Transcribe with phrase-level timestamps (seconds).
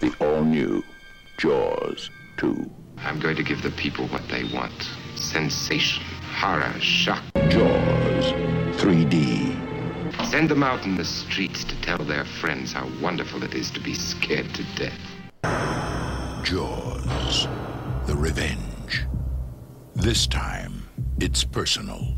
[0.00, 0.84] The all-new
[1.38, 2.70] Jaws 2.
[2.98, 6.04] I'm going to give the people what they want sensation,
[6.36, 7.22] horror, shock.
[7.48, 8.32] Jaws
[8.80, 9.56] 3D.
[10.30, 13.80] Send them out in the streets to tell their friends how wonderful it is to
[13.80, 14.98] be scared to death.
[16.44, 17.48] Jaws.
[18.06, 19.06] The revenge.
[19.94, 22.14] This time, it's personal.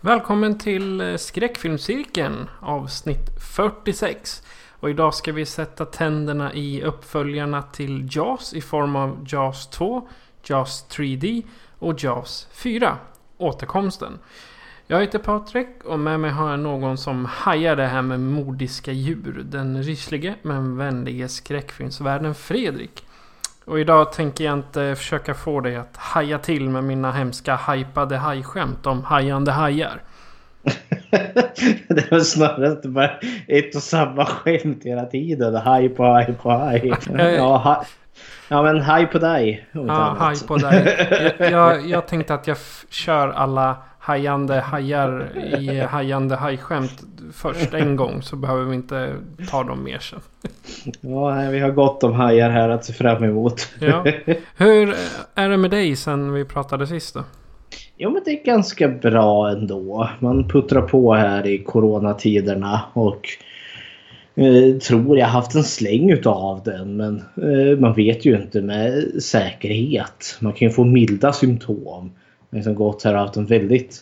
[0.00, 4.42] Välkommen till eh, Skräckfilmscirkeln avsnitt 46.
[4.82, 10.08] Och idag ska vi sätta tänderna i uppföljarna till Jaws i form av Jaws 2,
[10.44, 11.42] Jaws 3D
[11.78, 12.96] och Jaws 4.
[13.38, 14.18] Återkomsten.
[14.86, 18.92] Jag heter Patrik och med mig har jag någon som hajar det här med mordiska
[18.92, 19.42] djur.
[19.44, 23.06] Den ryslige men vänlige skräckfilmsvärden Fredrik.
[23.64, 28.16] Och idag tänker jag inte försöka få dig att haja till med mina hemska hajpade
[28.16, 30.02] hajskämt om hajande hajar
[31.88, 35.54] det var snarare var ett och samma skämt hela tiden.
[35.54, 36.92] Haj på haj på haj.
[37.18, 37.84] Ja, ha,
[38.48, 39.66] ja men haj på dig.
[39.72, 41.08] Ja, haj på dig.
[41.38, 42.56] Jag, jag, jag tänkte att jag
[42.90, 47.02] kör alla hajande hajar i hajande hajskämt
[47.32, 48.22] först en gång.
[48.22, 49.14] Så behöver vi inte
[49.50, 50.20] ta dem mer sen.
[51.00, 53.68] Ja, vi har gott om hajar här att se fram emot.
[53.78, 54.04] Ja.
[54.56, 54.94] Hur
[55.34, 57.24] är det med dig sen vi pratade sist då?
[57.96, 60.10] Jo men det är ganska bra ändå.
[60.20, 63.28] Man puttrar på här i coronatiderna och
[64.34, 69.22] eh, tror jag haft en släng utav den men eh, man vet ju inte med
[69.22, 70.36] säkerhet.
[70.40, 72.12] Man kan ju få milda symptom.
[72.50, 73.98] Jag har liksom gått här och haft en väldigt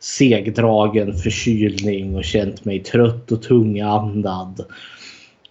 [0.00, 4.64] segdragen förkylning och känt mig trött och tungandad.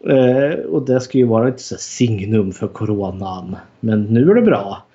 [0.10, 3.56] Eh, och det ska ju vara ett signum för coronan.
[3.80, 4.87] Men nu är det bra.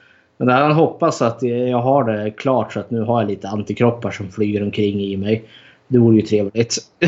[0.45, 4.11] Men jag hoppas att jag har det klart så att nu har jag lite antikroppar
[4.11, 5.45] som flyger omkring i mig.
[5.89, 6.77] Det vore ju trevligt.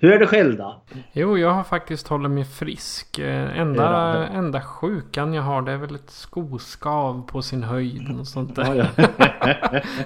[0.00, 0.82] Hur är det själv då?
[1.12, 3.18] Jo, jag har faktiskt hållit mig frisk.
[3.18, 8.18] Eh, Enda, enda sjukan jag har det är väl ett skoskav på sin höjd.
[8.20, 8.74] Och sånt där.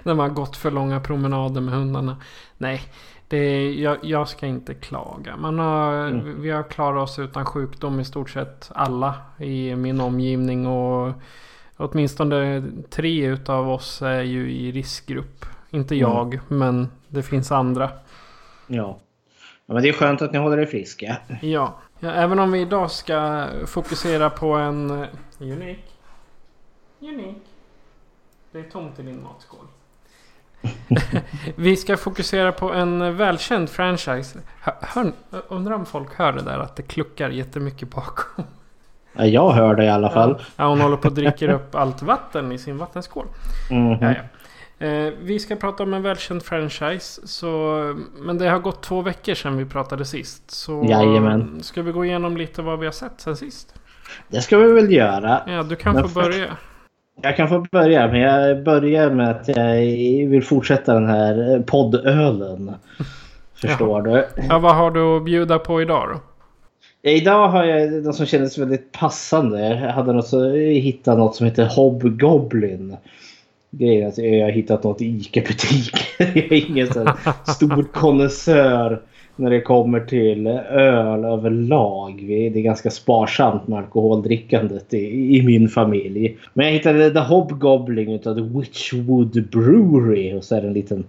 [0.02, 2.16] När man har gått för långa promenader med hundarna.
[2.58, 2.80] Nej,
[3.28, 5.36] det, jag, jag ska inte klaga.
[5.36, 6.10] Man har,
[6.40, 10.66] Vi har klarat oss utan sjukdom i stort sett alla i min omgivning.
[10.66, 11.12] Och
[11.76, 15.46] åtminstone tre utav oss är ju i riskgrupp.
[15.70, 17.90] Inte jag, men det finns andra.
[18.66, 18.98] ja.
[19.66, 21.16] ja men det är skönt att ni håller er friska.
[21.42, 21.78] Ja.
[22.00, 24.90] ja, även om vi idag ska fokusera på en...
[24.90, 25.08] eh,
[25.38, 25.84] Unik.
[27.00, 27.42] Unik.
[28.52, 29.66] Det är tomt i din matskål.
[31.56, 34.40] vi ska fokusera på en välkänd franchise.
[34.60, 35.12] Hör, hör,
[35.48, 38.44] undrar om folk hör det där att det kluckar jättemycket bakom.
[39.16, 40.42] Ja, jag hör det i alla fall.
[40.56, 43.26] Ja, hon håller på att dricker upp allt vatten i sin vattenskål.
[44.00, 44.14] Ja.
[44.78, 47.26] Eh, vi ska prata om en välkänd franchise.
[47.26, 47.78] Så,
[48.18, 50.50] men det har gått två veckor sedan vi pratade sist.
[50.50, 51.62] Så Jajamän.
[51.62, 53.74] ska vi gå igenom lite vad vi har sett sen sist?
[54.28, 55.40] Det ska vi väl göra.
[55.46, 56.46] Ja, du kan Men få börja.
[57.22, 59.76] Jag kan få börja men jag börjar med att jag
[60.28, 62.74] vill fortsätta den här poddölen.
[63.54, 64.28] Förstår du?
[64.48, 66.20] Ja, vad har du att bjuda på idag då?
[67.06, 69.68] Idag har jag något som kändes väldigt passande.
[69.68, 72.96] Jag hade något så, jag något som heter Hobgoblin.
[73.70, 75.92] Grejen är att jag har hittat något i ICA-butik.
[76.18, 77.08] jag är ingen sån
[77.46, 79.02] stor konnässör
[79.36, 82.24] när det kommer till öl överlag.
[82.26, 86.38] Det är ganska sparsamt med alkoholdrickandet i, i min familj.
[86.54, 90.34] Men jag hittade The Hobgoblin utav The Witchwood Brewery.
[90.34, 91.04] Och så är det en liten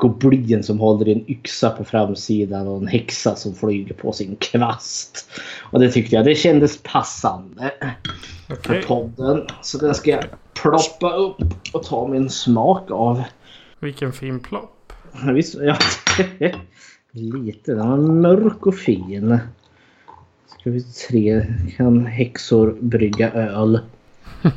[0.00, 4.36] goblin som håller i en yxa på framsidan och en häxa som flyger på sin
[4.36, 5.30] kvast.
[5.60, 7.72] Och det tyckte jag, det kändes passande
[8.48, 8.82] för Okej.
[8.82, 9.46] podden.
[9.62, 10.24] Så den ska jag
[10.54, 11.42] ploppa upp
[11.72, 13.22] och ta min smak av.
[13.80, 14.92] Vilken fin plopp.
[15.34, 15.76] Visst, ja.
[17.12, 19.38] Lite, den var mörk och fin.
[20.46, 21.46] Ska vi se,
[21.76, 23.80] kan häxor brygga öl?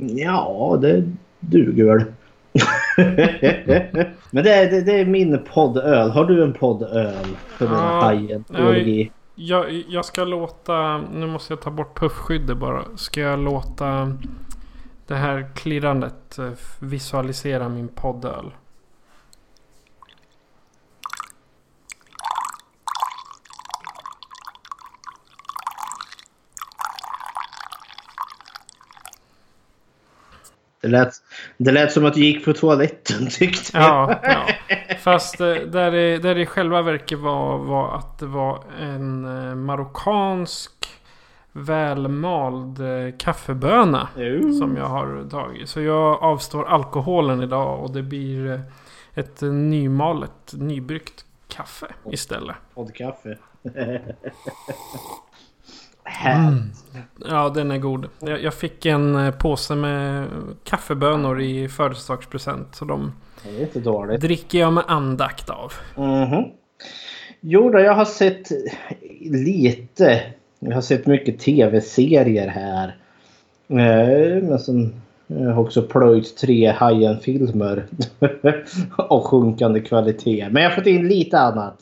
[0.00, 2.04] Ja, det duger väl.
[4.30, 6.10] Men det är, det, det är min poddöl.
[6.10, 7.36] Har du en poddöl?
[7.48, 8.44] För den Ja, hajen?
[8.48, 9.12] nej.
[9.34, 10.98] Jag, jag ska låta...
[10.98, 12.84] Nu måste jag ta bort puffskyddet bara.
[12.96, 14.16] Ska jag låta
[15.06, 18.50] det här klirrandet eh, visualisera min poddöl?
[30.80, 31.12] Det lät,
[31.56, 34.10] det lät som att du gick på toaletten tyckte jag.
[34.10, 34.76] Ja, ja.
[34.98, 39.54] Fast eh, där det, där det själva verket var, var att det var en eh,
[39.54, 40.72] marockansk
[41.52, 44.08] välmald eh, kaffeböna.
[44.16, 44.52] Ooh.
[44.52, 45.68] Som jag har tagit.
[45.68, 48.62] Så jag avstår alkoholen idag och det blir
[49.14, 52.56] ett nymalet, nybryggt kaffe istället.
[52.74, 53.38] Poddkaffe.
[56.08, 56.84] Härligt.
[57.28, 58.06] Ja, den är god.
[58.20, 60.26] Jag, jag fick en eh, påse med
[60.64, 62.74] kaffebönor i födelsedagspresent.
[62.74, 63.12] Så de
[63.44, 64.20] Det är inte dåligt.
[64.20, 65.72] dricker jag med andakt av.
[65.96, 66.44] Mhm.
[67.40, 68.48] Jo då, jag har sett
[69.20, 70.22] lite.
[70.58, 72.96] Jag har sett mycket tv-serier här.
[73.68, 74.94] Eh, Men sen
[75.26, 77.86] jag har också plöjt tre Hajen-filmer.
[78.96, 80.48] av sjunkande kvalitet.
[80.50, 81.78] Men jag har fått in lite annat.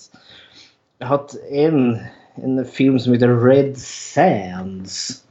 [0.99, 1.99] Jag har haft en,
[2.43, 5.23] en film som heter Red Sands.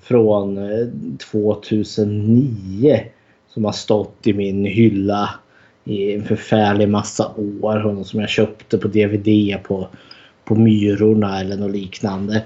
[0.00, 0.86] Från eh,
[1.32, 3.00] 2009.
[3.48, 5.30] Som har stått i min hylla
[5.84, 7.86] i en förfärlig massa år.
[7.86, 9.88] Och som jag köpte på DVD på,
[10.44, 12.42] på Myrorna eller något liknande.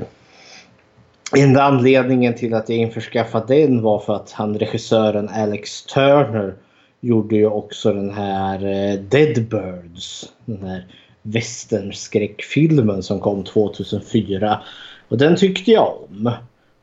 [1.37, 6.55] Enda anledningen till att jag införskaffade den var för att han regissören Alex Turner
[7.01, 10.33] gjorde ju också den här eh, Dead Birds.
[10.45, 10.87] Den här
[11.23, 14.61] Västernskräckfilmen som kom 2004.
[15.09, 16.33] Och den tyckte jag om.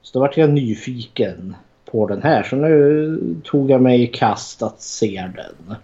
[0.01, 1.55] Så då vart jag nyfiken
[1.91, 2.43] på den här.
[2.43, 5.75] Så nu tog jag mig i kast att se den.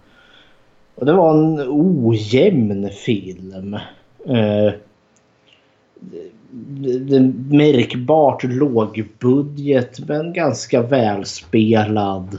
[0.94, 3.74] Och det var en ojämn film.
[4.26, 4.72] Eh,
[7.50, 12.38] märkbart lågbudget men ganska välspelad.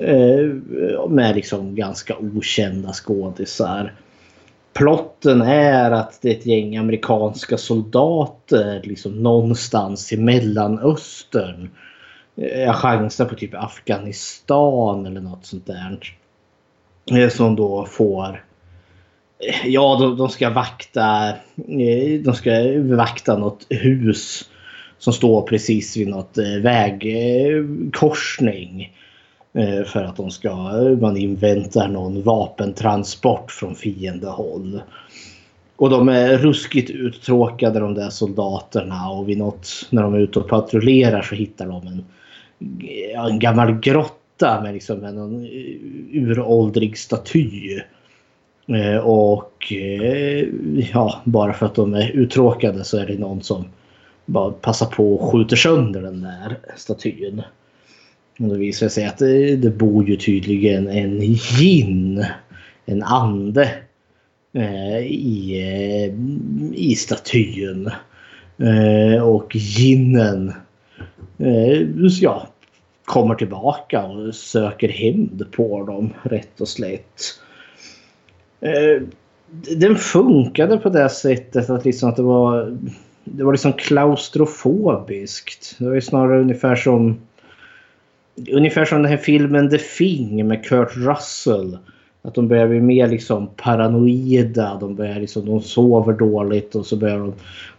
[0.00, 3.92] Eh, med liksom ganska okända skådisar.
[4.76, 11.70] Plotten är att det är ett gäng amerikanska soldater liksom någonstans i Mellanöstern.
[12.36, 16.16] Eh, Jag chansar på typ Afghanistan eller något sånt där.
[17.12, 18.44] Eh, som då får
[19.38, 21.32] eh, Ja, de, de ska vakta
[22.24, 22.50] De ska
[22.96, 24.50] vakta något hus
[24.98, 27.92] som står precis vid något eh, vägkorsning.
[29.56, 34.80] Eh, för att de ska, eh, man inväntar någon vapentransport från fiendehåll.
[35.76, 40.38] Och de är ruskigt uttråkade de där soldaterna och vid något, när de är ute
[40.38, 42.04] och patrullerar så hittar de en,
[43.30, 47.80] en gammal grotta med liksom en, en eh, uråldrig staty.
[49.02, 49.72] Och
[50.92, 53.64] ja, bara för att de är uttråkade så är det någon som
[54.24, 57.42] bara passar på och skjuter sönder den där statyn.
[58.38, 62.26] Och det visar sig att det, det bor ju tydligen en gin,
[62.86, 63.70] en ande,
[64.52, 66.14] eh, i, eh,
[66.74, 67.90] i statyn.
[68.58, 70.52] Eh, och ginnen
[71.38, 71.82] eh,
[72.20, 72.48] ja,
[73.04, 77.22] kommer tillbaka och söker hämnd på dem rätt och slätt.
[78.60, 79.02] Eh,
[79.76, 82.78] den funkade på det sättet att, liksom att det var
[83.24, 85.76] det var liksom klaustrofobiskt.
[85.78, 87.20] Det var ju snarare ungefär som
[88.50, 91.78] ungefär som den här filmen The Thing med Kurt Russell.
[92.22, 94.76] Att de börjar bli mer liksom paranoida.
[94.80, 97.34] De, börjar liksom, de sover dåligt och så börjar de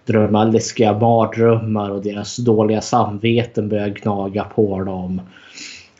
[0.05, 5.21] drömma läskiga mardrömmar och deras dåliga samveten börjar gnaga på dem.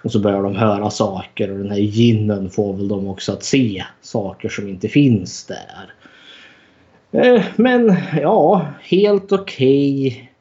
[0.04, 3.44] Och så börjar de höra saker och den här ginnen får väl dem också att
[3.44, 5.94] se saker som inte finns där.
[7.12, 10.32] Eh, men ja, helt okej.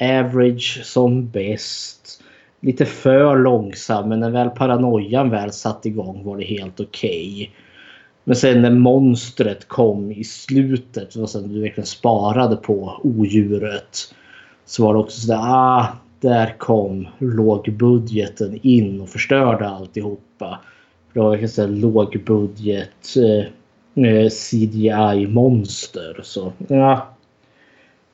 [0.00, 2.23] Average som bäst.
[2.64, 7.50] Lite för långsam men när väl paranoian väl satt igång var det helt okej.
[8.24, 14.14] Men sen när monstret kom i slutet och sen du verkligen sparade på odjuret.
[14.64, 15.86] Så var det också sådär, ah,
[16.20, 20.60] där kom lågbudgeten in och förstörde alltihopa.
[21.12, 26.20] Det var verkligen sådär lågbudget eh, eh CGI-monster.
[26.22, 27.08] Så ja.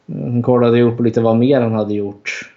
[0.06, 2.50] Han kollade upp lite vad mer han hade gjort.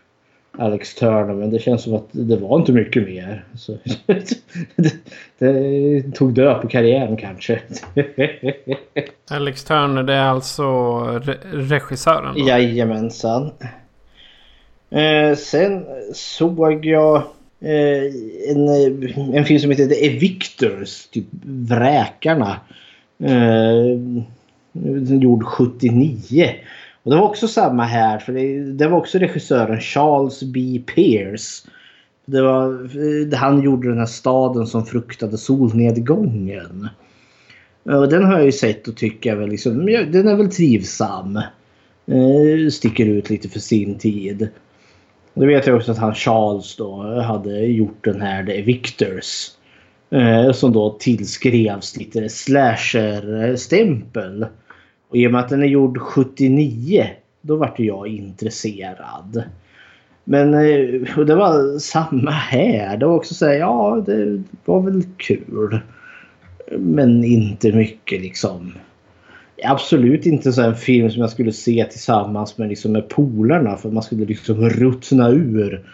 [0.58, 3.46] Alex Turner men det känns som att det var inte mycket mer.
[3.56, 4.94] Så, det,
[5.40, 7.60] det tog död på karriären kanske.
[9.30, 10.64] Alex Turner det är alltså
[11.24, 12.36] re regissören?
[12.36, 12.48] Då.
[12.48, 13.52] Jajamensan.
[14.90, 17.16] Eh, sen såg jag
[17.60, 18.04] eh,
[18.50, 18.68] en,
[19.36, 21.08] en film som heter The Evictors.
[21.08, 22.60] Typ Vräkarna.
[23.24, 24.00] Eh,
[25.22, 26.50] gjord 79.
[27.04, 28.20] Och det var också samma här.
[28.20, 30.82] För det, det var också regissören Charles B.
[30.96, 31.68] Pierce.
[32.26, 36.88] Det var, eh, han gjorde den här staden som fruktade solnedgången.
[37.84, 41.40] Och den har jag ju sett och tycker väl liksom, den är väl trivsam.
[42.06, 44.50] Eh, sticker ut lite för sin tid.
[45.34, 49.52] Då vet jag också att han Charles då hade gjort den här The Victors.
[50.10, 54.46] Eh, som då tillskrevs lite slasher-stämpel.
[55.14, 57.10] Och i och med att den är gjord 79
[57.42, 59.44] då vart jag intresserad.
[60.24, 62.98] Men eh, och det var samma här.
[62.98, 65.80] Det var också så här, ja det var väl kul.
[66.78, 68.74] Men inte mycket liksom.
[69.64, 73.90] Absolut inte så en film som jag skulle se tillsammans med, liksom, med polarna för
[73.90, 75.86] man skulle liksom ruttna ur.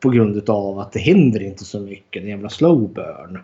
[0.00, 2.22] På grund av att det händer inte så mycket.
[2.22, 3.38] En jävla slow burn.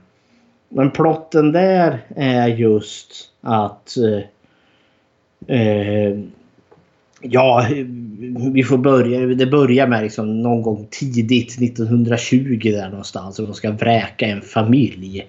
[0.68, 4.24] Men plotten där är just att eh,
[5.46, 6.18] eh,
[7.26, 7.66] Ja,
[8.52, 9.26] vi får börja.
[9.26, 13.38] Det börjar med liksom någon gång tidigt 1920 där någonstans.
[13.38, 15.28] Och de ska vräka en familj.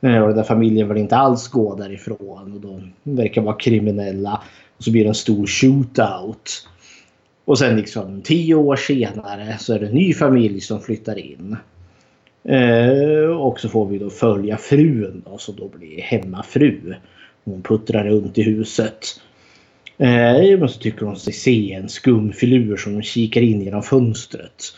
[0.00, 2.52] Eh, och den där familjen vill inte alls gå därifrån.
[2.52, 4.42] Och de verkar vara kriminella.
[4.76, 6.68] Och så blir det en stor shootout.
[7.44, 11.56] Och sen liksom tio år senare så är det en ny familj som flyttar in.
[12.44, 16.94] Eh, och så får vi då följa frun då, som då blir hemmafru.
[17.44, 19.20] Hon puttrar runt i huset.
[19.98, 24.74] Eh, så tycker hon sig se en skum filur som kikar in genom fönstret.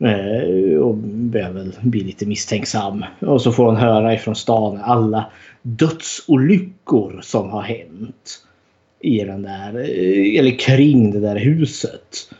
[0.00, 3.04] Eh, och börjar väl bli lite misstänksam.
[3.20, 5.30] Och så får hon höra ifrån stan alla
[5.62, 8.44] dödsolyckor som har hänt.
[9.00, 12.30] I den där, eh, eller kring det där huset.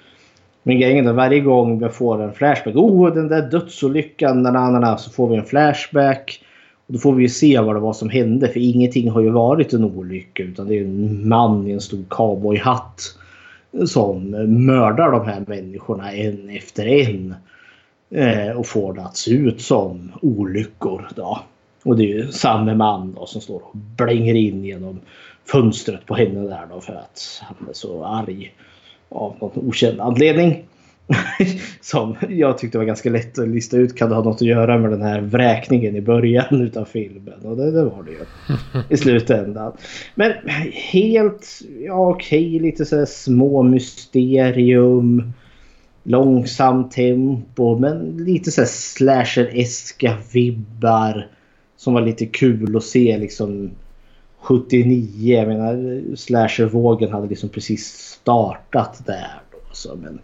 [0.63, 2.77] Men grejen är varje gång vi får en flashback.
[2.77, 4.99] Oh, den där dödsolyckan.
[4.99, 6.45] Så får vi en flashback.
[6.89, 8.49] Och då får vi ju se vad det var som hände.
[8.49, 10.43] För ingenting har ju varit en olycka.
[10.43, 13.15] Utan det är en man i en stor cowboyhatt.
[13.87, 14.31] Som
[14.67, 17.35] mördar de här människorna en efter en.
[18.11, 21.09] Eh, och får det att se ut som olyckor.
[21.17, 21.41] Då.
[21.85, 25.01] Och det är ju samma man då som står och blänger in genom
[25.45, 28.55] fönstret på henne där då för att han är så arg.
[29.09, 30.65] Av någon okänd anledning.
[31.81, 34.79] som jag tyckte var ganska lätt att lista ut kan det ha något att göra
[34.79, 37.41] med den här vräkningen i början utav filmen.
[37.43, 38.19] Och det, det var det ju.
[38.95, 39.73] I slutändan.
[40.15, 40.33] Men
[40.73, 45.33] helt ja, okej, lite så små mysterium.
[46.03, 51.27] Långsamt tempo men lite så slasher-eska vibbar.
[51.77, 53.71] Som var lite kul att se liksom
[54.41, 55.37] 79.
[55.39, 59.41] Jag menar slashervågen hade liksom precis startat där.
[59.51, 60.19] Då, så, men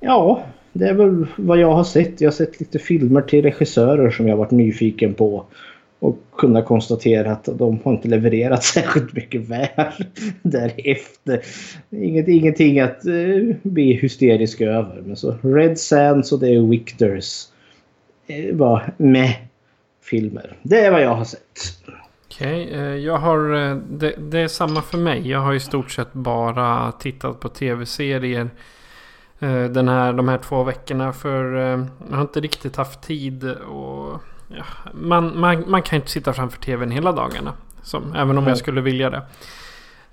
[0.00, 2.20] Ja, det är väl vad jag har sett.
[2.20, 5.44] Jag har sett lite filmer till regissörer som jag varit nyfiken på.
[6.00, 10.04] Och kunna konstatera att de har inte levererat särskilt mycket väl
[10.42, 11.42] därefter.
[11.90, 15.02] Inget, ingenting att uh, bli hysterisk över.
[15.06, 17.46] Men så Red Sands och det är Victors
[18.30, 19.34] uh, var med
[20.02, 20.56] filmer.
[20.62, 21.40] Det är vad jag har sett.
[22.26, 23.38] Okej, okay, uh, jag har...
[23.98, 25.30] Det, det, är samma för mig.
[25.30, 28.50] Jag har i stort sett bara tittat på tv-serier
[29.46, 31.12] den här, de här två veckorna.
[31.12, 33.44] För eh, jag har inte riktigt haft tid.
[33.50, 37.52] Och, ja, man, man, man kan inte sitta framför tvn hela dagarna.
[37.82, 39.22] Som, även om jag skulle vilja det.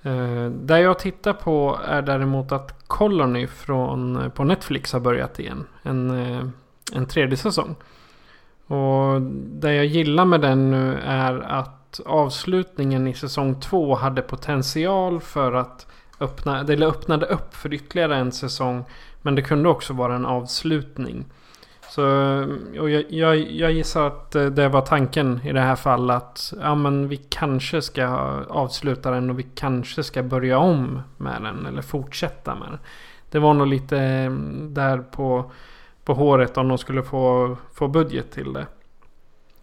[0.06, 5.66] Uh, där jag tittar på är däremot att Colony från, på Netflix har börjat igen.
[5.84, 6.50] En, uh,
[6.94, 7.76] en tredje säsong.
[8.68, 15.22] Och det jag gillar med den nu är att avslutningen i säsong två hade potential
[15.22, 15.88] för att
[16.20, 18.86] öppna, det öppnade upp för ytterligare en säsong
[19.26, 21.26] men det kunde också vara en avslutning.
[21.90, 22.02] Så,
[22.74, 26.16] jag, jag, jag gissar att det var tanken i det här fallet.
[26.16, 28.08] Att ja, men vi kanske ska
[28.50, 31.66] avsluta den och vi kanske ska börja om med den.
[31.66, 32.80] Eller fortsätta med den.
[33.30, 35.52] Det var nog lite mm, där på,
[36.04, 38.66] på håret om de skulle få, få budget till det.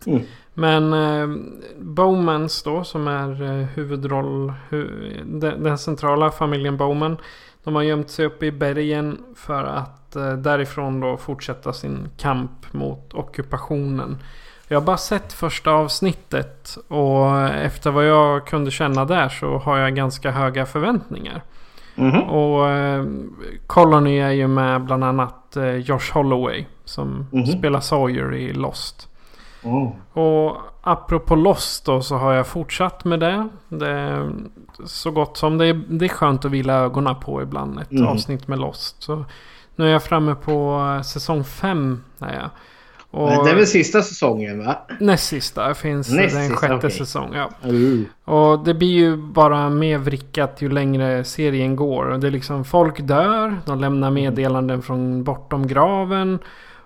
[0.07, 0.23] Mm.
[0.55, 1.37] Men eh,
[1.79, 4.53] Bowmans då som är eh, huvudroll.
[4.69, 4.89] Hu,
[5.25, 7.17] den, den centrala familjen Bowman.
[7.65, 12.73] De har gömt sig uppe i bergen för att eh, därifrån då fortsätta sin kamp
[12.73, 14.19] mot ockupationen.
[14.69, 19.79] Jag har bara sett första avsnittet och efter vad jag kunde känna där så har
[19.79, 21.43] jag ganska höga förväntningar.
[21.97, 22.29] Mm -hmm.
[22.29, 23.05] Och eh,
[23.67, 27.59] Colony är ju med bland annat eh, Josh Holloway som mm -hmm.
[27.59, 29.09] spelar Sawyer i Lost.
[29.63, 29.93] Oh.
[30.13, 33.49] Och apropå Lost då så har jag fortsatt med det.
[33.69, 34.31] det
[34.85, 35.59] så gott som.
[35.59, 37.81] Det är, det är skönt att vila ögonen på ibland.
[37.81, 38.07] Ett mm.
[38.07, 39.03] avsnitt med Lost.
[39.03, 39.25] Så
[39.77, 42.03] nu är jag framme på eh, säsong 5.
[43.11, 44.79] Och det är väl sista säsongen va?
[45.01, 45.75] Näst sista.
[45.75, 46.91] finns näst den sjätte okay.
[46.91, 47.35] säsong.
[47.35, 47.51] Ja.
[47.65, 48.07] Mm.
[48.25, 52.19] Och det blir ju bara mer vrickat ju längre serien går.
[52.19, 53.61] Det är liksom folk dör.
[53.67, 56.39] De lämnar meddelanden från bortom graven.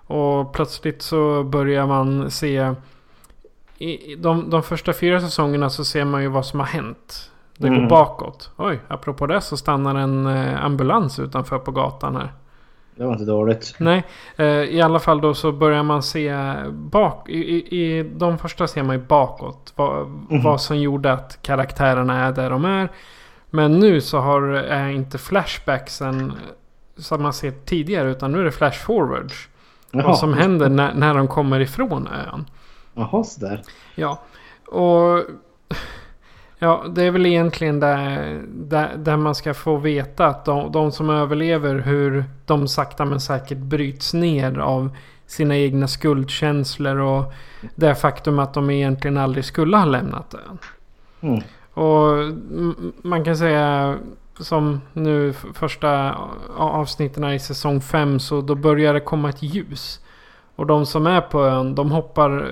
[0.07, 2.73] Och plötsligt så börjar man se...
[3.77, 7.31] I de, de första fyra säsongerna så ser man ju vad som har hänt.
[7.57, 7.87] Det går mm.
[7.87, 8.51] bakåt.
[8.57, 12.33] Oj, apropå det så stannar en eh, ambulans utanför på gatan här.
[12.95, 13.75] Det var inte dåligt.
[13.77, 14.03] Nej,
[14.35, 16.35] eh, i alla fall då så börjar man se
[16.71, 17.29] bak.
[17.29, 19.73] I, i, i de första ser man ju bakåt.
[19.75, 20.07] Vad,
[20.43, 22.89] vad som gjorde att karaktärerna är där de är.
[23.49, 26.33] Men nu så har, är inte flashbacksen
[26.97, 28.11] som man ser tidigare.
[28.11, 29.49] Utan nu är det flash forwards.
[29.91, 32.45] Vad som händer när, när de kommer ifrån ön.
[32.97, 33.61] Jaha, sådär.
[33.95, 34.21] Ja,
[34.65, 35.23] och...
[36.59, 40.91] Ja, det är väl egentligen där, där, där man ska få veta att de, de
[40.91, 44.89] som överlever hur de sakta men säkert bryts ner av
[45.25, 47.33] sina egna skuldkänslor och
[47.75, 50.57] det faktum att de egentligen aldrig skulle ha lämnat ön.
[51.21, 51.41] Mm.
[51.73, 52.33] Och
[53.01, 53.97] man kan säga
[54.39, 56.15] som nu första
[56.57, 59.99] avsnitten i säsong 5 så då börjar det komma ett ljus.
[60.57, 62.47] Och de som är på ön de hoppar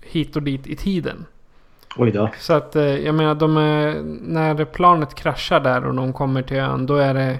[0.00, 1.26] hit och dit i tiden.
[1.96, 2.30] Oj då.
[2.38, 6.56] Så att eh, jag menar de är, när planet kraschar där och de kommer till
[6.56, 7.38] ön då är det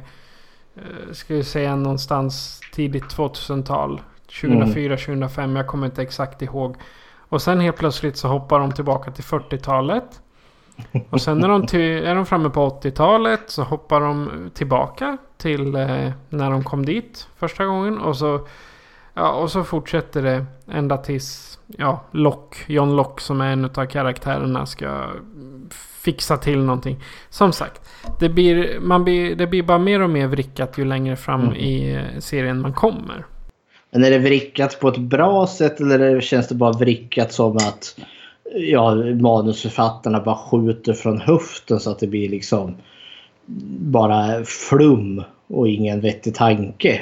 [0.77, 4.01] eh, ska vi säga någonstans tidigt 2000-tal.
[4.41, 6.77] 2004, 2005, jag kommer inte exakt ihåg.
[7.29, 10.21] Och sen helt plötsligt så hoppar de tillbaka till 40-talet.
[11.11, 15.75] Och sen är de, till, är de framme på 80-talet så hoppar de tillbaka till
[15.75, 17.99] eh, när de kom dit första gången.
[17.99, 18.47] Och så,
[19.15, 23.87] ja, och så fortsätter det ända tills ja, Lock, John Lock som är en av
[23.87, 25.11] karaktärerna ska
[26.03, 26.97] fixa till någonting.
[27.31, 27.81] Som sagt,
[28.21, 31.95] det blir, man blir, det blir bara mer och mer vrickat ju längre fram i
[31.95, 33.27] eh, serien man kommer.
[33.91, 37.97] Men är det vrickat på ett bra sätt eller känns det bara vrickat som att
[38.55, 42.77] ja, manusförfattarna bara skjuter från höften så att det blir liksom
[43.79, 47.01] bara flum och ingen vettig tanke?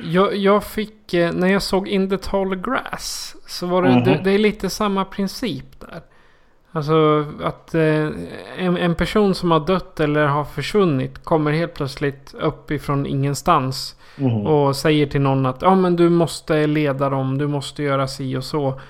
[0.00, 4.04] Jag, jag fick, eh, när jag såg In the Tall Grass, så var det, Mhm.
[4.04, 6.00] det, det är lite samma princip där.
[6.72, 8.08] Alltså att eh,
[8.58, 13.96] en, en person som har dött eller har försvunnit kommer helt plötsligt upp ifrån ingenstans.
[14.16, 14.46] Mhm.
[14.46, 18.36] Och säger till någon att ja men du måste leda dem, du måste göra si
[18.36, 18.80] och så.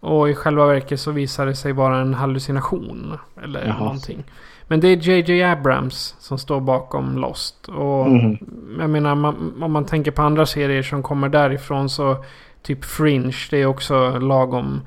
[0.00, 3.18] Och i själva verket så visar det sig vara en hallucination.
[3.44, 3.78] Eller Jaha.
[3.78, 4.24] någonting.
[4.68, 7.68] Men det är JJ Abrams som står bakom Lost.
[7.68, 8.38] Och Mhm.
[8.78, 12.16] jag menar man, om man tänker på andra serier som kommer därifrån så
[12.62, 13.34] typ Fringe.
[13.50, 14.80] Det är också lagom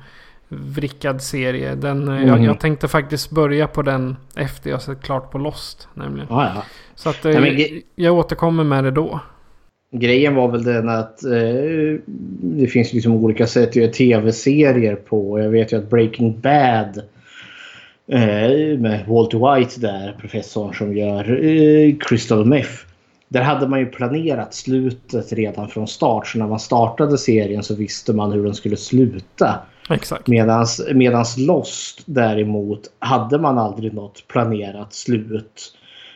[0.48, 1.74] vrickad serie.
[1.74, 2.44] Den, eh, jag, Mhm.
[2.44, 5.88] jag tänkte faktiskt börja på den efter jag sett klart på Lost.
[5.94, 6.26] Nämligen.
[6.30, 6.62] Ja, ja.
[6.94, 9.20] Så att eh, Nej, men ge- jag återkommer med det då.
[9.92, 11.30] Grejen var väl den att eh,
[12.40, 15.38] det finns liksom olika sätt att göra tv-serier på.
[15.40, 17.02] Jag vet ju att Breaking Bad eh,
[18.08, 22.72] med Walter White där, professorn som gör eh, Crystal Meth.
[23.28, 26.26] Där hade man ju planerat slutet redan från start.
[26.26, 29.54] Så när man startade serien så visste man hur den skulle sluta.
[29.90, 30.26] Exakt.
[30.26, 35.74] Medans, medans Lost däremot hade man aldrig något planerat slut.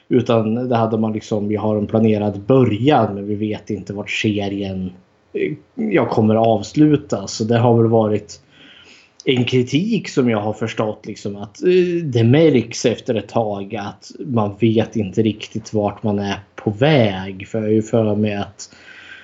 [0.09, 4.11] Utan det hade man liksom, vi har en planerad början men vi vet inte vart
[4.11, 4.93] serien
[5.33, 7.33] eh, ja, kommer avslutas.
[7.33, 8.41] Så det har väl varit
[9.25, 14.11] en kritik som jag har förstått liksom att eh, det märks efter ett tag att
[14.19, 17.49] man vet inte riktigt vart man är på väg.
[17.49, 18.75] För jag har ju för mig att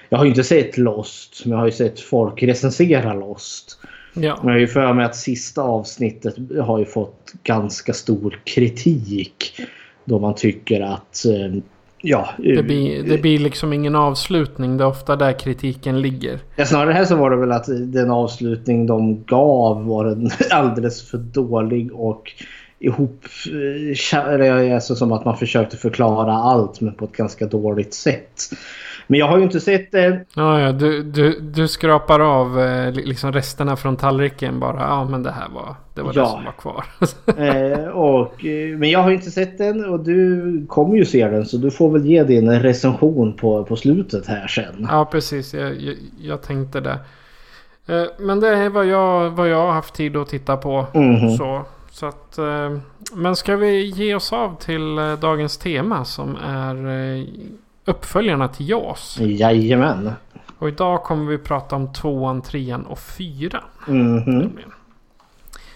[0.08, 3.78] jag har ju inte sett Lost men jag har ju sett folk recensera Lost.
[4.14, 4.38] Ja.
[4.42, 9.60] Men jag har ju för mig att sista avsnittet har ju fått ganska stor kritik.
[10.04, 11.24] Då man tycker att...
[12.04, 14.76] eh, Ja, Det blir, det blir liksom ingen avslutning.
[14.76, 16.38] Det är ofta där kritiken ligger.
[16.56, 21.18] Ja, snarare här så var det väl att den avslutning de gav var alldeles för
[21.18, 22.32] dålig och
[22.78, 23.24] ihop...
[23.52, 28.42] eh, Alltså som att man försökte förklara allt men på ett ganska dåligt sätt.
[29.10, 30.24] Men jag har ju inte sett det.
[30.34, 34.80] Ja, ja, du, du, du skrapar av eh, li- liksom resterna från tallriken bara.
[34.80, 36.22] Ja, men det här var, det var Ja.
[36.22, 36.84] det som var kvar.
[37.78, 41.28] Eh, och, eh, men jag har ju inte sett den och du kommer ju se
[41.28, 44.86] den så du får väl ge din recension på, på slutet här sen.
[44.90, 45.54] ja, precis.
[45.54, 46.98] Jag, jag, jag tänkte det.
[47.86, 50.86] Eh, men det är vad jag, vad jag har haft tid att titta på.
[50.94, 51.30] Mhm.
[51.36, 52.78] Så, så att, eh,
[53.14, 56.74] men ska vi ge oss av till eh, dagens tema som är
[57.18, 57.24] eh,
[57.88, 59.18] uppföljarna till JAS.
[59.20, 60.12] Jajamän.
[60.58, 63.62] Och idag kommer vi prata om tvåan, trean och fyran.
[63.86, 64.22] Mhm.
[64.24, 64.72] nämligen.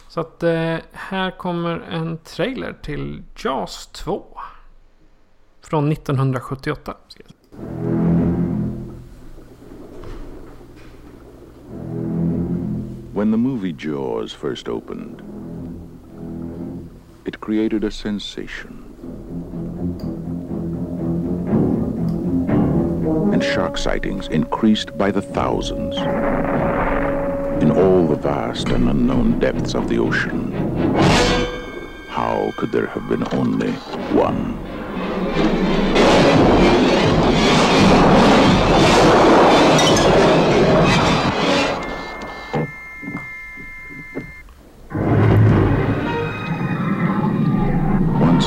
[0.09, 4.25] Så att eh, här kommer en trailer till JAS 2.
[5.61, 6.95] Från 1978.
[7.09, 7.39] ska jag säga.
[13.15, 15.23] When the movie Jaws first opened,
[17.25, 18.85] it created a sensation.
[23.33, 25.97] and shark sightings increased by the thousands.
[27.63, 30.51] In all the vast and unknown depths of the ocean,
[32.09, 33.73] how could there have been only
[34.13, 34.59] one?
[48.19, 48.47] Once,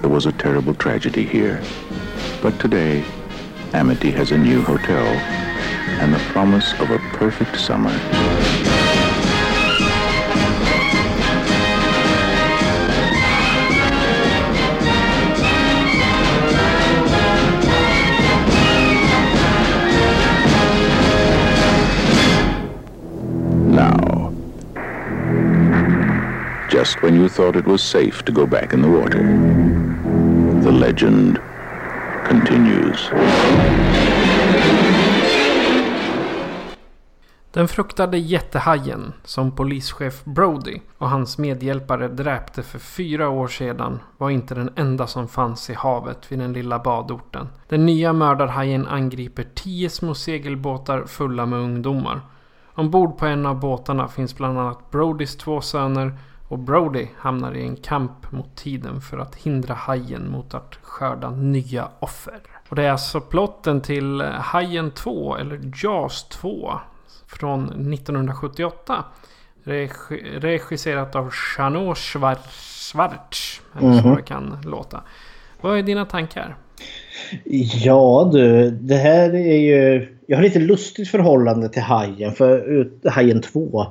[0.00, 1.62] there was a terrible tragedy here.
[2.42, 3.04] But today,
[3.74, 5.04] Amity has a new hotel
[5.98, 7.90] and the promise of a perfect summer.
[23.68, 24.32] Now,
[26.70, 29.24] just when you thought it was safe to go back in the water,
[30.62, 31.40] the legend
[32.34, 33.10] continues.
[37.52, 44.30] Den fruktade jättehajen som polischef Brody och hans medhjälpare dräpte för fyra år sedan var
[44.30, 47.48] inte den enda som fanns i havet vid den lilla badorten.
[47.68, 52.20] Den nya mördarhajen angriper tio små segelbåtar fulla med ungdomar.
[52.74, 57.62] Ombord på en av båtarna finns bland annat Brodys två söner och Brody hamnar i
[57.62, 62.40] en kamp mot tiden för att hindra hajen mot att skörda nya offer.
[62.68, 66.72] Och det är alltså plotten till Hajen 2 eller Jaws 2
[67.26, 69.04] från 1978.
[69.64, 73.60] Regi- regisserat av Jeannot Schwarz.
[73.78, 74.16] Eller så Mhm.
[74.16, 75.00] det kan låta.
[75.60, 76.56] Vad är dina tankar?
[77.84, 80.16] Ja du, det här är ju...
[80.26, 83.86] Jag har lite lustigt förhållande till Hajen, för, Hajen 2.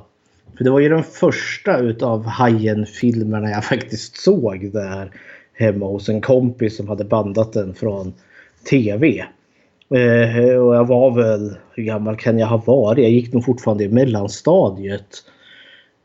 [0.56, 5.10] För det var ju den första utav Hajen-filmerna jag faktiskt såg där
[5.52, 8.12] hemma hos en kompis som hade bandat den från
[8.70, 9.24] TV.
[9.94, 13.02] Eh, och jag var väl, hur gammal kan jag ha varit?
[13.02, 15.24] Jag gick nog fortfarande i mellanstadiet.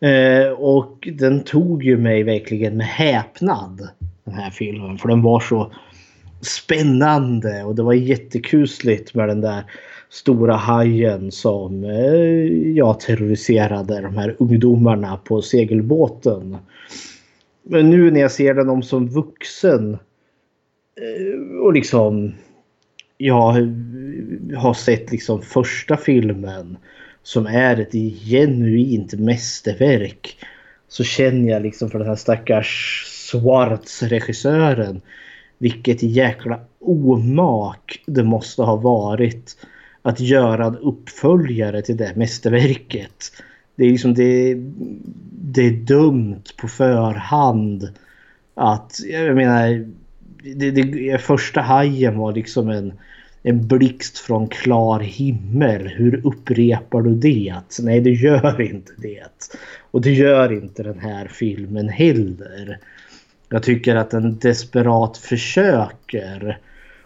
[0.02, 3.90] Eh, och den tog ju mig verkligen med häpnad.
[4.24, 4.98] Den här filmen.
[4.98, 5.72] För den var så
[6.42, 9.64] spännande och det var jättekusligt med den där
[10.10, 16.58] stora hajen som eh, jag terroriserade de här ungdomarna på segelbåten.
[17.64, 22.34] Men nu när jag ser den om som vuxen eh, och liksom
[23.18, 23.52] jag
[24.58, 26.78] har sett liksom första filmen
[27.24, 27.94] som är ett
[28.26, 30.38] genuint mästerverk
[30.88, 35.02] så känner jag liksom för den här stackars Swartz-regissören
[35.58, 39.56] vilket jäkla omak det måste ha varit
[40.02, 43.32] att göra en uppföljare till det mästerverket.
[43.76, 44.56] Det är liksom det,
[45.32, 47.90] det är dumt på förhand
[48.56, 49.86] att, jag menar,
[50.56, 52.94] det, det, första hajen var liksom en,
[53.44, 55.88] en blixt från klar himmel.
[55.88, 57.56] Hur upprepar du det?
[57.82, 59.50] Nej, du gör inte det.
[59.92, 62.80] Och det gör inte den här filmen heller.
[63.50, 66.60] Jag tycker att den desperat försöker.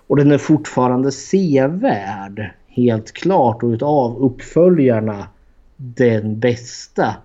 [0.08, 2.52] Och den är fortfarande sevärd.
[2.76, 3.64] Helt klart.
[3.64, 5.28] Och utav uppföljarna
[5.78, 7.16] den bästa.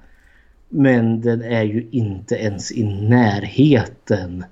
[0.68, 4.44] Men den är ju inte ens i närheten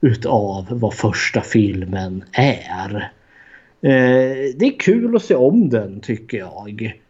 [0.00, 3.12] utav vad första filmen är.
[3.80, 7.00] Eh, det är kul att se om den tycker jag.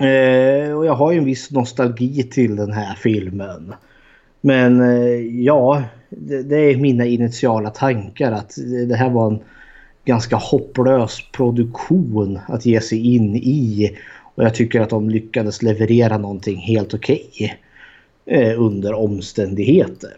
[0.00, 3.74] Eh, och jag har ju en viss nostalgi till den här filmen.
[4.40, 5.82] Men eh, ja,
[6.44, 8.54] det, är mina initiala tankar att
[8.88, 9.40] det här var en
[10.10, 13.96] ganska hopplös produktion att ge sig in i.
[14.34, 17.30] Och jag tycker att de lyckades leverera någonting helt okej
[18.26, 20.14] okay, under omständigheter.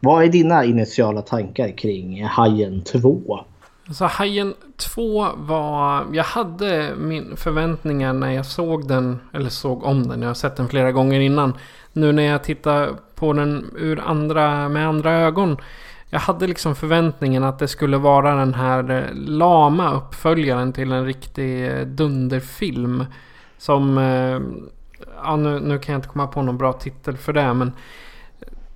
[0.00, 3.40] Vad är dina initiala tankar kring Hajen 2?
[3.88, 6.06] Alltså Hajen 2 var...
[6.12, 9.18] Jag hade min förväntningar när jag såg den.
[9.34, 10.22] Eller såg om den.
[10.22, 11.52] Jag har sett den flera gånger innan.
[11.92, 15.56] Nu när jag tittar på den ur andra, med andra ögon.
[16.16, 21.04] Jag hade liksom förväntningen att det skulle vara den här eh, lama uppföljaren till en
[21.06, 23.04] riktig eh, dunderfilm.
[23.58, 23.98] Som...
[23.98, 24.40] Eh,
[25.24, 27.72] ja, nu, nu kan jag inte komma på någon bra titel för det men...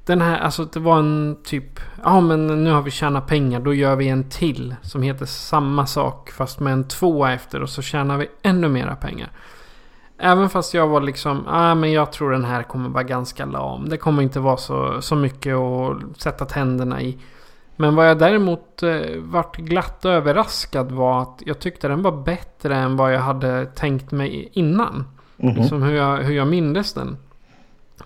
[0.05, 1.81] Den här, alltså det var en typ...
[2.05, 4.75] Ja men nu har vi tjänat pengar, då gör vi en till.
[4.83, 8.97] Som heter samma sak fast med en tvåa efter och så tjänar vi ännu mera
[8.97, 9.31] pengar.
[10.23, 13.89] Även fast jag var liksom, ah, men jag tror den här kommer vara ganska lam.
[13.89, 17.19] Det kommer inte vara så, så mycket att sätta tänderna i.
[17.77, 22.77] Men vad jag däremot eh, vart glatt överraskad var att jag tyckte den var bättre
[22.77, 25.09] än vad jag hade tänkt mig innan.
[25.39, 25.61] Mm -hmm.
[25.61, 27.17] Liksom hur jag, hur jag mindes den.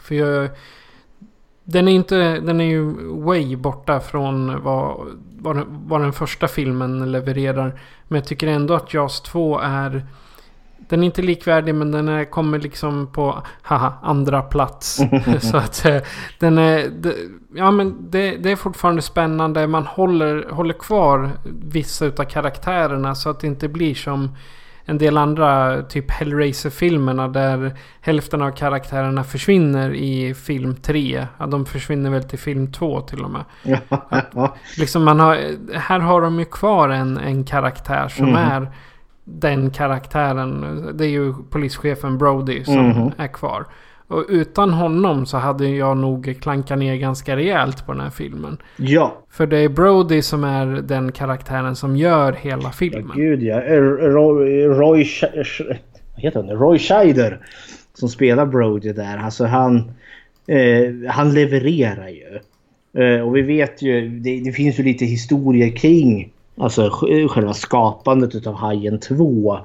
[0.00, 0.50] För jag...
[1.64, 4.96] Den är inte, den är ju way borta från vad,
[5.38, 7.80] vad, vad den första filmen levererar.
[8.08, 10.06] Men jag tycker ändå att Jaws 2 är...
[10.88, 15.00] Den är inte likvärdig men den är, kommer liksom på haha, andra plats.
[15.40, 15.86] så att
[16.38, 16.88] den är...
[16.88, 17.14] Det,
[17.54, 19.66] ja men det, det, är fortfarande spännande.
[19.66, 24.36] Man håller, håller kvar vissa utav karaktärerna så att det inte blir som
[24.84, 31.26] en del andra typ Hellraiser-filmerna där hälften av karaktärerna försvinner i film 3.
[31.38, 33.44] Ja, de försvinner väl till film 2 till och med.
[34.78, 35.38] Liksom man har,
[35.78, 38.36] här har de ju kvar en, en karaktär som Mm.
[38.36, 38.72] är
[39.24, 40.64] den karaktären.
[40.96, 43.10] Det är ju polischefen Brody som Mhm.
[43.18, 43.64] är kvar.
[44.08, 48.56] Och utan honom så hade jag nog klankat ner ganska rejält på den här filmen.
[48.76, 49.14] ja.
[49.30, 53.16] För det är Brody som är den karaktären som gör hela Ja, filmen.
[53.16, 53.62] gud ja.
[53.62, 55.04] Eh, Roy, Roy,
[56.16, 56.50] heter han?
[56.58, 57.38] Roy Scheider.
[57.94, 59.16] Som spelar Brody där.
[59.18, 59.76] Alltså han,
[60.46, 62.38] eh, han levererar ju.
[63.04, 66.90] Eh, och vi vet ju, det, det finns ju lite historier kring alltså,
[67.28, 69.58] själva skapandet utav Hajen 2.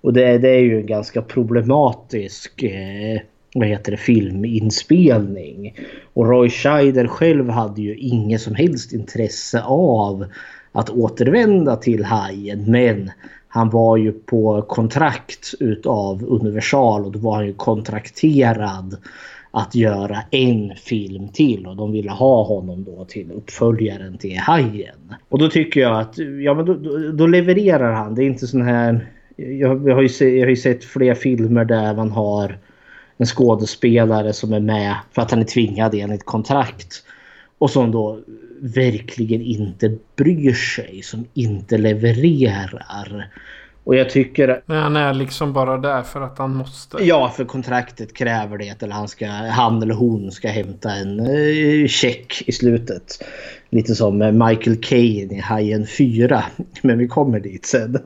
[0.00, 3.20] Och det, det är ju en ganska problematisk eh,
[3.54, 5.74] vad heter det, filminspelning.
[6.14, 10.26] Och Roy Scheider själv hade ju inget som helst intresse av
[10.72, 12.70] att återvända till Hajen.
[12.70, 13.10] Men
[13.48, 18.96] han var ju på kontrakt utav Universal och då var han ju kontrakterad
[19.56, 25.14] att göra en film till och de ville ha honom då till uppföljaren till Hajen.
[25.28, 28.14] Och då tycker jag att ja, men då, då, då levererar han.
[28.14, 29.06] Det är inte sån här...
[29.36, 32.58] Jag, jag, har ju se, jag har ju sett fler filmer där man har
[33.16, 37.02] en skådespelare som är med för att han är tvingad enligt kontrakt.
[37.58, 38.20] Och som då
[38.60, 43.30] verkligen inte bryr sig, som inte levererar.
[43.86, 44.62] Och jag tycker...
[44.66, 47.04] Men han är liksom bara där för att han måste.
[47.04, 48.82] Ja, för kontraktet kräver det.
[48.82, 53.24] Eller han, ska, han eller hon ska hämta en eh, check i slutet.
[53.70, 56.44] Lite som eh, Michael Caine i Hajen 4.
[56.82, 57.92] Men vi kommer dit sen.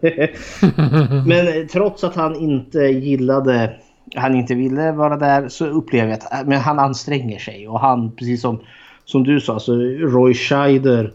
[1.26, 3.72] Men eh, trots att han inte gillade
[4.14, 7.68] han inte ville vara där så upplever jag att men han anstränger sig.
[7.68, 8.60] Och han, precis som,
[9.04, 11.12] som du sa, så Roy Scheider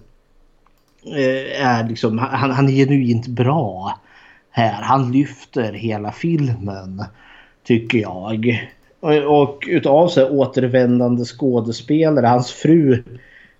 [1.60, 4.00] är liksom, han, han är genuint bra
[4.56, 4.82] här.
[4.82, 7.04] Han lyfter hela filmen,
[7.64, 8.70] tycker jag.
[9.00, 13.04] Och, och utav sig återvändande skådespelare, hans fru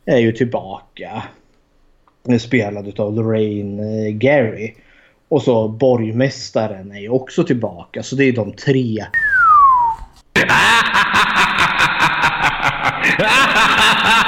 [0.06, 1.24] är ju tillbaka.
[2.40, 4.74] Spelad utav Lorraine eh, Gary.
[5.28, 8.04] Och så borgmästaren är ju också tillbaka.
[8.04, 9.06] Så det är de tre.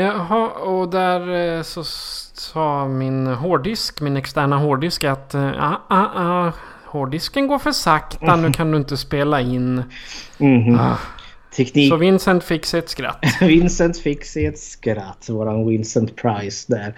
[0.00, 6.06] Jaha, och där eh, så sa min hårddisk, min externa hårddisk att eh, ah, ah,
[6.14, 6.52] ah,
[6.86, 9.82] hårddisken går för sakta, nu kan du inte spela in.
[10.38, 10.78] Mhm.
[10.80, 10.98] Ah.
[11.56, 11.88] Teknik.
[11.88, 13.24] Så Vincent fick sig ett skratt.
[13.40, 15.26] Vincent fick sig ett skratt.
[15.28, 16.94] Våran Vincent Price där.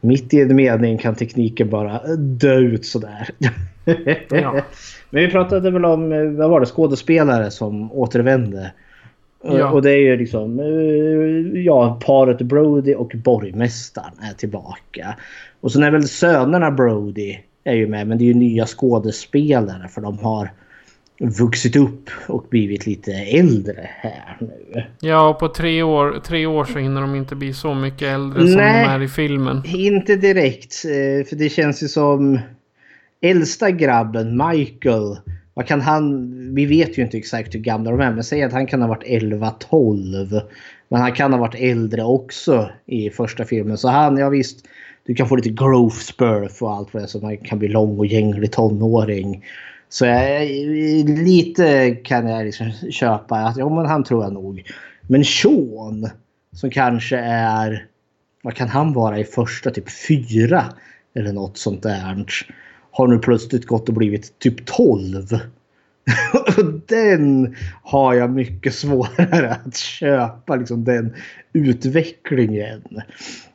[0.00, 3.28] Mitt i en mening kan tekniken bara dö ut sådär.
[4.30, 4.52] Ja.
[5.10, 8.72] Men vi pratade väl om, eh, vad var det, skådespelare som återvände.
[9.44, 9.70] Ja.
[9.70, 15.16] Och det är ju liksom, eh, ja, paret Brody och borgmästaren är tillbaka.
[15.60, 19.88] Och sen är väl sönerna Brody är ju med, men det är ju nya skådespelare
[19.88, 20.50] för de har
[21.20, 24.84] vuxit upp och blivit lite äldre här nu.
[25.00, 28.46] Ja, och på tre år, tre år så hinner de inte bli så mycket äldre
[28.46, 28.84] som Nej.
[28.84, 29.62] de är i filmen.
[29.66, 32.38] Inte direkt, eh, för det känns ju som
[33.20, 35.16] äldsta grabben Michael.
[35.54, 36.30] Vad kan han?
[36.54, 38.88] Vi vet ju inte exakt hur gamla de är, men säg att han kan ha
[38.88, 40.40] varit 11-12.
[40.88, 43.78] Men han kan ha varit äldre också i första filmen.
[43.78, 44.66] Så han, ja visst.
[45.06, 47.68] Du kan få lite growth spurf och allt vad det är så man kan bli
[47.68, 49.44] lång och gänglig tonåring.
[49.88, 50.48] Så jag,
[51.06, 54.62] lite kan jag liksom köpa att ja men han tror jag nog.
[55.08, 56.10] Men Sean
[56.52, 57.86] som kanske är
[58.42, 60.64] vad kan han vara i första typ fyra
[61.14, 62.24] eller något sånt där.
[62.96, 65.26] Har nu plötsligt gått och blivit typ 12.
[66.86, 71.14] Den har jag mycket svårare att köpa, liksom den
[71.52, 72.82] utvecklingen.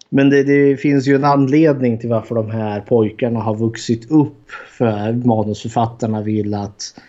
[0.10, 4.52] Men det, det finns ju en anledning till varför de här pojkarna har vuxit upp.
[4.78, 7.00] För manusförfattarna vill att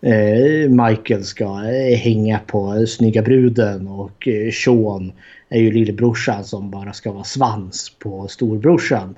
[0.00, 5.12] eh, Michael ska eh, hänga på eh, snygga bruden och eh, Sean
[5.50, 9.14] är ju lillebrorsan som bara ska vara svans på storbrorsan.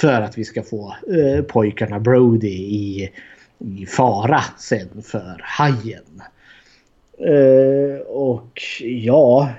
[0.00, 3.10] För att vi ska få eh, pojkarna Brody i,
[3.58, 6.22] i fara sen för hajen.
[7.18, 9.50] Eh, och ja,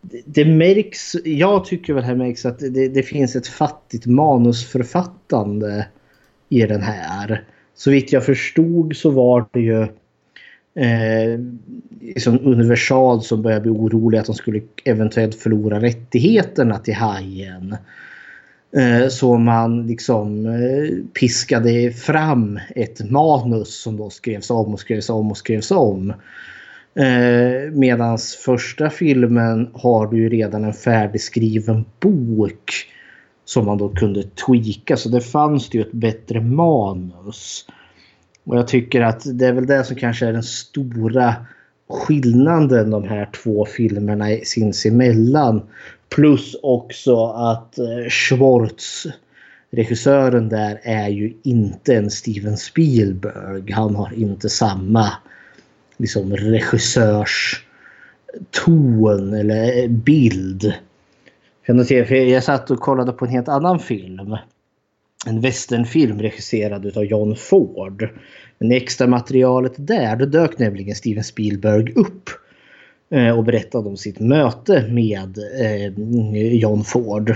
[0.00, 5.86] det, det märks, jag tycker väl här märks att det, det finns ett fattigt manusförfattande
[6.48, 7.44] i den här.
[7.74, 9.86] Så vitt jag förstod så var det ju
[10.74, 11.40] eh,
[12.00, 17.76] liksom Universal som började bli oroliga att de skulle eventuellt förlora rättigheterna till hajen.
[18.76, 25.10] Eh, så man liksom eh, piskade fram ett manus som då skrevs om och skrevs
[25.10, 26.10] om och skrevs om.
[26.94, 32.72] Eh, Medan första filmen har du ju redan en färdigskriven bok
[33.44, 34.96] som man då kunde tweaka.
[34.96, 37.66] Så det fanns det ju ett bättre manus.
[38.50, 41.34] Och jag tycker att det är väl det som kanske är den stora
[41.88, 45.62] skillnaden de här två filmerna sinsemellan.
[46.08, 49.06] Plus också att eh, Schwartz,
[49.70, 53.72] regissören där, är ju inte en Steven Spielberg.
[53.72, 55.12] Han har inte samma
[55.96, 57.64] liksom regissörs
[58.50, 60.74] ton eller eh, bild.
[61.66, 64.36] Jag satt och kollade på en helt annan film.
[65.26, 68.08] En westernfilm regisserad av John Ford.
[68.58, 72.30] Men i extra materialet där då dök nämligen Steven Spielberg upp.
[73.12, 75.92] Eh, och berättade om sitt möte med eh,
[76.52, 77.34] John Ford.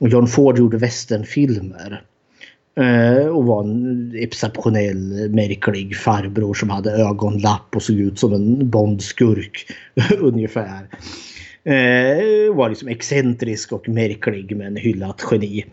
[0.00, 2.02] Och John Ford gjorde westernfilmer.
[2.76, 8.70] Eh, och var en exceptionell märklig farbror som hade ögonlapp och såg ut som en
[8.70, 9.66] Bondskurk
[10.18, 10.88] ungefär.
[12.54, 15.64] Var liksom excentrisk och märklig men hyllat geni.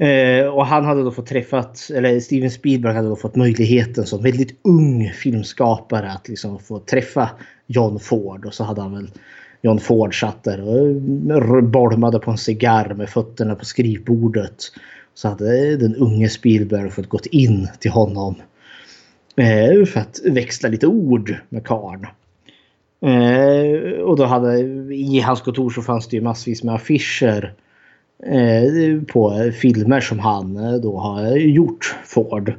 [0.00, 4.22] Eh, och han hade då fått träffat, eller Steven Spielberg hade då fått möjligheten som
[4.22, 7.30] väldigt ung filmskapare att liksom få träffa
[7.66, 8.46] John Ford.
[8.46, 9.10] Och så hade han väl
[9.62, 10.86] John Ford satt där och
[11.36, 14.56] eh, bolmade på en cigarr med fötterna på skrivbordet.
[15.14, 18.34] Så hade den unge Spielberg fått gått in till honom.
[19.36, 22.06] Eh, för att växla lite ord med karln.
[23.02, 24.58] Eh, och då hade
[24.94, 27.69] i hans kontor så fanns det ju massvis med affischer Eh,
[28.26, 32.52] Eh, på filmer som han eh, då har gjort, Ford.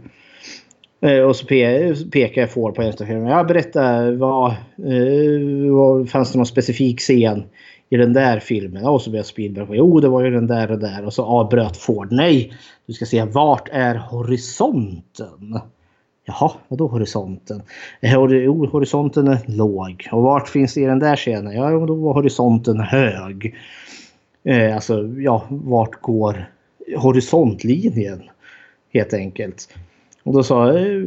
[1.02, 3.30] Eh, och så pekar jag Ford på en av filmerna.
[3.30, 4.54] Jag berättar vad,
[5.72, 7.44] vad fanns det någon specifik scen
[7.90, 8.86] i den där filmen?
[8.86, 11.06] Och så börjar Spielberg på, jo det var ju den där och där.
[11.06, 12.08] Och så avbröt Ford.
[12.12, 12.54] Nej,
[12.86, 15.60] du ska se vart är horisonten?
[16.26, 17.62] Jaha, vadå horisonten?
[18.02, 20.08] Jo, horisonten är låg.
[20.12, 21.54] Och vart finns det i den där scenen?
[21.54, 23.56] Ja, då var horisonten hög.
[24.44, 26.50] Eh, alltså, ja, vart går
[26.98, 28.22] horisontlinjen?
[28.94, 29.68] Helt enkelt.
[30.24, 31.04] Och då sa jag, eh,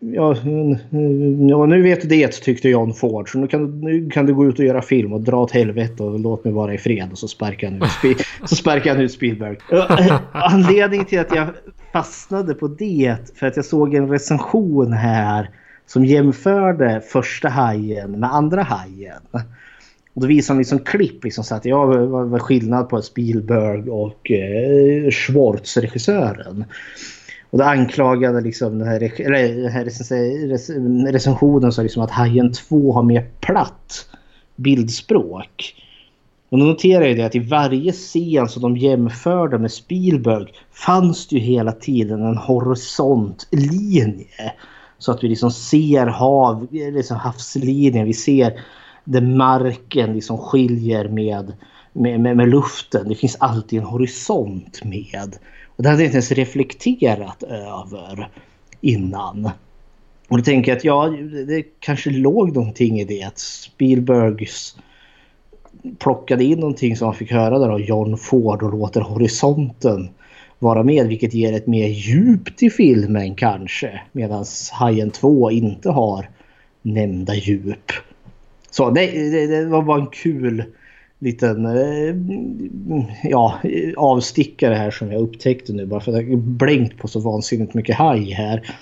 [0.00, 3.32] ja, eh, ja, nu vet du det tyckte John Ford.
[3.32, 6.02] Så nu kan, nu kan du gå ut och göra film och dra åt helvete
[6.02, 7.08] och låt mig vara i fred.
[7.12, 9.56] Och så sparkar han ut, så sparkar han ut Spielberg.
[9.72, 11.46] Eh, anledningen till att jag
[11.92, 15.50] fastnade på det för att jag såg en recension här
[15.86, 19.22] som jämförde första hajen med andra hajen.
[20.14, 23.90] Och då visade han liksom klipp liksom så att ja, var, var skillnad på Spielberg
[23.90, 26.64] och eh, Schwartz, regissören.
[27.50, 29.84] Och då anklagade liksom den här, eller, den här
[31.12, 34.08] recensionen så liksom att Hajen 2 har mer platt
[34.56, 35.74] bildspråk.
[36.48, 41.26] Och då noterar jag det att i varje scen som de jämförde med Spielberg fanns
[41.26, 44.52] det ju hela tiden en horisontlinje.
[44.98, 48.60] Så att vi liksom ser hav, liksom havslinjen, vi ser
[49.10, 51.52] där marken liksom skiljer med,
[51.92, 53.08] med, med, med, luften.
[53.08, 55.36] Det finns alltid en horisont med.
[55.76, 58.28] Och det hade jag inte ens reflekterat över
[58.80, 59.50] innan.
[60.28, 61.08] Och då tänker jag att ja,
[61.46, 63.22] det kanske låg någonting i det.
[63.22, 64.76] Att Spielbergs
[65.98, 70.08] plockade in någonting som man fick höra där av John Ford och låter horisonten
[70.58, 71.06] vara med.
[71.06, 74.00] Vilket ger ett mer djup till filmen kanske.
[74.12, 76.28] Medan Hajen 2 inte har
[76.82, 77.92] nämnda djup.
[78.70, 80.64] Så det, det, det, var bara en kul
[81.18, 82.14] liten eh,
[83.22, 83.60] ja,
[83.96, 85.86] avstickare här som jag upptäckte nu.
[85.86, 88.76] Bara för att jag blänkt på så vansinnigt mycket haj här.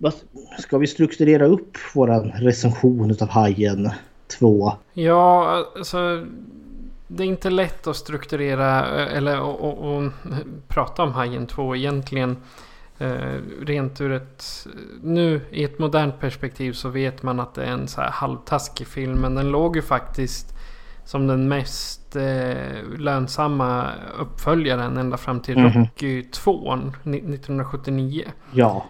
[0.58, 3.90] Ska vi strukturera upp våran recension av Hajen
[4.38, 4.72] 2?
[4.92, 6.26] Ja, alltså
[7.08, 10.12] det är inte lätt att strukturera eh, eller och, och, och
[10.68, 12.36] prata om Hajen 2 egentligen.
[13.00, 14.66] Eh, rent ur ett...
[15.02, 18.86] Nu i ett modernt perspektiv så vet man att det är en så här halvtaskig
[18.86, 19.20] film.
[19.20, 20.54] Men den låg ju faktiskt
[21.04, 25.80] som den mest eh, lönsamma uppföljaren ända fram till mm -hmm.
[25.80, 28.24] Rocky 2 1979.
[28.52, 28.86] Ja.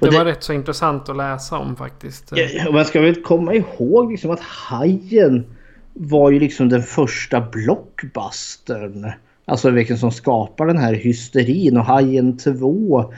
[0.00, 2.32] Det, det var rätt så intressant att läsa om faktiskt.
[2.36, 5.46] Ja, man ska väl komma ihåg liksom att Hajen
[5.94, 9.12] var ju liksom den första blockbustern.
[9.44, 13.12] Alltså vilken som skapar den här hysterin och Hajen 2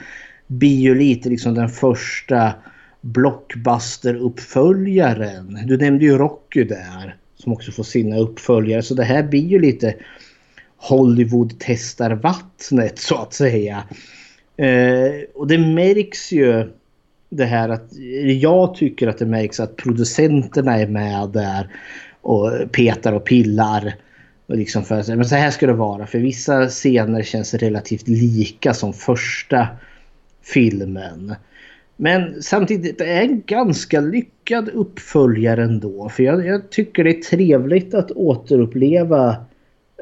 [0.47, 2.53] blir ju lite liksom den första
[3.01, 5.67] blockbuster-uppföljaren.
[5.67, 9.59] Du nämnde ju Rocky där som också får sina uppföljare så det här blir ju
[9.59, 9.95] lite
[10.77, 13.83] Hollywood testar vattnet så att säga.
[14.57, 16.69] Eh, och det märks ju
[17.29, 17.93] det här att
[18.41, 21.69] jag tycker att det märks att producenterna är med där
[22.21, 23.95] och petar och pillar.
[24.47, 26.07] Och liksom för men så här ska det vara.
[26.07, 29.67] För vissa scener känns relativt lika som första
[30.43, 31.35] filmen.
[31.97, 36.09] Men samtidigt det är en ganska lyckad uppföljare ändå.
[36.09, 39.35] För jag, jag tycker det är trevligt att återuppleva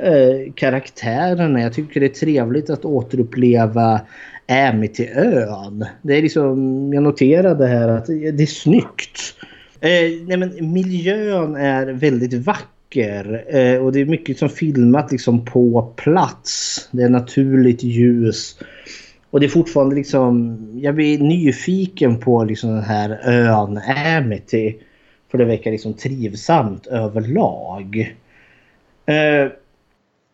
[0.01, 1.61] eh, karaktärerna.
[1.61, 4.01] Jag tycker det är trevligt att återuppleva
[4.47, 5.85] Amity-ön.
[6.01, 9.35] Det är liksom, jag noterade här att det är snyggt.
[9.79, 15.45] Eh, nej men miljön är väldigt vacker eh, och det är mycket som filmat liksom
[15.45, 16.89] på plats.
[16.91, 18.57] Det är naturligt ljus.
[19.31, 23.81] Och det är fortfarande liksom, jag blir nyfiken på liksom den här ön
[24.17, 24.77] Amity.
[25.31, 28.15] För det verkar liksom trivsamt överlag.
[29.05, 29.47] Eh,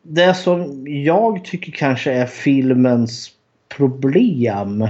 [0.01, 3.31] det som jag tycker kanske är filmens
[3.77, 4.87] problem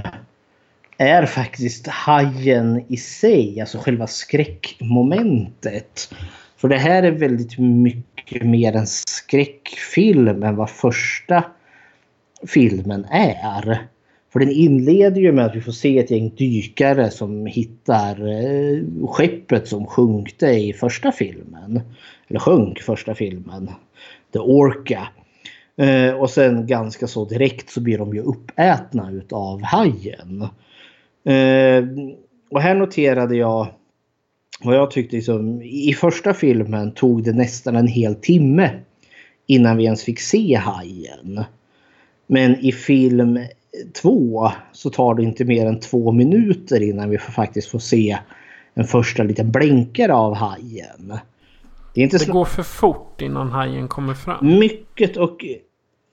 [0.98, 6.14] är faktiskt hajen i sig, alltså själva skräckmomentet.
[6.56, 11.44] För det här är väldigt mycket mer en skräckfilm än vad första
[12.46, 13.88] filmen är.
[14.38, 19.06] För den inleder ju med att vi får se ett gäng dykare som hittar eh,
[19.08, 21.80] skeppet som sjunkte i första filmen.
[22.28, 23.70] Eller sjönk första filmen.
[24.32, 25.08] The Orca.
[25.76, 30.42] Eh, och sen ganska så direkt så blir de ju uppätna utav hajen.
[31.24, 31.84] Eh,
[32.50, 33.66] och här noterade jag
[34.60, 38.70] vad jag tyckte liksom, i första filmen tog det nästan en hel timme
[39.46, 41.44] innan vi ens fick se hajen.
[42.26, 43.38] Men i film
[44.02, 48.18] två så tar det inte mer än två minuter innan vi faktiskt får se
[48.74, 51.18] en första liten blänkare av hajen.
[51.94, 54.58] Det, är inte det går för fort innan hajen kommer fram.
[54.58, 55.44] Mycket och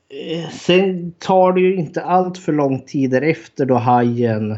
[0.10, 4.58] eh, sen tar det ju inte allt för lång tid därefter då hajen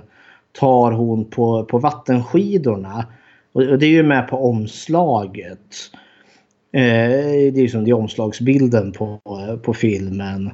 [0.52, 3.06] tar hon på, på vattenskidorna.
[3.52, 5.76] Och, och det är ju med på omslaget.
[6.72, 6.82] Eh,
[7.52, 9.20] det är ju som det är omslagsbilden på,
[9.64, 10.52] på filmen.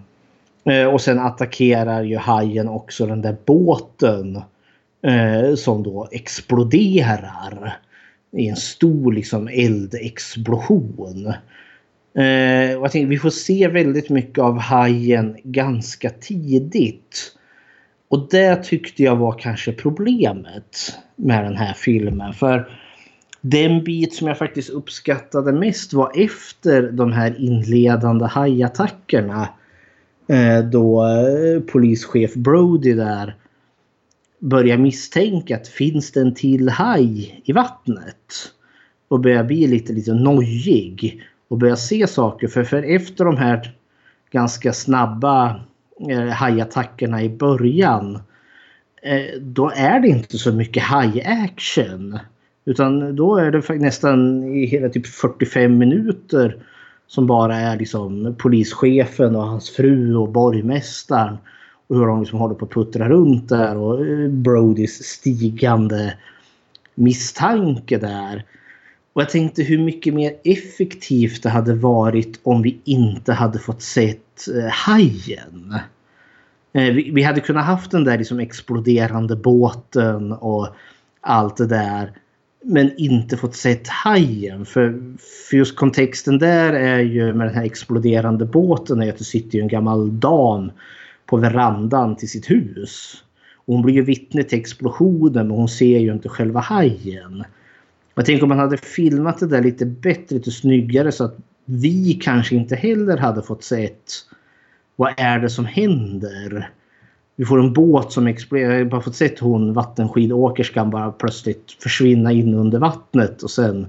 [0.65, 4.41] Eh, och sen attackerar ju hajen också den där båten.
[5.05, 7.77] Eh, som då exploderar.
[8.31, 11.25] I en stor liksom eldexplosion.
[12.15, 17.35] Eh, och jag tänkte, vi får se väldigt mycket av hajen ganska tidigt.
[18.07, 22.33] Och det tyckte jag var kanske problemet med den här filmen.
[22.33, 22.79] För
[23.41, 29.47] den bit som jag faktiskt uppskattade mest var efter de här inledande hajattackerna.
[30.27, 33.35] Eh, då eh, polischef Brody där
[34.39, 38.51] börjar misstänka att finns det en till haj i vattnet?
[39.07, 41.21] Och börjar bli lite, lite nojig.
[41.47, 42.47] Och börjar se saker.
[42.47, 43.73] För, för efter de här
[44.31, 45.61] ganska snabba
[46.09, 48.19] eh, hajattackerna i början.
[49.01, 52.19] Eh, då är det inte så mycket haj-action.
[52.65, 56.57] Utan då är det nästan i hela typ 45 minuter
[57.07, 61.37] som bara är liksom polischefen och hans fru och borgmästaren.
[61.87, 66.17] Och hur de liksom håller på att puttra runt där och eh, Brodys stigande
[66.95, 68.45] misstanke där.
[69.13, 73.81] Och jag tänkte hur mycket mer effektivt det hade varit om vi inte hade fått
[73.81, 75.75] sett eh, hajen.
[76.73, 80.67] Eh, vi, vi, hade kunnat haft den där liksom exploderande båten och
[81.21, 82.11] allt det där
[82.63, 84.65] men inte fått sett hajen.
[84.65, 85.01] För,
[85.49, 89.57] för just kontexten där är ju med den här exploderande båten är att det sitter
[89.57, 90.71] ju en gammal dam
[91.25, 93.23] på verandan till sitt hus.
[93.55, 97.43] Och hon blir ju vittne till explosionen men hon ser ju inte själva hajen.
[98.15, 102.13] Jag tänker om man hade filmat det där lite bättre, lite snyggare så att vi
[102.13, 104.11] kanske inte heller hade fått sett
[104.95, 106.69] vad är det som händer
[107.35, 108.71] vi får en båt som exploderar.
[108.71, 113.87] Jag har bara fått sett hon vattenskidåkerskan bara plötsligt försvinna in under vattnet och sen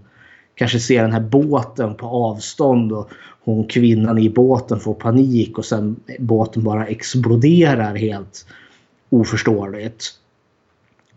[0.55, 3.11] kanske se den här båten på avstånd och
[3.45, 8.47] hon kvinnan i båten får panik och sen båten bara exploderar helt
[9.11, 10.05] oförståeligt.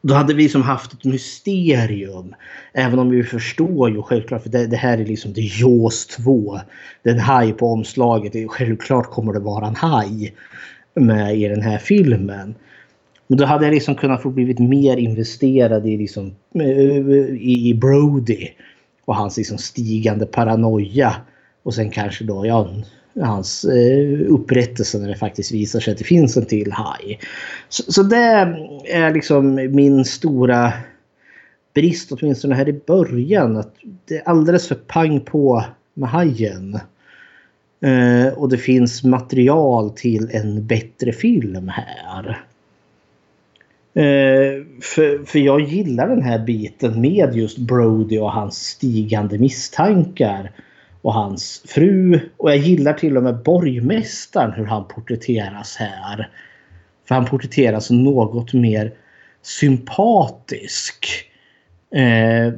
[0.01, 2.35] Då hade vi som haft ett mysterium.
[2.73, 6.59] Även om vi förstår ju självklart för det, det här är liksom det Jaws 2.
[7.03, 8.51] Det är en haj på omslaget.
[8.51, 10.33] Självklart kommer det vara en haj
[10.99, 12.55] med i den här filmen.
[13.27, 17.07] Och då hade jag liksom kunnat få blivit mer investerad i, liksom, eh,
[17.41, 18.47] i Brody
[19.05, 21.15] och hans liksom stigande paranoia.
[21.63, 22.69] Och sen kanske då ja,
[23.21, 27.19] hans eh, upprättelse när det faktiskt visar sig att det finns en till haj.
[27.69, 30.73] Så, så det är liksom min stora
[31.73, 33.57] brist åtminstone här i början.
[33.57, 33.75] Att
[34.05, 36.79] det är alldeles för pang på med hajen.
[37.81, 42.43] Eh, och det finns material till en bättre film här.
[43.93, 50.51] Eh, för, för jag gillar den här biten med just Brody och hans stigande misstankar.
[51.01, 52.19] Och hans fru.
[52.37, 56.29] Och jag gillar till och med borgmästaren hur han porträtteras här.
[57.07, 58.93] För han porträtteras något mer
[59.41, 61.05] sympatisk.
[61.95, 62.53] Eh,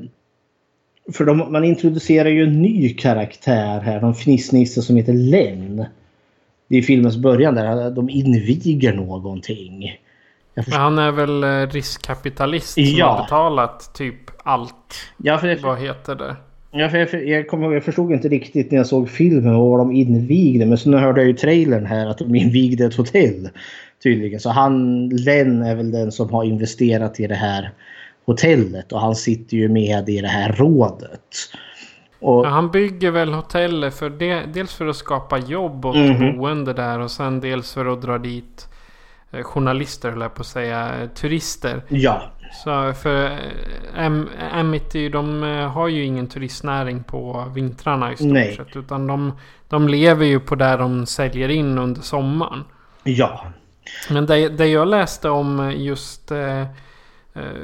[1.13, 4.01] för de, man introducerar ju en ny karaktär här.
[4.01, 5.85] En fnissnisse som heter Len.
[6.67, 9.97] Det är filmens början där de inviger någonting.
[10.71, 13.07] Han är väl eh, riskkapitalist som Ja.
[13.07, 14.95] har betalat typ allt.
[15.17, 16.35] Ja, för jag, Vad heter det?
[16.71, 19.79] ja, för jag, jag, kommer ihåg, jag förstod inte riktigt när jag såg filmen vad
[19.79, 20.65] de invigde.
[20.65, 23.49] Men så nu hörde jag ju trailern här att de invigde ett hotell.
[24.03, 24.39] Tydligen.
[24.39, 27.71] Så han, Len är väl den som har investerat i det här
[28.29, 28.91] hotellet.
[28.91, 31.21] Och han sitter ju med i det här rådet.
[32.21, 36.37] Och, Ja, han bygger väl hotellet för det, dels för att skapa jobb åt Mhm.
[36.37, 38.67] boende där och sen dels för att dra dit
[39.31, 41.81] eh, journalister höll jag på att säga, eh, turister.
[41.87, 42.21] ja,
[42.63, 43.37] Så för
[43.97, 48.55] Am- Amity de eh, har ju ingen turistnäring på vintrarna i stort Nej.
[48.55, 48.75] sett.
[48.75, 49.33] Utan de,
[49.69, 52.63] de lever ju på där de säljer in under sommaren.
[53.03, 53.45] ja.
[54.09, 56.31] Men det, det jag läste om just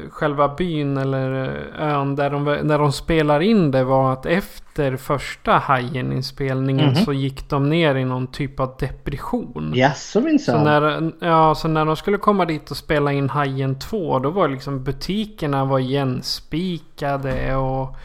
[0.10, 1.44] själva byn eller
[1.80, 6.96] eh, ön där de, där de spelar in det var att efter första Hajen-inspelningen Mhm.
[6.96, 9.72] så gick de ner i någon typ av depression.
[9.76, 10.64] Jaså Så minsann.
[10.64, 14.48] när, ja, så när de skulle komma dit och spela in Hajen 2 då var
[14.48, 17.96] liksom butikerna var igenspikade och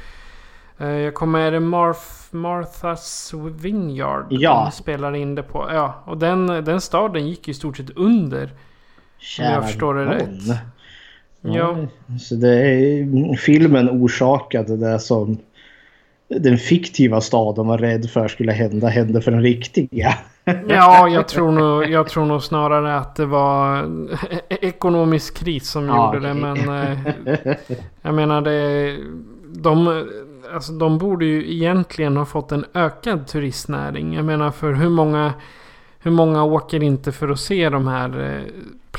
[0.79, 2.01] eh, jag kommer är det Marth,
[2.31, 4.65] Martha's Vineyard Ja.
[4.65, 5.69] de spelar in det på.
[5.73, 8.51] Ja, och den, den staden gick i stort sett under.
[9.19, 10.61] Kära jag förstår det rätt.
[11.41, 11.77] Ja.
[12.21, 15.39] Så det är, filmen orsakade det som
[16.29, 20.15] den fiktiva staden var rädd för skulle hända hände för den riktiga.
[20.69, 23.89] Ja, jag tror, nog, jag tror nog snarare att det var
[24.49, 26.35] ekonomisk kris som Ja, gjorde det.
[26.35, 27.57] Men eh,
[28.03, 28.97] jag menar det...
[29.55, 30.07] De,
[30.55, 34.15] alltså, de borde ju egentligen ha fått en ökad turistnäring.
[34.15, 35.33] Jag menar för hur många...
[36.03, 38.43] Hur många åker inte för att se de här eh,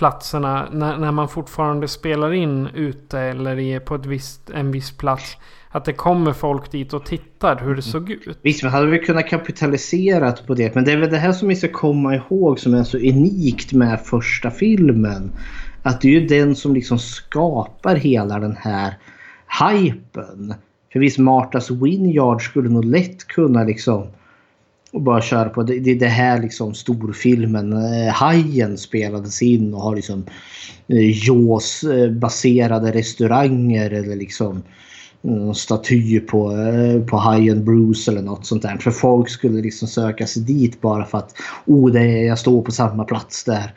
[0.02, 4.98] platserna när, när man fortfarande spelar in ute eller är på ett visst, en viss
[4.98, 5.38] plats?
[5.70, 8.40] Att det kommer folk dit och tittar hur det såg ut.
[8.42, 10.76] Visst, man hade väl kunnat kapitalisera på det.
[10.76, 13.74] Men det är väl det här som vi ska komma ihåg som är så unikt
[13.74, 15.32] med första filmen.
[15.84, 18.94] Att det är ju den som liksom skapar hela den här
[19.72, 20.54] hypen.
[20.94, 24.08] För visst, Martas Winyard skulle nog lätt kunna liksom
[24.94, 25.64] och bara kör på.
[25.64, 30.26] Det det är det här liksom storfilmen eh, Hajen spelades in och har liksom
[30.88, 34.64] eh, Jaws-baserade eh, restauranger eller liksom
[35.22, 36.54] någon staty på,
[37.10, 38.78] på Hajen Bruce eller något sånt där.
[38.78, 41.36] För folk skulle liksom söka sig dit bara för att
[41.66, 43.74] oh, det är, jag står på samma plats där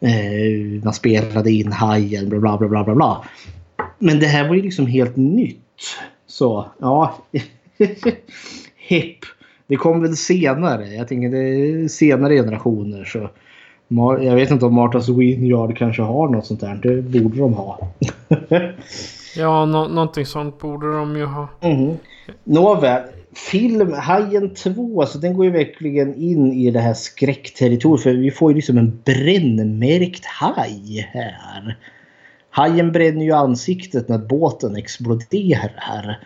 [0.00, 3.24] eh, man spelade in Hajen bla bla bla bla bla bla.
[3.98, 5.58] Men det här var ju liksom helt nytt.
[6.26, 7.18] Så ja.
[8.76, 9.18] Hipp.
[9.66, 10.86] Det kom väl senare.
[10.86, 13.04] Jag tänker det är senare generationer.
[13.04, 13.28] Så
[14.24, 16.74] jag vet inte om Martha's Winyard kanske har något sånt där.
[16.82, 17.88] Det borde de ha.
[19.36, 21.48] Ja, nå- någonting sånt borde de ju ha.
[21.60, 21.96] Mm.
[22.44, 23.02] Nåväl.
[23.50, 28.02] Film Hajen 2, alltså den går ju verkligen in i det här skräckterritoriet.
[28.02, 31.76] För vi får ju liksom en brännmärkt haj här.
[32.50, 36.18] Hajen bränner ju ansiktet när båten exploderar.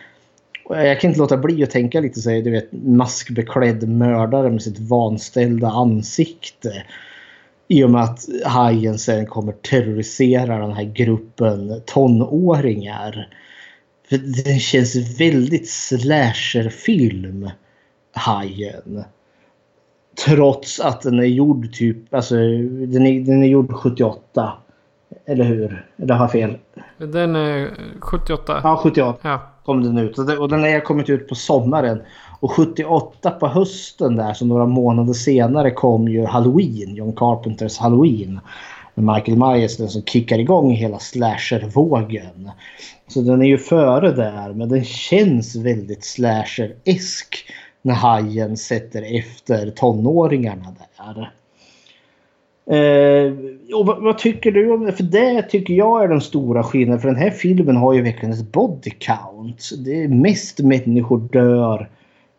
[0.69, 4.61] Jag kan inte låta bli att tänka lite så här, du vet maskbeklädd mördare med
[4.61, 6.83] sitt vanställda ansikte.
[7.67, 13.27] I och med att hajen sen kommer terrorisera den här gruppen tonåringar.
[14.09, 17.49] För den känns väldigt slasherfilm.
[18.13, 19.03] Hajen.
[20.25, 24.53] Trots att den är gjord typ, alltså den är, den är gjord 78.
[25.25, 25.87] Eller hur?
[25.97, 26.57] Eller har jag fel?
[26.97, 28.61] Den är 78.
[28.63, 30.17] Ja, 78 Ja kom den ut.
[30.17, 32.01] Och den- har kommit ut på sommaren.
[32.39, 36.95] Och 78 på hösten där, så några månader senare kom ju Halloween.
[36.95, 38.39] John Carpenters Halloween.
[38.95, 42.51] Med Michael Myers, den som kickar igång hela slashervågen.
[43.07, 47.45] Så den är ju före där, men den känns väldigt slasher-esk.
[47.81, 51.31] När hajen sätter efter tonåringarna där.
[52.69, 53.33] Eh,
[53.75, 54.91] och vad, vad tycker du om det?
[54.91, 57.01] För det tycker jag är den stora skillnaden.
[57.01, 59.69] För den här filmen har ju verkligen ett body count.
[59.85, 61.89] Det är mest människor dör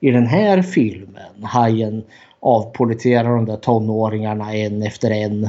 [0.00, 1.42] i den här filmen.
[1.42, 2.02] Hajen
[2.40, 5.48] avpoliterar de där tonåringarna en efter en.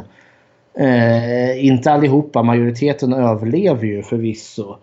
[0.77, 4.75] Eh, inte allihopa, majoriteten överlever ju förvisso.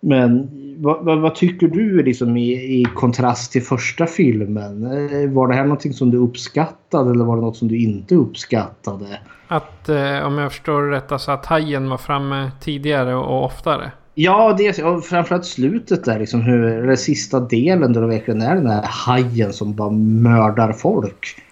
[0.00, 4.84] Men vad, vad, vad tycker du liksom i, i kontrast till första filmen?
[4.84, 8.14] Eh, var det här någonting som du uppskattade eller var det något som du inte
[8.14, 9.20] uppskattade?
[9.48, 13.92] Att eh, om jag förstår det rätt, alltså att hajen var framme tidigare och oftare.
[14.14, 16.18] Ja, det, och framförallt slutet där.
[16.18, 20.72] Liksom hur, den sista delen där det verkligen är den här hajen som bara mördar
[20.72, 21.42] folk.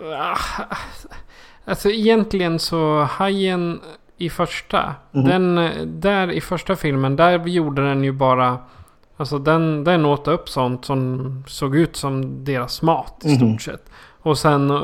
[0.00, 0.64] Ah,
[1.64, 3.80] Alltså egentligen så hajen
[4.22, 4.94] i första.
[5.10, 5.60] Den,
[6.00, 8.58] där i första filmen, där gjorde den ju bara...
[9.16, 13.90] Alltså den, den åt upp sånt som såg ut som deras mat i stort sett.
[14.22, 14.82] Och sen eh,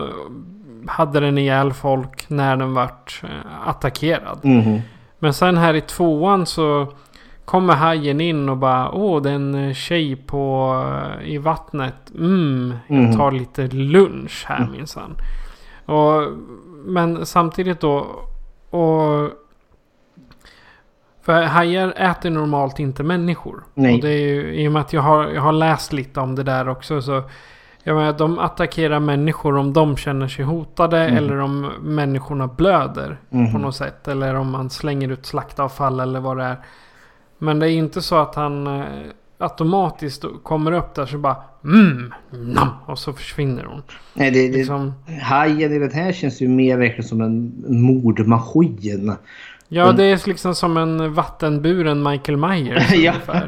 [0.87, 4.39] hade den ihjäl folk när den vart eh, attackerad.
[4.43, 4.81] Mhm.
[5.19, 6.93] Men sen här i tvåan så
[7.45, 10.75] kommer hajen in och bara Åh, det är en eh, tjej på,
[11.25, 12.11] i vattnet.
[12.19, 15.17] Mm, jag tar lite lunch här minsann.
[15.85, 16.23] Och,
[16.85, 18.07] men samtidigt då,
[18.71, 19.31] och...
[21.23, 23.65] För hajar äter normalt inte människor.
[23.75, 23.95] Nej.
[23.95, 26.35] Och det är ju, I och med att jag har, jag har läst lite om
[26.35, 27.23] det där också så...
[27.83, 33.19] Jag menar, de attackerar människor om de känner sig hotade eller om människorna blöder
[33.53, 34.09] på något sätt.
[34.09, 36.57] Eller om man slänger ut slaktavfall eller vad det är.
[37.39, 38.85] Men det är inte så att han eh,
[39.39, 43.83] automatiskt kommer upp där så bara mm, nam, och så försvinner hon.
[44.15, 49.17] Nej, det, det, Liksom, Hajen i den här känns ju mer verkligen som en mordmaskin.
[49.69, 53.15] ja, det är liksom som en vattenburen Michael Myers Ja.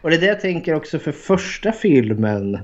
[0.00, 2.58] Och det är det jag tänker också för första filmen.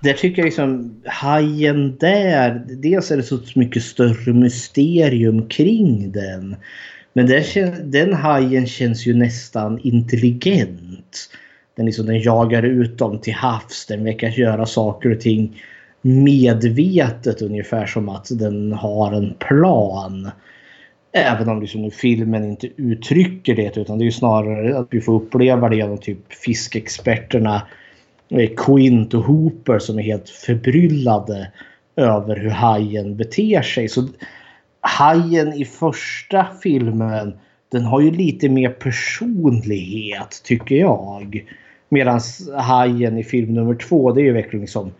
[0.00, 2.64] Där tycker jag liksom hajen där.
[2.68, 6.56] Dels är det så mycket större mysterium kring den.
[7.12, 11.30] Men den, den hajen känns ju nästan intelligent.
[11.80, 13.86] Den, liksom, den jagar ut dem till havs.
[13.86, 15.62] Den verkar göra saker och ting
[16.02, 20.30] medvetet ungefär som att den har en plan.
[21.12, 25.14] Även om liksom filmen inte uttrycker det utan det är ju snarare att vi får
[25.14, 27.62] uppleva det genom typ fiskexperterna
[28.28, 31.52] eh, Quint och Hooper som är helt förbryllade
[31.96, 33.88] över hur hajen beter sig.
[33.88, 34.08] Så
[34.80, 37.32] hajen i första filmen
[37.68, 41.44] den har ju lite mer personlighet tycker jag.
[41.92, 42.20] Medan
[42.56, 44.92] hajen i film nummer två det är ju verkligen liksom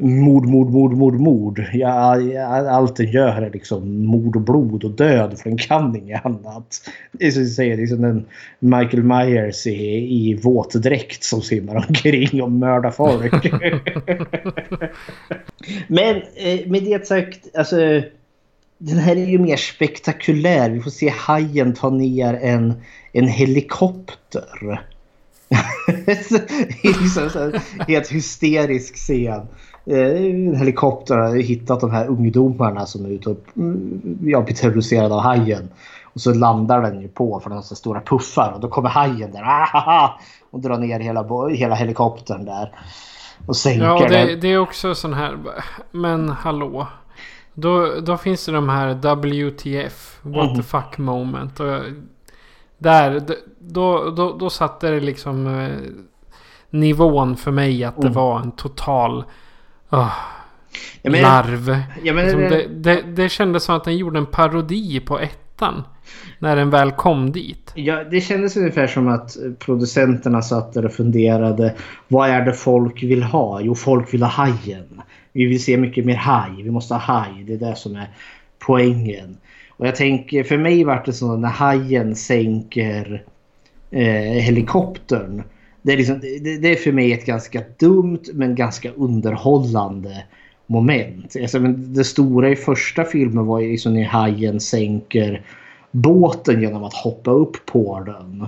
[0.00, 1.64] mord, mord, mord, mord, mord.
[1.72, 2.16] Ja,
[2.70, 6.90] allt den gör är liksom mord och blod och död för den kan inget annat.
[7.12, 8.26] Det är som säger, liksom en
[8.58, 13.52] Michael Myers i, i våtdräkt som simmar omkring och mördar folk.
[15.88, 17.76] Men eh, med det sagt, alltså
[18.78, 20.70] den här är ju mer spektakulär.
[20.70, 22.74] Vi får se hajen ta ner en,
[23.12, 24.80] en helikopter.
[26.82, 27.52] liksom så
[27.88, 29.46] helt hysterisk scen.
[29.86, 34.54] Eh, En helikopter har hittat de här ungdomarna som är ute och mm, ja, blir
[34.54, 35.68] terroriserade av hajen.
[36.12, 39.32] Och så landar den ju på för de så stora puffar och då kommer hajen
[39.32, 40.10] där ahaha,
[40.50, 42.72] och drar ner hela, hela helikoptern där.
[43.46, 44.26] Och sänker Ja, den.
[44.26, 45.38] det, det är också sån här.
[45.90, 46.86] Men hallå.
[47.54, 50.18] Då, då finns det de här WTF.
[50.22, 51.60] What the fuck moment.
[51.60, 51.80] Och
[52.78, 53.22] där,
[53.60, 55.76] då, då, då satte det liksom eh,
[56.70, 59.24] nivån för mig att det var en total
[59.88, 60.10] ah,
[61.02, 61.76] Ja, men- larv.
[62.02, 65.82] Ja, men- liksom det, det, det kändes som att den gjorde en parodi på ettan.
[66.38, 67.72] När den väl kom dit.
[67.74, 71.74] Ja, det kändes ungefär som att producenterna satt där och funderade.
[72.08, 73.60] Vad är det folk vill ha?
[73.60, 75.02] Jo, folk vill ha hajen.
[75.32, 76.62] Vi vill se mycket mer haj.
[76.62, 77.44] Vi måste ha haj.
[77.46, 78.08] Det är det som är
[78.58, 79.36] poängen.
[79.68, 83.24] Och jag tänker, för mig var det så när hajen sänker
[83.90, 85.42] eh, helikoptern.
[85.82, 90.24] Det är, liksom, det, det är för mig ett ganska dumt men ganska underhållande
[90.66, 91.36] moment.
[91.40, 95.42] Alltså, men det stora i första filmen var ju liksom när hajen sänker
[95.90, 98.46] båten genom att hoppa upp på den.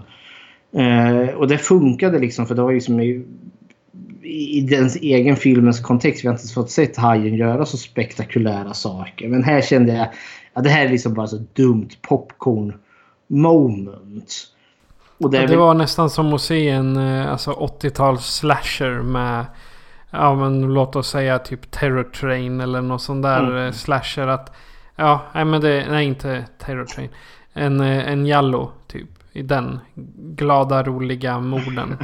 [0.82, 3.24] Eh, och det funkade liksom för det var liksom i,
[4.22, 6.24] i dens egen filmens kontext.
[6.24, 9.28] Vi har inte fått sett hajen göra så spektakulära saker.
[9.28, 10.08] Men här kände jag
[10.52, 12.72] att det här är liksom bara så dumt popcorn
[13.26, 14.51] moment.
[15.18, 19.02] Och det är Det väl- var nästan som att se en eh, alltså 80-tals slasher
[19.02, 19.44] med
[20.10, 23.56] Ja men låt oss säga typ Terror Train eller något sån där Mm.
[23.66, 24.52] eh, slasher att
[24.96, 27.08] Ja nej men det Nej inte Terror Train
[27.52, 29.80] En, eh, en Jallo typ I den
[30.16, 31.96] glada roliga morden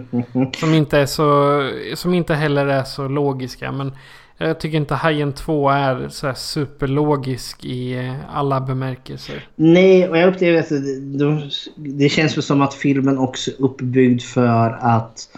[0.60, 1.60] Som inte är så
[1.94, 3.92] Som inte heller är så logiska men
[4.38, 10.18] jag tycker inte Hajen 2 är så här superlogisk i eh, alla bemärkelser Nej, och
[10.18, 14.78] jag upplever att det, de, det känns väl som att filmen också är uppbyggd för
[14.80, 15.28] att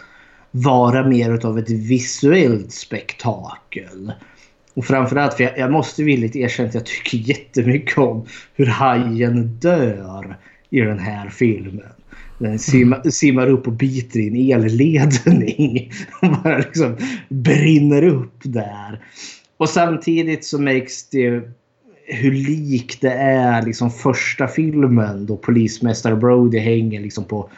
[0.51, 4.13] vara mer utav ett visuellt spektakel.
[4.75, 9.47] Och framförallt, för jag, jag måste villigt erkänna att jag tycker jättemycket om hur hajen
[9.47, 10.37] dör
[10.71, 11.93] i den här filmen.
[12.39, 15.93] Den simmar, simmar upp och biter i en elledning.
[16.23, 16.97] Och bara liksom
[17.29, 19.01] brinner upp där.
[19.57, 21.43] Och samtidigt så märks det
[22.09, 27.51] hur lik det är liksom första filmen då polismästare Brody hänger liksom på,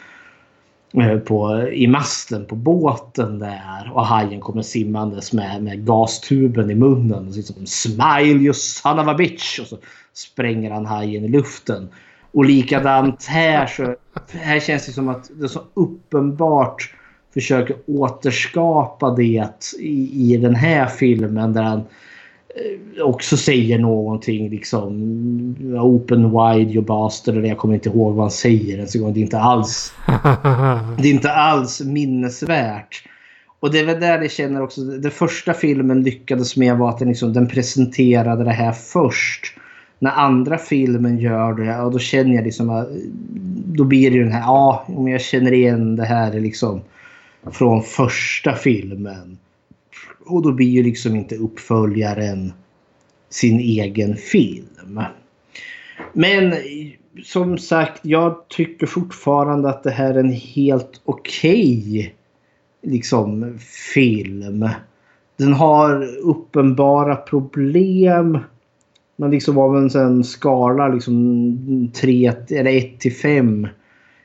[0.94, 6.74] eh, på i masten på båten där och hajen kommer simmandes med, med gastuben i
[6.74, 9.78] munnen och liksom Smile you son of a bitch och så
[10.12, 11.88] spränger han hajen i luften.
[12.32, 13.94] Och likadant här så
[14.32, 16.94] här känns det som att det så uppenbart
[17.34, 24.90] försöker återskapa det i, i den här filmen där han eh, också säger någonting liksom
[25.82, 29.14] Open wide your bastard eller jag kommer inte ihåg vad han säger ens en gång.
[29.14, 29.92] Det är inte alls
[30.98, 33.04] Det är inte alls minnesvärt.
[33.60, 34.80] Och det är väl där jag känner också.
[34.80, 39.56] Den första filmen lyckades med var att den, liksom, den presenterade det här först.
[40.02, 42.88] När andra filmen gör det, och då känner jag liksom att
[43.66, 46.80] då blir det ju den här, ja, om jag känner igen det här liksom
[47.52, 49.38] från första filmen.
[50.26, 52.52] Och då blir ju liksom inte uppföljaren
[53.28, 55.00] sin egen film.
[56.12, 56.54] Men
[57.24, 62.10] som sagt, jag tycker fortfarande att det här är en helt okej okay,
[62.82, 63.58] liksom
[63.94, 64.68] film.
[65.36, 68.38] Den har uppenbara problem.
[69.20, 73.68] Men liksom av en skala liksom 3 eller 1 till 5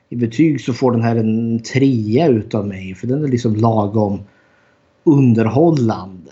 [0.10, 2.96] i betyg så får den här en 3 utav mig.
[2.96, 4.20] För den är liksom lagom
[5.04, 6.32] underhållande.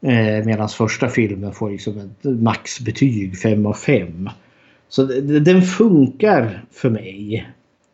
[0.00, 4.30] Eh, Medan första filmen får liksom ett maxbetyg 5 av 5.
[4.88, 7.48] Så den funkar för mig.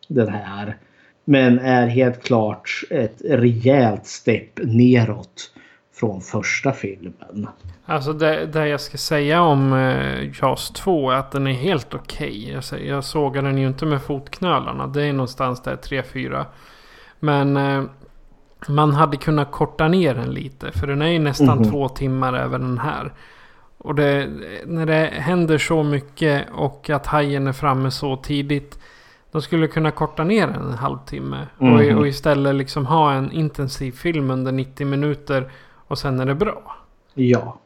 [0.07, 0.77] Den här.
[1.25, 5.51] Men är helt klart ett rejält stepp neråt
[5.99, 7.47] från första filmen.
[7.85, 11.93] Alltså det, det jag ska säga om eh, JAS 2 är att den är helt
[11.93, 12.57] okej.
[12.57, 12.79] Okay.
[12.79, 14.87] Jag, jag sågar den ju inte med fotknölarna.
[14.87, 16.45] Det är någonstans där 3-4.
[17.19, 17.83] Men eh,
[18.67, 20.71] man hade kunnat korta ner den lite.
[20.71, 21.71] För den är ju nästan mm -hmm.
[21.71, 23.13] två timmar över den här.
[23.77, 24.29] Och det,
[24.65, 28.79] när det händer så mycket och att hajen är framme så tidigt.
[29.31, 31.47] De skulle kunna korta ner den en halvtimme.
[31.59, 31.73] Mm.
[31.73, 31.97] Och, mhm.
[31.97, 35.51] och, istället liksom ha en intensiv film under 90 minuter.
[35.87, 36.75] Och sen är det bra.
[37.13, 37.59] Ja.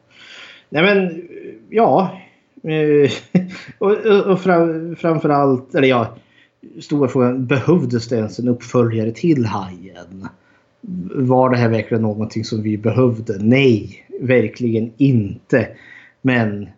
[0.68, 1.28] Nej men,
[1.70, 2.20] ja.
[2.62, 3.10] Eh,
[3.78, 3.92] och,
[4.26, 6.16] och fram, framförallt, eller ja.
[6.80, 10.28] Stora frågan, behövdes det ens en uppföljare till Hajen?
[11.14, 13.38] Var det här verkligen någonting som vi behövde?
[13.40, 15.68] Nej, verkligen inte.
[16.22, 16.68] Men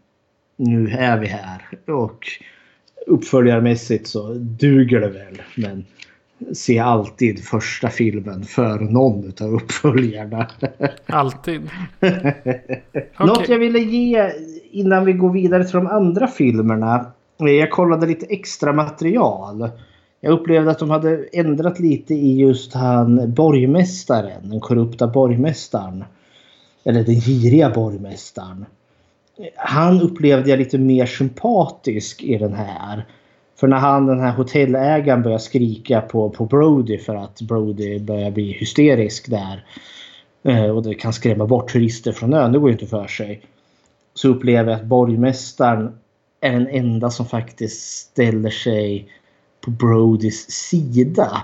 [0.56, 1.68] nu är vi här.
[1.86, 2.26] Och
[3.06, 5.42] uppföljarmässigt så duger det väl.
[5.56, 5.84] Men
[6.52, 10.46] se alltid första filmen för någon av uppföljarna.
[11.06, 11.70] Alltid.
[13.18, 14.32] Något jag ville ge
[14.70, 17.06] innan vi går vidare till de andra filmerna.
[17.36, 19.70] Jag kollade lite extra material.
[20.20, 26.04] Jag upplevde att de hade ändrat lite i just han borgmästaren, den korrupta borgmästaren.
[26.84, 28.66] Eller den giriga borgmästaren
[29.56, 33.06] han upplevde jag lite mer sympatisk i den här.
[33.62, 38.30] För när han, den här hotellägaren börjar skrika på, på Brody för att Brody börjar
[38.30, 39.64] bli hysterisk där.
[40.42, 42.52] Eh, och det kan skrämma bort turister från ön.
[42.52, 43.42] Det går ju inte för sig.
[44.14, 45.98] Så upplever jag att borgmästaren
[46.40, 49.08] är den enda som faktiskt ställer sig
[49.60, 51.42] på Brodys sida.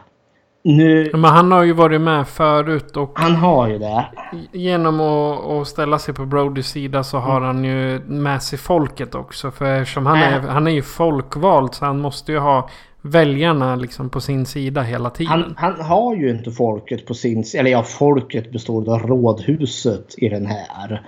[0.62, 3.12] Nu, Men han har ju varit med förut och...
[3.14, 4.06] Han har ju det.
[4.52, 7.46] Genom att, att ställa sig på Brodys sida så har mm.
[7.46, 9.50] han ju med sig folket också.
[9.50, 12.68] För eftersom han, är, han är ju folkvald så han måste ju ha
[13.02, 15.30] väljarna liksom på sin sida hela tiden.
[15.30, 17.60] Han, han har ju inte folket på sin sida.
[17.60, 21.02] Eller ja, folket består av rådhuset i den här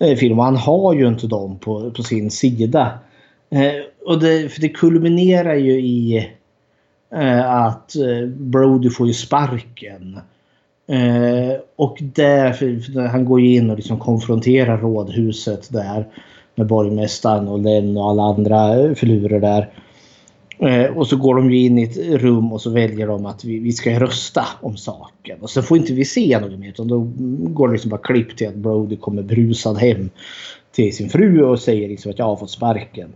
[0.00, 0.44] eh, filmen.
[0.44, 2.98] Han har ju inte dem på, på sin sida.
[3.50, 6.30] Eh, och det, för det kulminerar ju i
[7.10, 10.18] Eh, att eh, Brody får ju sparken.
[10.88, 16.06] Eh, och där, han går ju in och liksom konfronterar rådhuset där
[16.54, 19.70] med borgmästaren och Len och alla andra filurer där.
[20.94, 23.58] och så går de ju in i ett rum och så väljer de att vi,
[23.58, 25.38] vi ska rösta om saken.
[25.40, 27.12] Och så får inte vi se något mer utan då
[27.48, 30.10] går det liksom bara klipp till att Brody kommer brusad hem
[30.72, 33.08] till sin fru och säger liksom att jag har fått sparken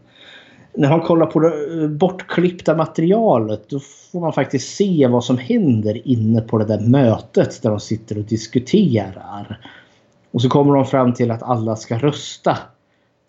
[0.74, 6.08] när man kollar på det bortklippta materialet då får man faktiskt se vad som händer
[6.08, 9.60] inne på det där mötet där de sitter och diskuterar.
[10.30, 12.58] Och så kommer de fram till att alla ska rösta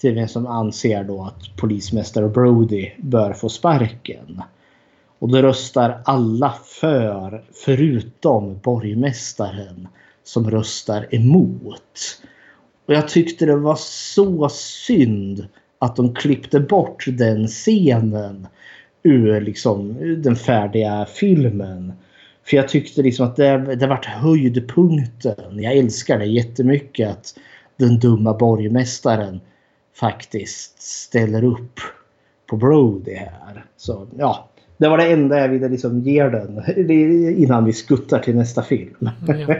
[0.01, 4.41] till vem som anser då att polismästare Brody bör få sparken.
[5.19, 9.87] Och då röstar alla för förutom borgmästaren
[10.23, 12.19] som röstar emot.
[12.85, 15.47] Och jag tyckte det var så synd
[15.81, 18.47] att de klippte bort den scenen
[19.03, 21.93] ur liksom den färdiga filmen.
[22.43, 25.59] För jag tyckte liksom att det, det vart höjdpunkten.
[25.59, 27.33] Jag älskar det jättemycket att
[27.77, 29.39] den dumma borgmästaren
[29.95, 31.79] faktiskt ställer upp
[32.49, 33.65] på Brody här.
[33.77, 36.63] Så ja, det var det enda jag ville liksom ge den
[37.37, 39.09] innan vi skuttar till nästa film.
[39.27, 39.55] Ja.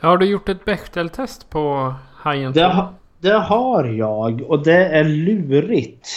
[0.00, 2.52] Har du gjort ett Bechdel-test på Hajen?
[2.52, 2.88] Det,
[3.20, 6.08] det har jag och det är lurigt.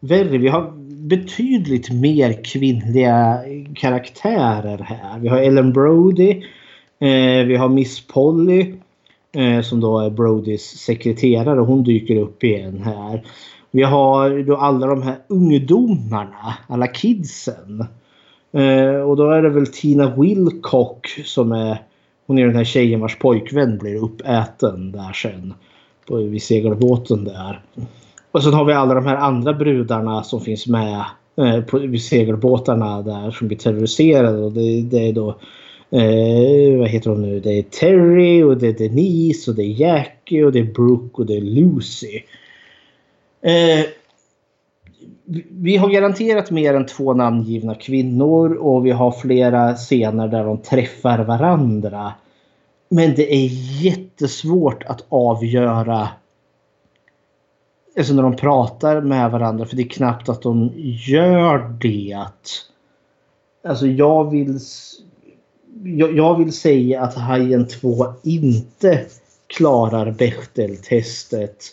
[0.00, 0.72] Vi har
[1.06, 3.38] betydligt mer kvinnliga
[3.74, 5.18] karaktärer här.
[5.18, 6.30] Vi har Ellen Brody.
[6.98, 8.74] Eh, vi har Miss Polly.
[9.36, 11.60] Eh, som då är Brodys sekreterare.
[11.60, 13.22] Hon dyker upp igen här.
[13.70, 16.54] Vi har då alla de här ungdomarna.
[16.68, 17.84] Alla kidsen.
[18.52, 21.82] Eh, och då är det väl Tina Wilcock som är...
[22.26, 25.54] Hon är den här tjejen vars pojkvän blir uppäten där sen.
[26.06, 27.60] På, vid segelbåten där.
[28.30, 31.04] Och sen har vi alla de här andra brudarna som finns med
[31.36, 34.38] eh, på, vid segelbåtarna där som blir terroriserade.
[34.38, 35.28] Och det, det är då
[35.90, 37.40] eh, vad heter hon nu?
[37.40, 41.14] Det är Terry och det är Denise och det är Jackie och det är Brooke
[41.22, 42.22] och det är Lucy.
[43.42, 43.86] Eh,
[45.50, 50.58] vi har garanterat mer än två namngivna kvinnor och vi har flera scener där de
[50.58, 52.12] träffar varandra.
[52.88, 53.48] Men det är
[53.82, 56.08] jättesvårt att avgöra
[57.96, 60.72] alltså när de pratar med varandra för det är knappt att de
[61.06, 62.26] gör det.
[63.64, 64.58] Alltså jag vill
[65.84, 69.00] jag, jag vill säga att Hajen 2 inte
[69.46, 71.64] klarar Bechteltestet.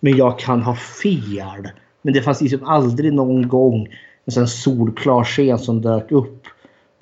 [0.00, 1.68] Men jag kan ha fel.
[2.02, 3.88] Men det fanns liksom aldrig någon gång
[4.24, 6.46] en sån solklar scen som dök upp.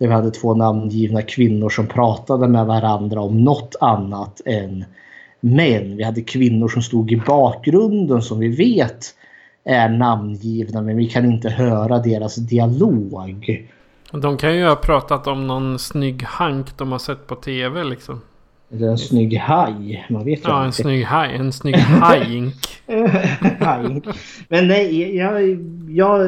[0.01, 4.85] Där vi hade två namngivna kvinnor som pratade med varandra om något annat än
[5.41, 5.97] män.
[5.97, 9.15] Vi hade kvinnor som stod i bakgrunden som vi vet
[9.65, 13.69] är namngivna men vi kan inte höra deras dialog.
[14.13, 18.21] De kan ju ha pratat om någon snygg hank de har sett på tv liksom.
[18.73, 20.07] Eller en snygg haj.
[20.11, 21.37] Man vet ja, en snygg haj.
[21.37, 22.55] En snygg hajink.
[23.61, 24.05] hajink.
[24.49, 25.43] Men nej, jag,
[25.89, 26.21] jag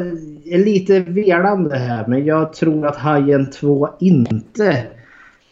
[0.45, 2.07] är lite velande här.
[2.07, 4.86] Men jag tror att Hajen 2 inte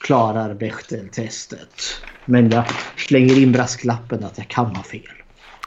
[0.00, 2.02] klarar Bechteltestet.
[2.24, 2.64] Men jag
[2.96, 5.02] slänger in brasklappen att jag kan ha fel.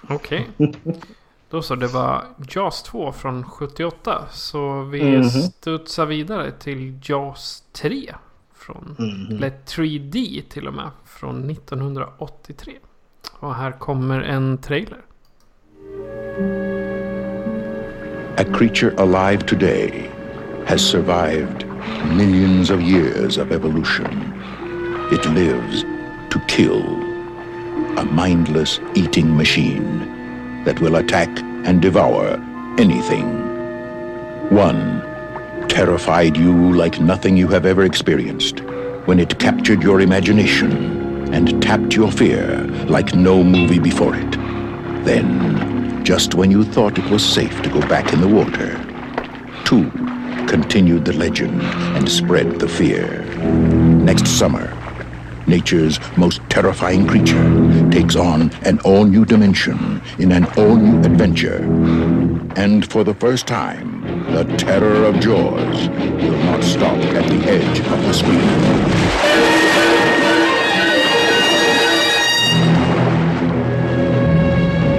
[0.09, 0.47] Okej.
[0.57, 0.73] Okay.
[1.49, 4.25] Då så, det var JAS 2 från 78.
[4.31, 5.51] Så vi mm -hmm.
[5.51, 8.13] studsar vidare till JAS 3.
[8.65, 9.37] Från, mm.
[9.37, 10.89] Eller 3D till och med.
[11.05, 12.73] Från 1983.
[13.39, 15.01] Och här kommer en trailer.
[18.37, 20.09] A creature alive today
[20.67, 21.65] has survived
[22.17, 24.33] millions of years of evolution.
[25.11, 25.85] It lives
[26.29, 26.83] to kill.
[27.97, 30.01] A mindless eating machine
[30.65, 31.29] that will attack
[31.65, 32.39] and devour
[32.79, 33.25] anything.
[34.49, 35.12] One
[35.67, 38.59] terrified you like nothing you have ever experienced
[39.05, 44.31] when it captured your imagination and tapped your fear like no movie before it.
[45.03, 48.77] Then, just when you thought it was safe to go back in the water,
[49.65, 49.89] two
[50.47, 53.23] continued the legend and spread the fear.
[54.03, 54.71] Next summer,
[55.47, 61.63] nature's most terrifying creature, takes on an all-new dimension in an all-new adventure.
[62.55, 67.79] And for the first time, the terror of Jaws will not stop at the edge
[67.79, 68.39] of the screen.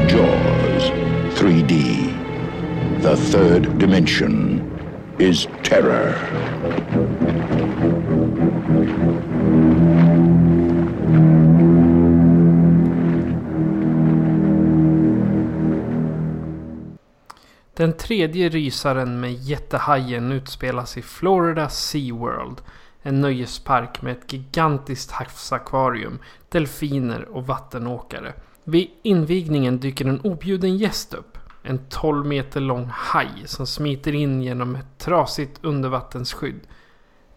[0.09, 0.91] Jaws
[1.39, 3.03] 3D.
[3.03, 4.71] The third dimension
[5.19, 6.15] is terror.
[17.77, 22.61] Den tredje rysaren med jättehajen utspelas i Florida SeaWorld.
[23.03, 26.19] En nöjespark med ett gigantiskt havsakvarium,
[26.49, 28.33] delfiner och vattenåkare.
[28.65, 31.39] Vid invigningen dyker en objuden gäst upp.
[31.63, 36.61] En 12 meter lång haj som smiter in genom ett trasigt undervattensskydd.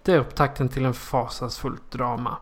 [0.03, 2.38] Det är upptakten till en fasansfullt drama.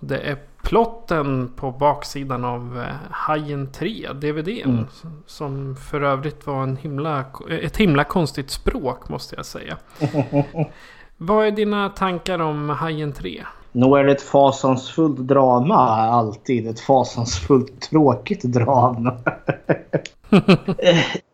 [0.00, 4.70] Det är plotten på baksidan av eh, Hajen 3 DVDn.
[4.70, 4.86] Mm.
[5.26, 7.24] Som för övrigt var en himla,
[7.62, 9.76] ett himla konstigt språk måste jag säga.
[11.16, 13.42] Vad är dina tankar om Hajen 3?
[13.72, 15.74] Nog är det ett fasansfullt drama
[16.08, 16.66] alltid.
[16.66, 19.16] Ett fasansfullt tråkigt drama.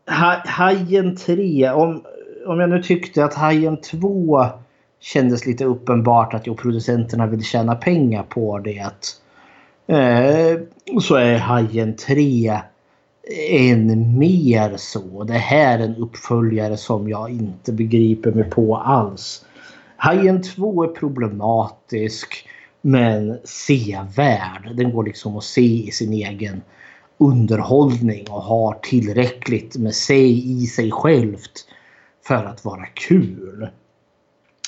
[0.45, 1.71] Hajen 3.
[1.71, 2.03] Om,
[2.47, 4.45] om jag nu tyckte att Hajen 2
[5.01, 8.79] kändes lite uppenbart att jo, producenterna vill tjäna pengar på det.
[8.79, 8.87] Eh,
[9.91, 10.59] Eh,
[11.01, 12.61] så är Hajen 3
[13.51, 15.25] än mer så.
[15.25, 19.45] Det här är en uppföljare som jag inte begriper mig på alls.
[19.97, 22.49] Hajen 2 är problematisk
[22.81, 24.77] men sevärd.
[24.77, 26.63] Den går liksom att se i sin egen
[27.19, 31.67] underhållning och har tillräckligt med sig i sig självt
[32.27, 33.69] för att vara kul.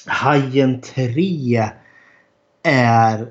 [0.06, 1.62] Hajen 3
[2.62, 3.26] är...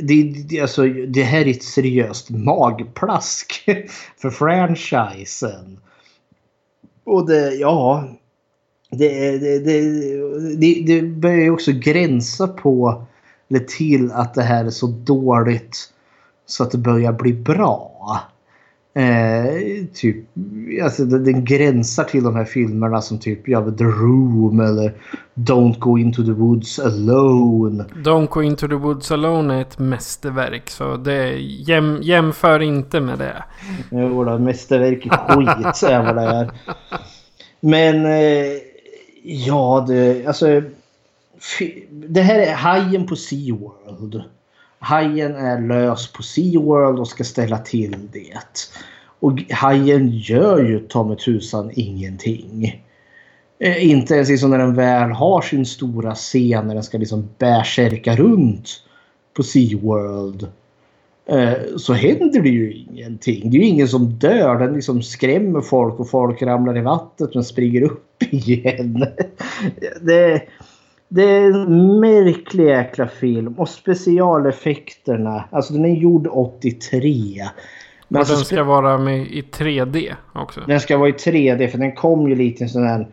[0.00, 3.64] Det, det, alltså, det här är ett seriöst magplask
[4.16, 5.80] för franchisen.
[7.04, 8.08] Och det, ja...
[8.90, 9.80] det, det, det,
[10.56, 13.06] det, det börjar ju också gränsa på
[13.48, 15.92] eller till att det här är så dåligt
[16.46, 18.20] så att det börjar bli bra.
[18.96, 20.16] Eh, typ,
[20.82, 24.92] alltså den gränsar till de här filmerna som typ ja, The Room eller
[25.34, 27.84] Don't Go Into The Woods Alone.
[27.94, 33.18] Don't Go Into The Woods Alone är ett mästerverk så det jäm, jämför inte med
[33.18, 33.44] det.
[33.90, 36.50] Jo då, mästerverk i skit är vad det är.
[37.60, 38.58] Men eh,
[39.22, 40.62] ja, det, alltså.
[41.90, 44.22] Det här är hajen på SeaWorld.
[44.78, 48.68] Hajen är lös på SeaWorld och ska ställa till det.
[49.20, 52.82] Och hajen gör ju ta med tusan ingenting.
[53.58, 57.28] Eh, inte ens liksom när den väl har sin stora scen när den ska liksom
[57.38, 58.68] bärsärka runt
[59.36, 60.46] på SeaWorld.
[61.28, 63.50] Eh, så händer det ju ingenting.
[63.50, 64.58] Det är ju ingen som dör.
[64.58, 69.06] Den liksom skrämmer folk och folk ramlar i vattnet men springer upp igen.
[70.00, 70.42] Det,
[71.08, 73.54] det är en märklig jäkla film.
[73.58, 75.44] Och specialeffekterna.
[75.50, 77.44] Alltså den är gjord 83.
[78.08, 80.60] Men och den ska vara med i 3D också?
[80.66, 83.06] Den ska vara i 3D för den kom ju lite en sån här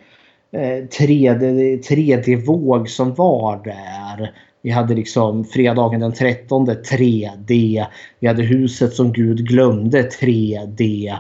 [1.00, 1.41] 3D,
[1.89, 4.32] 3D-våg som var där.
[4.62, 7.86] Vi hade liksom fredagen den 13 3D.
[8.20, 11.14] Vi hade huset som Gud glömde 3D.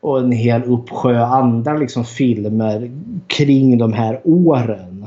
[0.00, 2.90] Och en hel uppsjö andra liksom filmer
[3.26, 5.06] kring de här åren.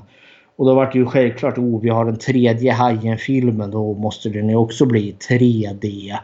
[0.56, 4.50] Och då var det ju självklart, oh vi har den tredje Hajen-filmen, då måste den
[4.50, 6.18] ju också bli 3D.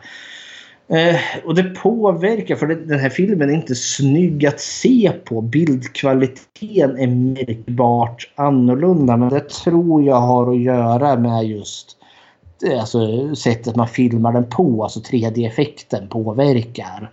[0.92, 5.42] Eh, och det påverkar för den här filmen är inte snygg att se på.
[5.42, 11.98] Bildkvaliteten är märkbart annorlunda men det tror jag har att göra med just
[12.72, 14.84] eh, alltså, sättet man filmar den på.
[14.84, 17.12] Alltså 3D-effekten påverkar.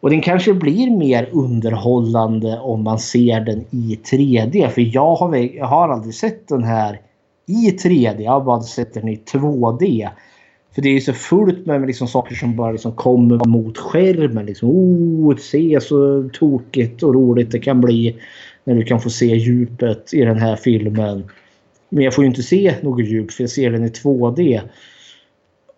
[0.00, 4.68] Och den kanske blir mer underhållande om man ser den i 3D.
[4.68, 7.00] För jag har, jag har aldrig sett den här
[7.46, 8.22] i 3D.
[8.22, 10.08] Jag har bara sett den i 2D.
[10.74, 14.46] För det är så fullt med liksom saker som bara liksom kommer mot skärmen.
[14.46, 18.16] Liksom, oh, se så tokigt och roligt det kan bli
[18.64, 21.24] när du kan få se djupet i den här filmen.
[21.88, 24.60] Men jag får ju inte se något djup för jag ser den i 2D.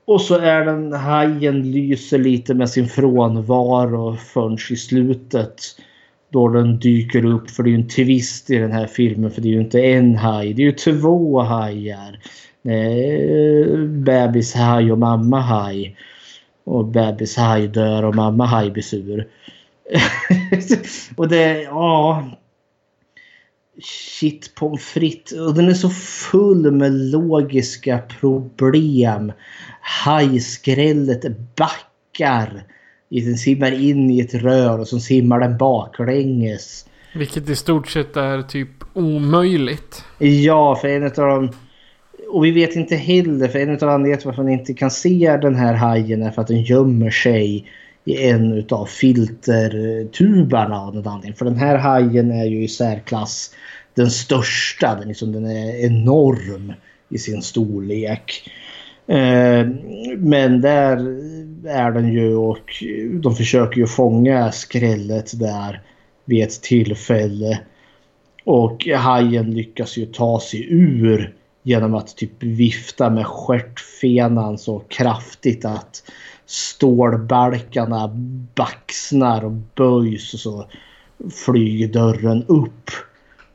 [0.08, 5.62] Och så är den hajen lyser lite med sin frånvaro förrän i slutet.
[6.30, 7.50] Då den dyker upp.
[7.50, 9.30] För det är ju en twist i den här filmen.
[9.30, 10.54] För det är ju inte en haj.
[10.54, 12.18] Det är ju två hajar
[12.64, 15.96] eh, bebishaj och mammahaj.
[16.64, 19.28] Och bebishaj dör och mammahaj blir sur.
[21.16, 22.24] och det, ja.
[23.82, 25.38] Shit pommes frites.
[25.38, 25.90] Och den är så
[26.30, 27.98] full med logiska
[28.58, 29.32] problem.
[29.80, 31.24] Hajskrället
[31.56, 32.64] backar.
[33.10, 36.86] Den simmar in i ett rör och så simmar den baklänges.
[37.14, 40.04] Vilket i stort sett är typ omöjligt.
[40.18, 41.50] Ja, för en av de
[42.28, 45.54] och vi vet inte heller, för en av anledningarna varför man inte kan se den
[45.54, 47.66] här hajen är för att den gömmer sig
[48.08, 51.34] i en utav filtertubarna av någon anledning.
[51.34, 53.54] För den här hajen är ju i särklass
[53.94, 54.94] den största.
[54.94, 56.72] Den, liksom, den är enorm
[57.08, 58.50] i sin storlek.
[59.06, 59.66] Eh,
[60.16, 60.96] men där
[61.66, 65.82] är den ju och de försöker ju fånga skrället där
[66.24, 67.60] vid ett tillfälle.
[68.44, 75.64] Och hajen lyckas ju ta sig ur genom att typ vifta med stjärtfenan så kraftigt
[75.64, 76.02] att
[76.48, 78.10] stålbalkarna
[78.54, 80.66] baxnar och böjs och så
[81.44, 82.90] flyger dörren upp.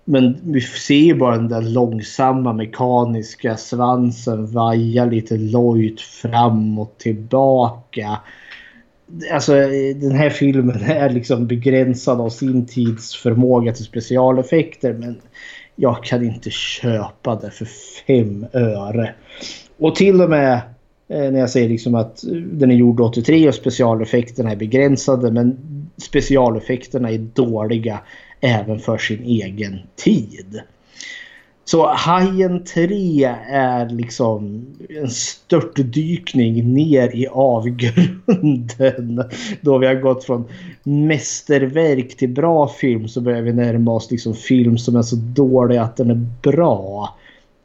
[0.06, 6.96] Men vi ser ju bara den där långsamma mekaniska svansen vaja lite lojt fram och
[6.98, 8.20] tillbaka.
[9.32, 9.54] Alltså
[9.96, 15.22] den här filmen är liksom begränsad av sin tids förmåga till specialeffekter men
[15.76, 17.68] jag kan inte köpa det för
[18.08, 19.16] fem öre.
[19.78, 20.62] Och till och med
[21.08, 25.32] Eh, när jag säger liksom att eh, den är gjord 83 och specialeffekterna är begränsade
[25.32, 25.58] men
[25.98, 28.00] specialeffekterna är dåliga
[28.42, 30.62] även för sin egen tid.
[31.66, 39.24] Så Hajen 3 är liksom en störtdykning ner i avgrunden.
[39.62, 40.46] Då vi har gått från
[40.84, 45.78] mästerverk till bra film så börjar vi närma oss liksom film som är så dålig
[45.78, 47.18] att den är bra.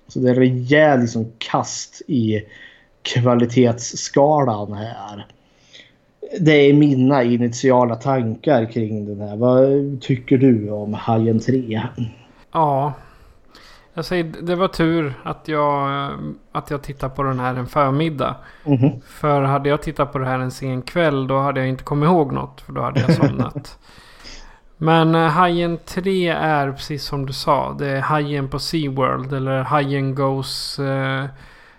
[0.09, 2.43] Så det är en rejäl liksom kast i
[3.03, 5.27] kvalitetsskalan här.
[6.41, 9.37] Det är mina initiala tankar kring den här.
[9.37, 9.63] Vad
[10.01, 11.83] tycker du om Hajen 3?
[12.53, 12.93] Ja,
[13.99, 16.11] jag säger, det var tur att jag,
[16.53, 18.37] att jag tittade på den här en förmiddag.
[18.65, 19.01] Mm -hmm.
[19.07, 22.07] För hade jag tittat på det här en sen kväll då hade jag inte kommit
[22.07, 22.61] ihåg något.
[22.61, 23.79] För då hade jag somnat.
[24.77, 27.77] Men uh, Hajen 3 är precis som du sa.
[27.79, 31.25] Det är Hajen på SeaWorld eller Hajen Goes uh,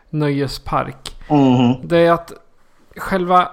[0.10, 1.16] nöjespark.
[1.30, 1.76] Mhm.
[1.88, 2.34] Det är att
[2.98, 3.48] själva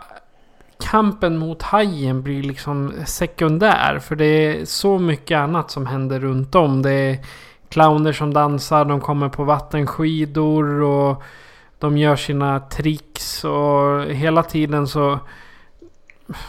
[0.90, 3.98] kampen mot hajen blir liksom sekundär.
[3.98, 6.82] För det är så mycket annat som händer runt om.
[6.82, 7.18] Det är
[7.68, 11.22] clowner som dansar, de kommer på vattenskidor och
[11.78, 15.18] de gör sina tricks och hela tiden så...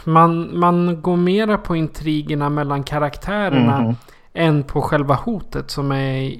[0.04, 3.94] Man, man går mera på intrigerna mellan karaktärerna Mhm.
[4.34, 6.34] än på själva hotet som är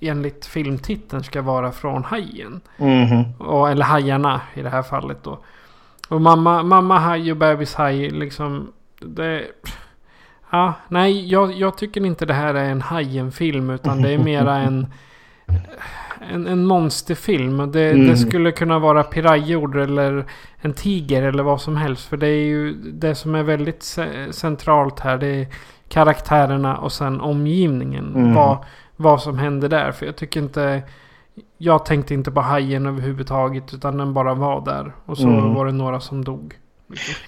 [0.00, 2.60] enligt filmtiteln ska vara från hajen.
[2.76, 3.24] Mhm.
[3.38, 5.38] Och, eller hajarna i det här fallet då.
[6.08, 8.72] Och mamma, mamma haj och bebis haj liksom.
[9.00, 9.44] Det...
[10.50, 13.70] Ja, nej, jag, jag tycker inte det här är en Hajen-film.
[13.70, 14.86] Utan det är mera en...
[16.32, 17.70] En, en monsterfilm.
[17.72, 18.06] Det, Mm.
[18.08, 20.24] det skulle kunna vara pirajor eller
[20.60, 22.08] en tiger eller vad som helst.
[22.08, 25.18] För det är ju det som är väldigt ce- centralt här.
[25.18, 25.46] Det är
[25.88, 28.14] karaktärerna och sen omgivningen.
[28.14, 28.34] Mm.
[28.34, 28.58] Vad,
[29.00, 29.92] vad som händer där.
[29.92, 30.82] För jag tycker inte...
[31.58, 33.74] Jag tänkte inte på hajen överhuvudtaget.
[33.74, 34.92] Utan den bara var där.
[35.06, 35.54] Och så Mm.
[35.54, 36.54] var det några som dog.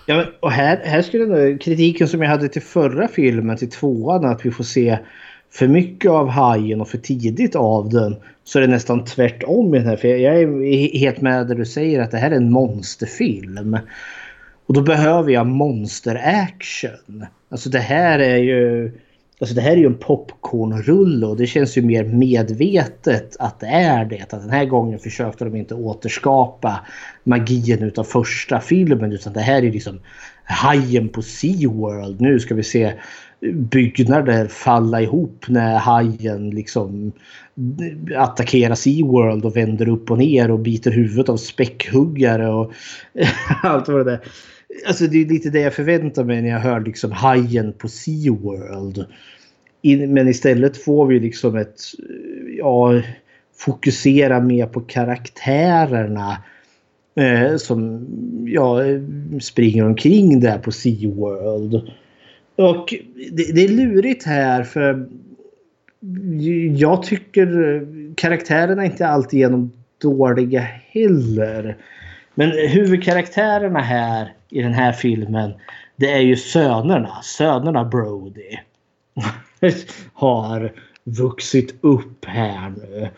[0.06, 3.70] Ja, men, och här, här skulle nog kritiken som jag hade till förra filmen, till
[3.70, 4.98] tvåan, att vi får se
[5.50, 8.16] för mycket av hajen och för tidigt av den.
[8.44, 9.96] Så är det nästan tvärtom i den här.
[9.96, 13.78] För jag är helt med där du säger att det här är en monsterfilm.
[14.66, 17.26] Och då behöver jag monster-action.
[17.50, 18.92] Alltså det här är ju...
[19.42, 23.66] Alltså det här är ju en popcornrulle och det känns ju mer medvetet att det
[23.66, 24.20] är det.
[24.20, 26.80] Att den här gången försökte de inte återskapa
[27.24, 30.00] magin utav första filmen utan det här är liksom
[30.44, 32.20] hajen på SeaWorld.
[32.20, 32.92] Nu ska vi se
[33.52, 37.12] byggnader falla ihop när hajen liksom
[38.16, 42.72] attackerar SeaWorld och vänder upp och ner och biter huvudet av späckhuggare och
[43.62, 44.20] allt vad det är.
[44.86, 49.04] Alltså det är lite det jag förväntar mig när jag hör liksom hajen på SeaWorld.
[49.82, 51.80] In, men istället får vi liksom ett,
[52.58, 53.02] ja,
[53.56, 56.36] fokusera mer på karaktärerna.
[57.14, 58.06] Eh, som
[58.46, 58.78] ja,
[59.40, 61.74] springer omkring där på SeaWorld.
[62.56, 62.94] Och
[63.32, 65.08] det, det är lurigt här för
[66.76, 70.60] jag tycker karaktärerna inte alltid genom dåliga
[70.90, 71.76] heller.
[72.34, 75.52] Men huvudkaraktärerna här i den här filmen
[75.96, 77.22] det är ju sönerna.
[77.22, 78.56] Sönerna Brody.
[80.12, 80.72] har
[81.04, 83.08] vuxit upp här nu.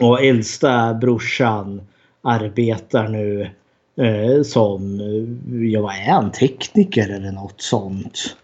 [0.00, 1.82] Och äldsta brorsan
[2.22, 3.50] arbetar nu
[3.96, 8.36] eh, som, eh, ja vad är han, tekniker eller något sånt.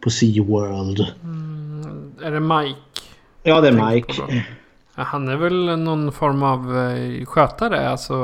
[0.00, 1.00] På SeaWorld.
[2.22, 2.78] Är det Mike?
[3.42, 4.44] Ja det är Mike.
[5.02, 8.14] Ja, Han är väl någon form av eh, skötare, alltså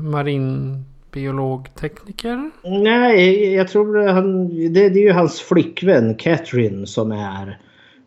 [0.00, 2.50] marinbiologtekniker?
[2.64, 7.58] Nej, jag tror han, det, det är ju hans flickvän Catherine som är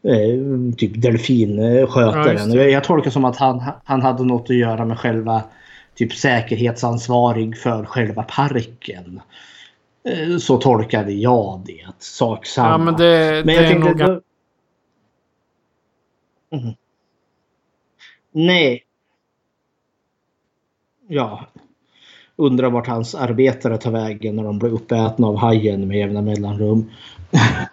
[0.03, 0.39] eh,
[0.77, 2.49] typ Ja, delfinskötaren.
[2.49, 2.69] det.
[2.69, 5.43] jag, tolkar som att han, han hade något att göra med själva
[5.95, 9.21] typ säkerhetsansvarig för själva parken.
[10.09, 11.85] Eh, så tolkade jag det.
[11.99, 12.69] Sak samma.
[12.69, 13.97] Ja, men det, Men det är nog...
[13.97, 14.21] då-
[16.53, 16.73] Mhm.
[18.31, 18.83] Nej.
[21.07, 21.45] Ja.
[22.35, 26.89] Undrar vart hans arbetare tar vägen när de blir uppätna av hajen med jämna mellanrum.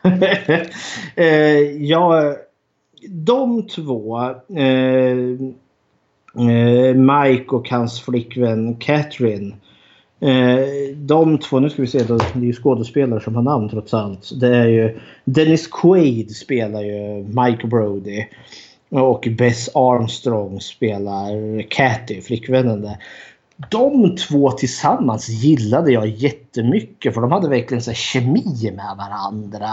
[1.15, 1.27] eh,
[1.85, 2.37] ja,
[3.09, 4.21] de två.
[4.57, 5.19] Eh,
[6.49, 9.55] eh, Mike och hans flickvän Catherine.
[10.21, 13.95] Eh, de två, nu ska vi se, det är ju skådespelare som har namn trots
[13.95, 14.41] allt.
[14.41, 18.25] Det är ju Dennis Quaid spelar ju Mike Brody.
[18.91, 22.97] Och Bess Armstrong spelar Cathy, flickvännen där.
[23.71, 29.71] De två tillsammans gillade jag jättemycket för de hade verkligen så här kemi med varandra.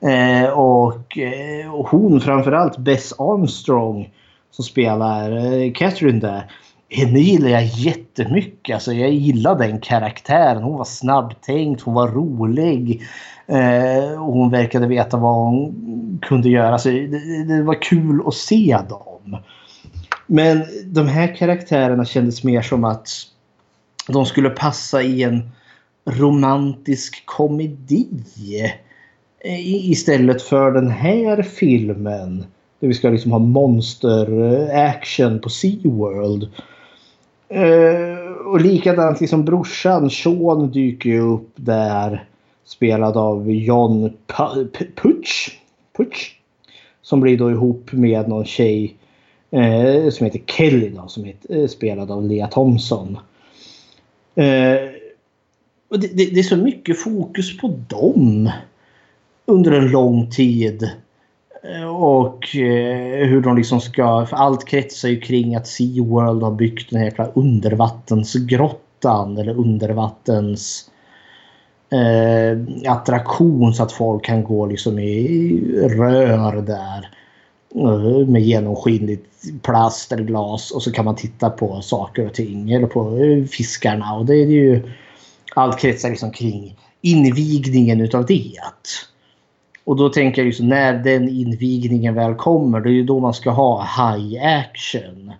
[0.00, 4.10] Eh, och, eh, och hon framförallt Bess Armstrong
[4.50, 6.50] som spelar eh, Catherine där.
[6.90, 8.74] Henne gillar jag jättemycket.
[8.74, 10.62] Alltså jag gillar den karaktären.
[10.62, 13.02] Hon var snabbtänkt, hon var rolig.
[13.46, 15.74] Eh, och hon verkade veta vad hon
[16.22, 16.78] kunde göra.
[16.78, 19.36] så det, det var kul att se dem.
[20.26, 23.08] Men de här karaktärerna kändes mer som att
[24.08, 25.50] de skulle passa i en
[26.04, 28.72] romantisk komedi.
[29.38, 32.46] Eh, istället för den här filmen.
[32.80, 36.48] Där vi ska liksom ha monster-action eh, på SeaWorld.
[37.48, 42.28] Eh, och likadant liksom brorsan Sean dyker ju upp där.
[42.66, 45.50] Spelad av John Pu- Putsch.
[45.96, 46.32] Putsch.
[47.02, 48.96] Som blir då ihop med någon tjej
[49.50, 53.18] eh, som heter Kelly då, som är eh, spelad av Lea Thompson.
[54.34, 54.76] Eh,
[55.90, 58.50] och det, det, det är så mycket fokus på dem.
[59.46, 60.90] under en lång tid.
[61.62, 64.26] Eh, och eh, hur de liksom ska...
[64.26, 70.90] För allt kretsar ju kring att SeaWorld har byggt den här jäkla undervattensgrottan eller undervattens
[71.90, 77.10] eh, attraktion så att folk kan gå liksom i rör där.
[77.74, 79.26] Eh, med genomskinligt
[79.62, 83.44] plast eller glas och så kan man titta på saker och ting eller på eh,
[83.44, 84.82] fiskarna och det är ju
[85.54, 88.58] allt kretsar liksom kring invigningen utav det.
[89.84, 93.34] Och då tänker jag liksom när den invigningen väl kommer det är ju då man
[93.34, 95.32] ska ha high action.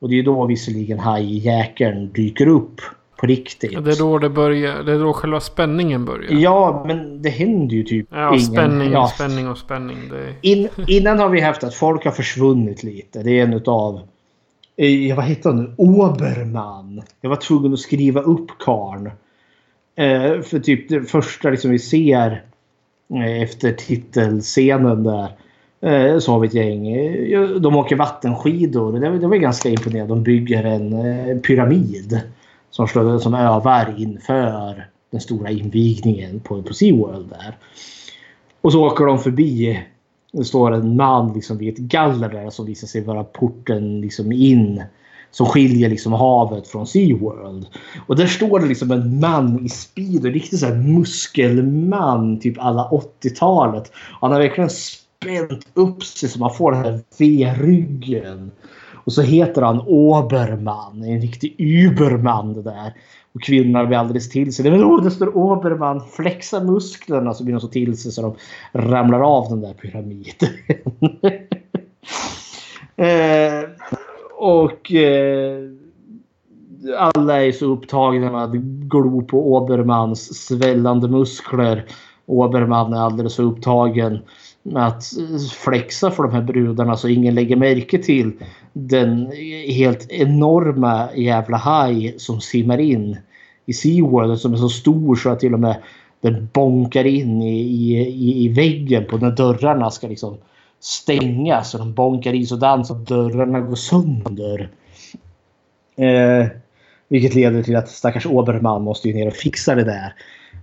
[0.00, 2.80] Och det är ju då visserligen hajjäkeln dyker upp
[3.22, 3.84] på riktigt.
[3.84, 4.82] Det är då det börjar.
[4.82, 6.32] Det är då själva spänningen börjar.
[6.32, 8.40] Ja, men det händer ju typ Ja, ingen...
[8.40, 9.08] spänning, ja.
[9.14, 9.96] spänning och spänning.
[10.10, 10.48] Det...
[10.48, 13.22] In, innan har vi haft att folk har försvunnit lite.
[13.22, 14.00] Det är en utav...
[14.76, 15.74] Eh, vad heter han nu?
[15.76, 17.02] Oberman.
[17.20, 19.06] Jag var tvungen att skriva upp karn.
[19.96, 22.42] Eh, för typ det första liksom vi ser
[23.14, 25.28] eh, efter titelscenen där.
[25.80, 26.88] Eh, så har vi ett gäng.
[26.88, 29.00] Eh, de åker vattenskidor.
[29.00, 30.14] Det, det var ganska imponerande.
[30.14, 32.20] De bygger en pyramid.
[32.72, 37.56] Som, slår, som övar inför den stora invigningen på, på SeaWorld där.
[38.60, 39.82] Och så åker de förbi.
[40.32, 44.32] Det står en man liksom vid ett galler där som visar sig vara porten liksom
[44.32, 44.82] in.
[45.30, 47.66] Som skiljer liksom havet från SeaWorld.
[48.06, 50.26] Och där står det liksom en man i speed.
[50.26, 52.40] En riktig så här muskelman.
[52.40, 52.88] Typ alla
[53.22, 53.92] 80-talet.
[54.20, 58.50] Han har verkligen spänt upp sig så man får den här V-ryggen.
[59.04, 61.02] Och så heter han Oberman.
[61.02, 62.54] En riktig Übermann.
[62.54, 62.94] det där.
[63.34, 64.70] Och kvinnorna blir alldeles till sig.
[64.70, 66.00] Men oh, det står Oberman.
[66.00, 68.34] Flexa musklerna så blir de så till sig så de
[68.80, 70.48] ramlar av den där pyramiden.
[72.96, 73.70] eh,
[74.38, 75.58] och eh,
[76.98, 78.52] alla är så upptagna med att
[78.88, 81.84] glo på Obermans svällande muskler.
[82.26, 84.18] Oberman är alldeles upptagen
[84.62, 85.04] med att
[85.64, 88.32] flexa för de här brudarna så ingen lägger märke till
[88.72, 89.32] den
[89.68, 93.16] helt enorma jävla haj som simmar in
[93.66, 95.76] i SeaWorld som är så stor så att till och med
[96.20, 100.38] den bonkar in i, i, i väggen på när dörrarna ska liksom
[100.80, 101.74] stängas.
[101.74, 104.70] Och de bonkar in sådant så att dörrarna går sönder.
[105.96, 106.46] Eh,
[107.08, 110.14] vilket leder till att stackars Oberman måste ju ner och fixa det där.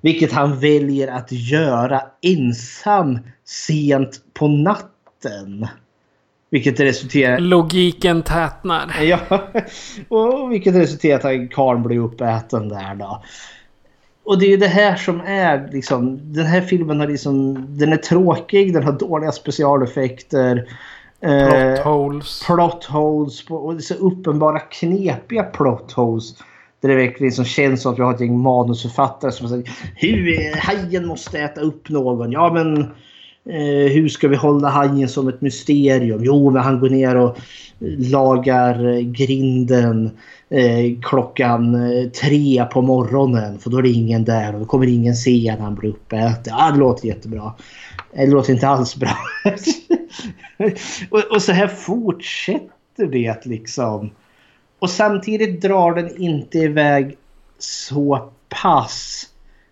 [0.01, 5.67] Vilket han väljer att göra ensam sent på natten.
[6.49, 7.39] Vilket resulterar...
[7.39, 8.91] Logiken tätnar.
[9.01, 9.19] Ja,
[10.07, 13.23] och vilket resulterar i att karln blir uppäten där då.
[14.23, 16.19] Och det är det här som är liksom...
[16.33, 17.65] Den här filmen har liksom...
[17.77, 20.67] Den är tråkig, den har dåliga specialeffekter.
[21.21, 22.43] Plot eh, holes.
[22.45, 26.33] plot holes och det är så uppenbara knepiga plot holes.
[26.81, 30.55] Där det verkligen som känns som att vi har ett gäng manusförfattare som säger hur
[30.57, 32.31] hajen måste äta upp någon.
[32.31, 32.91] Ja men
[33.45, 36.23] eh, hur ska vi hålla hajen som ett mysterium?
[36.23, 37.37] Jo men han går ner och
[37.97, 40.09] lagar eh, grinden
[40.49, 43.59] eh, klockan eh, tre på morgonen.
[43.59, 46.53] För då är det ingen där och då kommer ingen se när han blir uppäten.
[46.57, 47.53] Ja det låter jättebra.
[48.13, 49.17] Eh, det låter inte alls bra.
[51.09, 54.09] och, och så här fortsätter det liksom.
[54.79, 57.17] Och samtidigt drar den inte iväg
[57.59, 59.28] så pass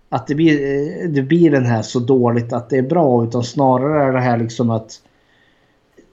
[0.09, 3.23] att det blir, eh, det blir den här så dåligt att det är bra.
[3.23, 5.01] Utan snarare är det här liksom att...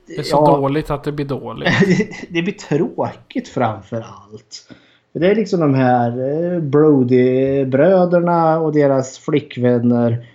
[0.07, 1.69] Det är så ja, dåligt att det blir dåligt.
[2.29, 4.69] det blir tråkigt framför allt.
[5.13, 10.27] Det är liksom de här eh, Brody-bröderna och deras flickvänner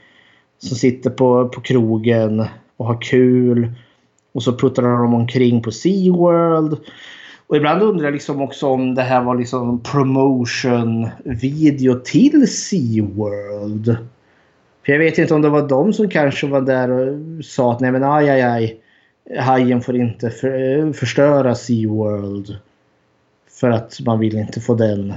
[0.57, 2.45] som sitter på, på krogen
[2.77, 3.71] och har kul.
[4.31, 6.77] Och så puttrar de omkring på SeaWorld.
[7.49, 13.97] Och ibland undrar jag liksom också om det här var liksom promotion-video till SeaWorld.
[14.85, 17.79] För jag vet inte om det var de som kanske var där och sa att
[17.79, 18.79] nej men aj aj aj.
[19.39, 22.57] Hajen får inte för, eh, förstöra SeaWorld.
[23.59, 25.13] För att man vill inte få den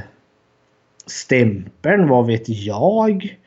[1.06, 3.38] stämpeln, vad vet jag.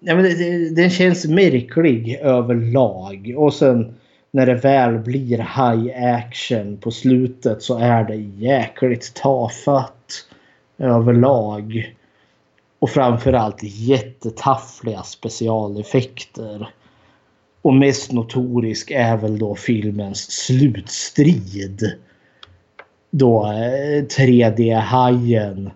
[0.00, 3.34] Ja, men det, det, den känns märklig överlag.
[3.36, 3.94] Och sen
[4.30, 10.24] när det väl blir high action på slutet så är det jäkligt tafatt
[10.78, 11.94] överlag.
[12.78, 16.70] Och framförallt jättetaffliga specialeffekter.
[17.62, 21.92] Och mest notorisk är väl då filmens slutstrid.
[23.10, 25.70] Då eh, 3D-hajen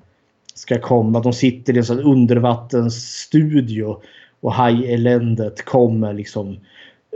[0.55, 1.21] ska komma.
[1.21, 3.97] De sitter i en sån undervattensstudio
[4.41, 6.59] och hajeländet kommer liksom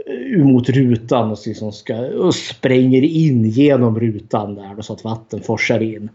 [0.09, 5.41] Eh, mot rutan och, liksom ska, och spränger in genom rutan där så att vatten
[5.41, 6.09] forsar in.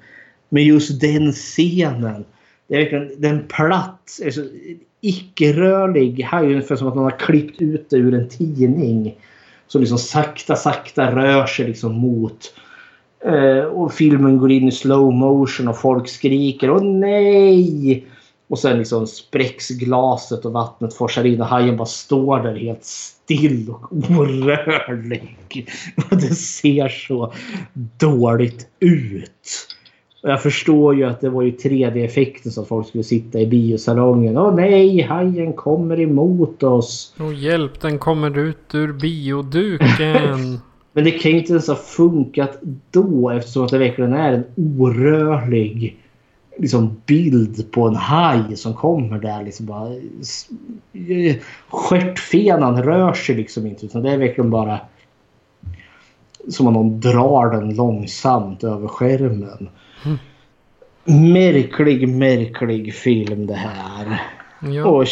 [0.49, 2.25] Men just den scenen.
[2.69, 4.23] Det är verkligen den plats.
[4.25, 4.41] Alltså,
[5.01, 9.15] icke-rörlig Det Ungefär som att man har klippt ut det ur en tidning.
[9.67, 12.53] Som liksom sakta, sakta rör sig liksom mot
[13.25, 18.05] Eh, och filmen går in i slow motion och folk skriker Åh nej!
[18.53, 22.85] Och sen liksom spräcks glaset och vattnet forsar in och hajen bara står där helt
[22.85, 25.37] still och orörlig.
[26.11, 27.33] Och det ser så
[27.99, 29.67] dåligt ut.
[30.23, 34.39] Och jag förstår ju att det var ju 3D-effekten som folk skulle sitta i biosalongen.
[34.39, 37.15] Åh nej, hajen kommer emot oss.
[37.21, 40.61] Åh hjälp, den kommer ut ur bioduken.
[40.93, 42.59] Men det kan ju inte ens ha funkat
[42.91, 46.02] då eftersom att det verkligen är en orörlig
[46.57, 49.43] liksom, bild på en haj som kommer där.
[49.43, 49.89] Liksom bara,
[51.69, 54.81] stjärtfenan rör sig liksom inte utan det är verkligen bara
[56.49, 59.69] som om någon drar den långsamt över skärmen.
[60.05, 60.19] Mm.
[61.33, 64.23] Märklig, märklig film det här.
[64.71, 64.85] Ja.
[64.85, 65.07] Och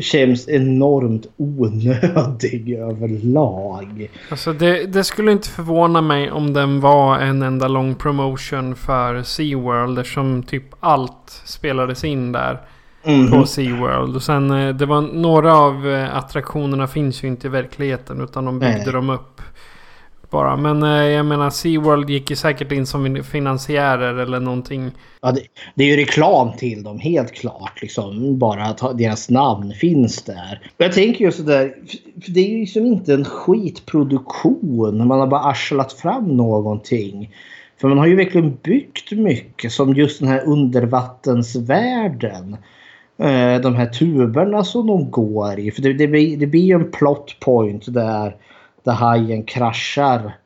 [0.00, 4.10] känns enormt onödig överlag.
[4.28, 9.22] Alltså det, det, skulle inte förvåna mig om den var en enda lång promotion för
[9.22, 9.98] SeaWorld.
[9.98, 12.60] Eftersom typ allt spelades in där.
[13.04, 13.30] Mm.
[13.30, 14.16] På SeaWorld.
[14.16, 18.20] Och sen eh, det var några av eh, attraktionerna finns ju inte i verkligheten.
[18.20, 18.92] Utan de byggde Nej.
[18.92, 19.42] dem upp
[20.30, 20.56] bara.
[20.56, 24.90] Men eh, jag menar SeaWorld gick ju säkert in som finansiärer eller någonting.
[25.22, 25.40] Ja, det,
[25.74, 27.82] det, är ju reklam till dem helt klart.
[27.82, 28.38] Liksom.
[28.38, 30.70] Bara att deras namn finns där.
[30.76, 31.74] Jag tänker ju sådär.
[32.14, 35.06] Det är ju liksom inte en skitproduktion.
[35.06, 37.30] Man har bara arslat fram någonting.
[37.80, 42.56] För man har ju verkligen byggt mycket som just den här undervattensvärlden.
[43.18, 45.70] Eh, de här tuberna som de går i.
[45.70, 48.36] För det, det, blir, det blir ju en plot point där
[48.84, 50.36] där hajen kraschar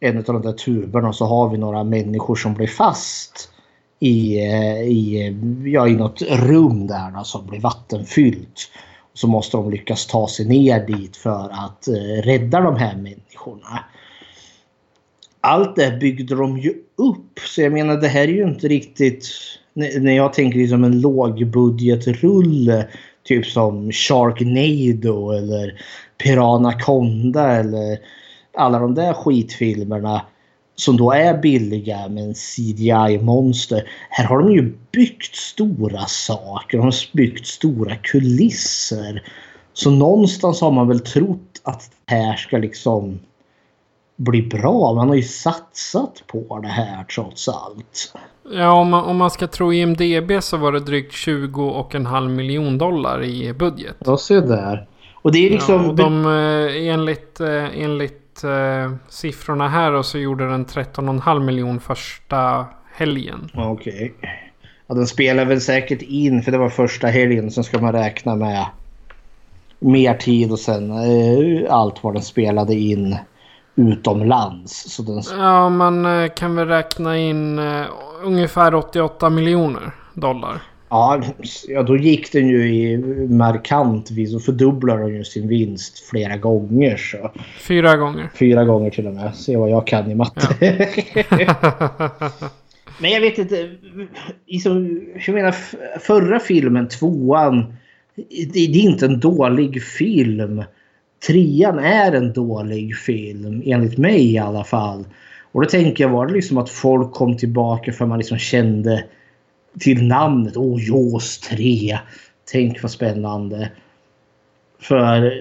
[0.00, 3.50] en av de där tuberna och så har vi några människor som blir fast
[4.00, 8.70] i, eh, i, eh, ja, i något rum där då, som blir vattenfyllt.
[9.12, 12.96] Och så måste de lyckas ta sig ner dit för att eh, rädda de här
[12.96, 13.84] människorna.
[15.40, 17.38] Allt det byggde de ju upp.
[17.46, 19.28] Så jag menar det här är ju inte riktigt...
[19.76, 22.88] När jag tänker liksom en lågbudgetrulle.
[23.22, 25.80] Typ som Sharknado eller
[26.24, 27.98] Piranaconda eller
[28.56, 30.22] alla de där skitfilmerna
[30.76, 33.88] som då är billiga med en CGI-monster.
[34.10, 36.78] Här har de ju byggt stora saker.
[36.78, 39.22] De har byggt stora kulisser.
[39.72, 43.18] Så någonstans har man väl trott att det här ska liksom
[44.16, 44.94] bli bra.
[44.94, 48.14] Man har ju satsat på det här trots allt.
[48.52, 52.06] Ja, om man, om man ska tro IMDB så var det drygt 20 och en
[52.06, 53.96] halv miljon dollar i budget.
[53.98, 54.86] Ja, se där.
[55.24, 55.84] Och det är liksom...
[55.84, 61.80] Ja, de, eh, enligt eh, enligt uh, siffrorna här och så gjorde den 13,5 miljon
[61.80, 63.50] första helgen.
[63.54, 64.14] Okej.
[64.18, 64.30] Okay.
[64.86, 67.50] Ja, den spelar väl säkert in för det var första helgen.
[67.50, 68.66] Sen ska man räkna med
[69.78, 73.16] mer tid och sen uh, allt vad den spelade in
[73.74, 74.94] utomlands.
[74.94, 75.22] Så den...
[75.38, 77.60] Ja, man uh, kan väl räkna in
[78.22, 80.62] ungefär 88 miljoner dollar.
[80.88, 81.22] Ja,
[81.68, 82.98] ja, då gick den ju i
[83.28, 86.96] markant vis och fördubblade den ju sin vinst flera gånger.
[86.96, 87.30] Så.
[87.58, 88.30] Fyra gånger.
[88.34, 89.34] Fyra gånger till och med.
[89.34, 90.76] Se vad jag kan i matte.
[91.38, 91.54] Ja.
[92.98, 93.70] Men jag vet inte.
[95.26, 95.54] Jag menar
[96.00, 97.74] förra filmen, tvåan.
[98.52, 100.64] Det är inte en dålig film.
[101.26, 105.04] Trean är en dålig film, enligt mig i alla fall.
[105.52, 109.04] Och då tänker jag var det liksom att folk kom tillbaka för man liksom kände
[109.78, 110.56] till namnet.
[110.56, 111.98] Åh, oh, Jaws 3.
[112.52, 113.70] Tänk vad spännande.
[114.80, 115.32] För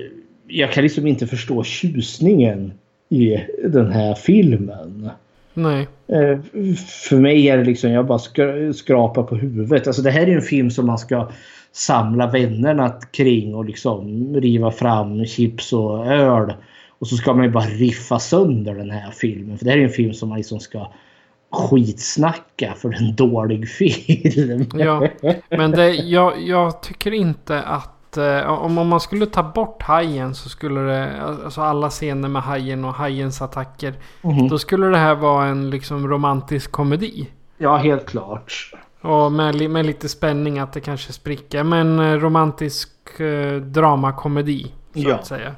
[0.47, 2.73] jag kan liksom inte förstå tjusningen
[3.09, 5.09] i den här filmen.
[5.53, 5.87] Nej.
[6.07, 6.39] Eh,
[7.09, 8.19] för mig är det liksom, jag bara
[8.73, 9.87] skrapar på huvudet.
[9.87, 11.29] Alltså det här är en film som man ska
[11.71, 16.53] samla vännerna kring och liksom riva fram chips och öl.
[16.99, 19.57] Och så ska man ju bara riffa sönder den här filmen.
[19.57, 20.91] För det här är en film som man liksom ska
[21.53, 24.69] skitsnacka för en dålig film.
[24.73, 25.07] ja,
[25.49, 30.35] men det, jag, jag tycker inte att eh, om, om man skulle ta bort hajen
[30.35, 33.93] så skulle det, alltså alla scener med hajen och hajens attacker.
[34.21, 34.47] Mm.
[34.47, 37.29] Då skulle det här vara en liksom romantisk komedi.
[37.57, 38.71] Ja, helt klart.
[39.01, 41.63] Och med, med lite spänning att det kanske spricker.
[41.63, 44.71] Men eh, romantisk eh, dramakomedi.
[44.93, 45.15] Så ja.
[45.15, 45.55] att säga.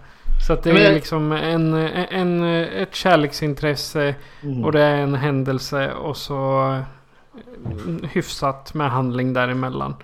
[0.47, 4.63] Så att det är liksom en, en, ett kärleksintresse mm.
[4.63, 6.75] och det är en händelse och så
[8.13, 9.95] hyfsat med handling däremellan.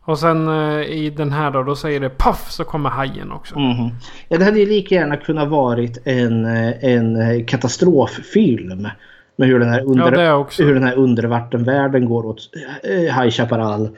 [0.00, 3.56] Och sen eh, i den här då, då säger det paff så kommer hajen också.
[3.56, 3.88] Mm.
[4.28, 6.44] Ja, det hade ju lika gärna kunnat varit en,
[6.80, 8.88] en katastroffilm.
[9.36, 12.38] Med hur den här, under, ja, hur den här undervattenvärlden går åt
[12.82, 13.88] eh, High Chaparral.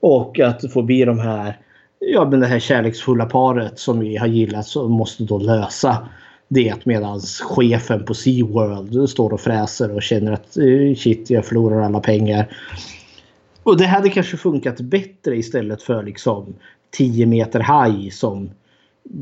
[0.00, 1.58] Och att får bli de här
[1.98, 6.08] ja, men det här kärleksfulla paret som vi har gillat så måste då lösa
[6.48, 11.80] det medan chefen på SeaWorld står och fräser och känner att eh, shit jag förlorar
[11.80, 12.56] alla pengar.
[13.62, 16.54] Och det hade kanske funkat bättre istället för liksom
[16.90, 18.50] 10 meter haj som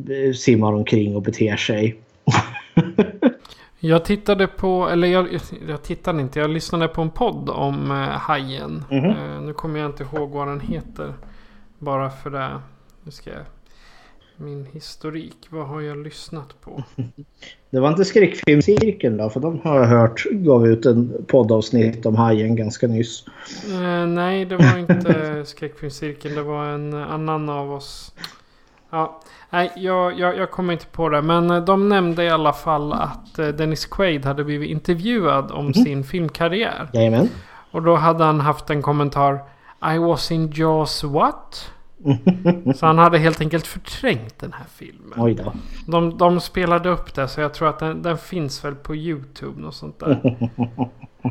[0.08, 1.96] eh, simmar omkring och beter sig.
[3.84, 5.28] Jag tittade på, eller jag,
[5.68, 8.84] jag tittade inte, jag lyssnade på en podd om eh, hajen.
[8.90, 9.04] Mhm.
[9.04, 11.14] Eh, nu kommer jag inte ihåg vad den heter.
[11.82, 12.60] Bara för det.
[13.02, 13.40] Nu ska jag...
[14.36, 16.82] Min historik, vad har jag lyssnat på?
[17.70, 22.16] Det var inte skräckfilmscirkeln då för de har jag hört gav ut en poddavsnitt om
[22.16, 23.24] hajen ganska nyss.
[23.72, 26.34] Eh, nej, det var inte skräckfilmscirkeln.
[26.34, 28.14] Det var en annan av oss.
[28.90, 31.22] Ja, nej, jag, jag, jag kommer inte på det.
[31.22, 35.74] Men eh, de nämnde i alla fall att eh, Dennis Quaid hade blivit intervjuad om
[35.74, 36.90] sin filmkarriär.
[36.92, 37.28] Jajamän.
[37.70, 39.51] Och då hade han haft en kommentar.
[39.94, 41.70] I was in Jaws what?
[42.76, 45.12] Så han hade helt enkelt förträngt den här filmen.
[45.16, 45.52] Oj då.
[45.86, 49.66] De, de spelade upp det så jag tror att den, den finns väl på YouTube
[49.66, 50.38] och sånt där.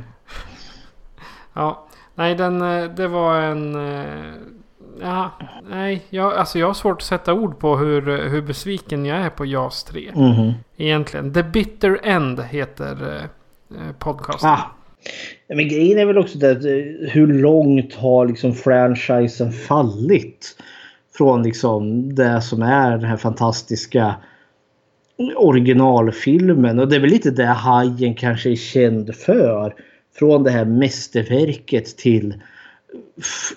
[1.53, 3.75] Ja, nej den, eh, det var en...
[3.75, 4.33] eh,
[5.01, 5.31] Ja,
[5.69, 9.29] nej, jag, alltså jag har svårt att sätta ord på hur, hur besviken jag är
[9.29, 10.11] på JAS 3.
[10.15, 10.51] Mhm.
[10.77, 11.33] Egentligen.
[11.33, 13.23] The Bitter End heter eh,
[13.87, 14.49] eh, podcasten.
[14.49, 14.59] Ah.
[15.55, 20.57] Men grejen är väl också det att eh, hur långt har liksom franchisen fallit?
[21.17, 24.15] Från liksom det som är den här fantastiska
[25.35, 26.79] originalfilmen.
[26.79, 29.75] Och det är väl lite det Hajen kanske är känd för.
[30.15, 32.33] Från det här mästerverket till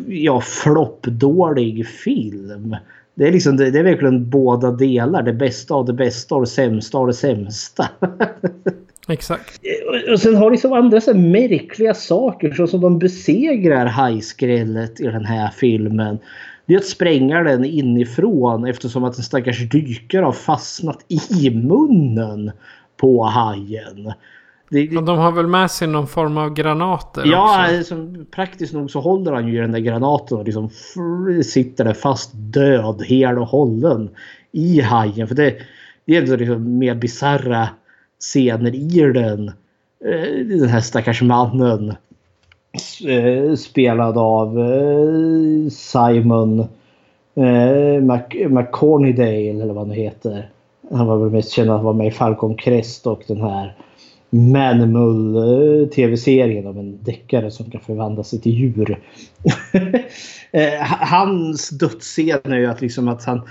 [0.07, 2.77] ja, floppdålig film.
[3.15, 5.23] Det är, liksom, det, det är verkligen båda delar.
[5.23, 7.89] Det bästa av det bästa och det sämsta av det sämsta.
[9.09, 9.61] Exakt.
[9.89, 15.05] Och- Och sen har liksom andra så märkliga saker så som de besegrar hajskrället i
[15.05, 16.19] den här filmen.
[16.67, 22.53] Det är att spränga den inifrån eftersom att en stackars dykare har fastnat i munnen
[22.97, 24.13] på hajen.
[24.71, 28.91] Det, Och de har väl med sig någon form av granater ja, liksom, praktiskt nog
[28.91, 30.71] så håller han ju i den där granaten och liksom
[31.45, 34.11] sitter där fast död, hel och hållen
[34.53, 35.29] i hajen.
[35.29, 35.55] För det,
[36.05, 37.69] det är liksom mer bisarra
[38.33, 39.49] scener i den.
[40.05, 41.95] Eh, den här stackars mannen.
[43.07, 46.67] Eh, spelad av eh, Simon
[48.49, 50.51] McCornydale eller vad han nu heter.
[50.91, 53.77] Han var väl mest känd att vara med i Falcon Crest och den här
[54.31, 58.99] Manimal-tv-serien om en deckare som kan förvandla sig till djur.
[61.01, 63.43] Hans dödsscen är ju att liksom att han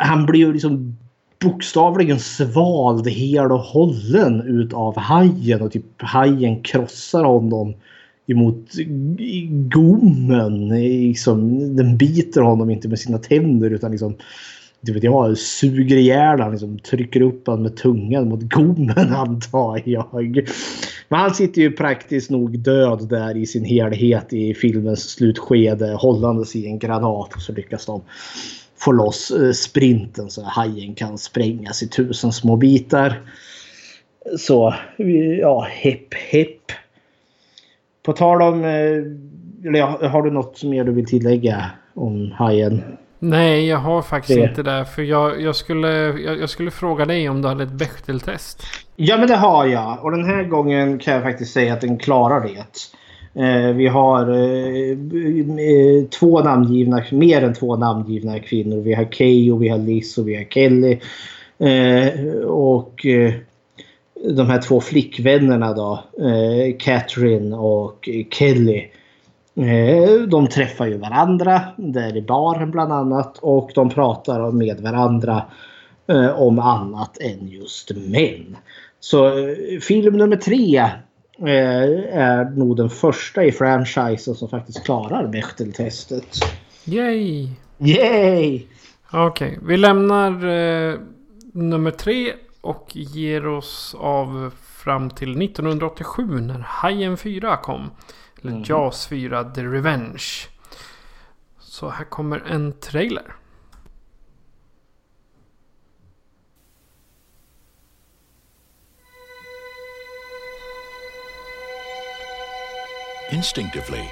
[0.00, 0.96] han blir ju liksom
[1.38, 7.74] bokstavligen svald hel och hållen utav hajen och typ hajen krossar honom
[8.26, 8.72] emot
[9.74, 10.68] gommen.
[10.68, 14.14] Liksom, den biter honom inte med sina tänder utan liksom
[14.80, 19.82] det vet jag, suger ihjäl han, liksom, trycker upp han med tungan mot gommen antar
[19.84, 20.48] jag.
[21.08, 26.56] Men han sitter ju praktiskt nog död där i sin helhet i filmens slutskede hållandes
[26.56, 28.02] i en granat och så lyckas de
[28.78, 33.20] få loss eh, sprinten så hajen kan sprängas i tusen små bitar.
[34.38, 34.74] Så
[35.40, 36.72] ja, hepp hepp.
[38.02, 38.68] På tal om, eh,
[39.68, 42.82] eller har du något mer du vill tillägga om hajen?
[43.18, 44.48] Nej, jag har faktiskt Det.
[44.48, 44.84] inte det.
[44.84, 48.62] För jag, jag, skulle, jag, jag skulle fråga dig om du hade ett Bechdel-test.
[48.96, 51.98] Ja men det har jag och den här gången kan jag faktiskt säga att den
[51.98, 52.64] klarar det.
[53.38, 58.80] Eh, vi har eh, eh, två namngivna, mer än två namngivna kvinnor.
[58.80, 60.98] Vi har Kay vi har Liz och vi har Kelly.
[62.46, 63.06] Och
[64.30, 66.04] de här två flickvännerna då,
[66.78, 68.84] Catherine och Kelly.
[70.28, 75.42] De träffar ju varandra där i baren bland annat och de pratar med varandra
[76.36, 78.56] om annat än just män.
[79.00, 79.32] Så
[79.80, 80.90] film nummer tre
[81.38, 86.38] är nog den första i franchisen som faktiskt klarar Bechdel-testet.
[86.84, 87.48] Yay!
[87.78, 88.66] Yay!
[89.12, 90.98] Okej, vi lämnar eh,
[91.52, 94.52] nummer tre och ger oss av
[94.86, 97.90] fram till 1987 när Hajen 4 kom.
[98.42, 100.24] Eller Jaws 4 The Revenge.
[101.60, 103.34] Så här kommer en trailer.
[113.32, 114.08] Instinctively,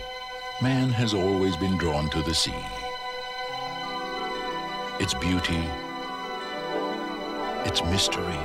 [0.61, 2.51] man has always been drawn to the sea.
[4.99, 5.63] Its beauty,
[7.65, 8.41] its mystery,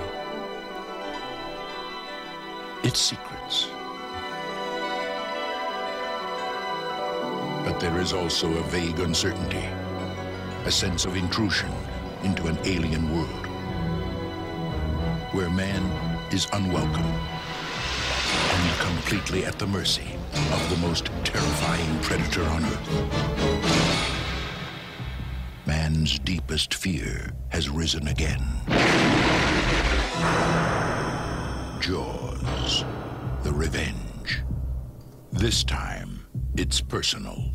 [2.83, 3.69] its secrets.
[7.65, 9.65] But there is also a vague uncertainty,
[10.65, 11.71] a sense of intrusion
[12.21, 13.47] into an alien world
[15.33, 15.83] where man
[16.31, 24.09] is unwelcome and completely at the mercy of the most terrifying predator on earth.
[25.65, 28.43] Man's deepest fear has risen again.
[31.79, 32.83] Jaws,
[33.43, 34.43] the revenge.
[35.31, 36.25] This time,
[36.55, 37.51] it's personal.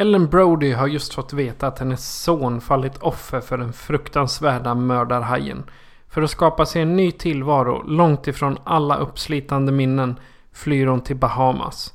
[0.00, 5.64] Ellen Brody har just fått veta att hennes son fallit offer för den fruktansvärda mördarhajen.
[6.08, 10.20] För att skapa sig en ny tillvaro långt ifrån alla uppslitande minnen
[10.52, 11.94] flyr hon till Bahamas.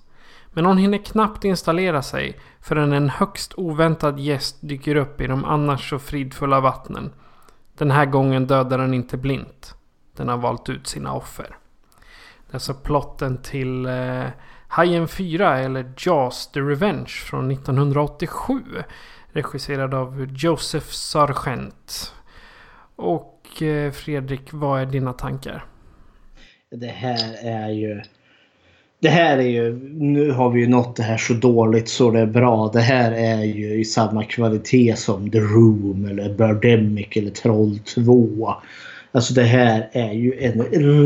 [0.53, 5.45] Men hon hinner knappt installera sig förrän en högst oväntad gäst dyker upp i de
[5.45, 7.11] annars så fridfulla vattnen.
[7.77, 9.75] Den här gången dödar den inte blint.
[10.15, 11.57] Den har valt ut sina offer.
[12.47, 14.25] Det är alltså plotten till eh,
[14.75, 18.53] Hajen 4 eller Jaws The Revenge från 1987.
[19.33, 22.13] Regisserad av Joseph Sargent.
[22.95, 25.65] Och eh, Fredrik, vad är dina tankar?
[26.71, 28.01] Det här är ju...
[29.01, 29.73] Det här är ju...
[29.93, 32.69] Nu har vi ju nått det här så dåligt så det är bra.
[32.73, 38.53] Det här är ju i samma kvalitet som The Room eller Birdemic eller Troll 2.
[39.15, 40.61] Alltså det här är ju en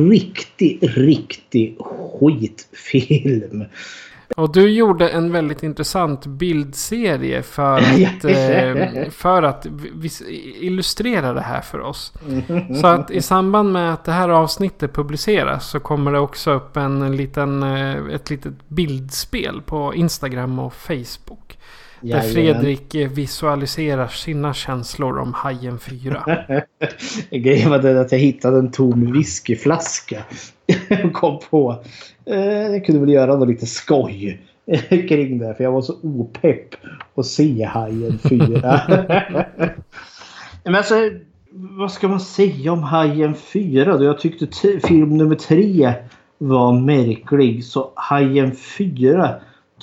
[0.09, 3.65] riktig, riktig skitfilm.
[4.35, 9.67] Och du gjorde en väldigt intressant bildserie för att, eh, för att
[10.59, 12.13] illustrera det här för oss.
[12.81, 16.77] Så att i samband med att det här avsnittet publiceras så kommer det också upp
[16.77, 21.57] en liten, eh, ett litet bildspel på Instagram och Facebook.
[22.01, 26.23] Där Fredrik visualiserar sina känslor om Hajen 4.
[27.29, 30.23] Grejen var den att jag hittade en tom whiskyflaska.
[31.03, 31.83] Och kom på.
[32.25, 34.41] Eh, jag kunde väl göra något lite skoj
[34.89, 35.55] kring det.
[35.55, 36.75] För jag var så opepp
[37.15, 38.81] att se Hajen 4.
[40.63, 40.95] Men alltså,
[41.51, 44.03] vad ska man säga om Hajen 4 då?
[44.03, 44.47] Jag tyckte
[44.87, 45.93] film nummer 3
[46.37, 47.63] var märklig.
[47.63, 49.35] Så Hajen 4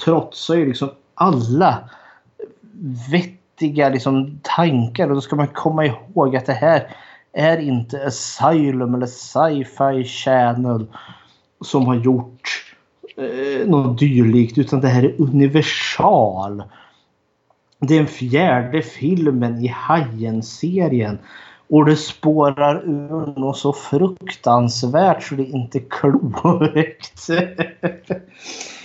[0.05, 1.89] trotsar ju liksom alla
[3.11, 5.09] vettiga liksom, tankar.
[5.09, 6.97] Och då ska man komma ihåg att det här
[7.33, 10.87] är inte Asylum eller Sci-Fi Channel
[11.61, 12.75] som har gjort
[13.17, 14.59] eh, något dylikt.
[14.59, 16.63] Utan det här är Universal.
[17.79, 21.19] Det är den fjärde filmen i Hajen-serien.
[21.69, 27.29] Och det spårar ur något så fruktansvärt så det är inte klokt.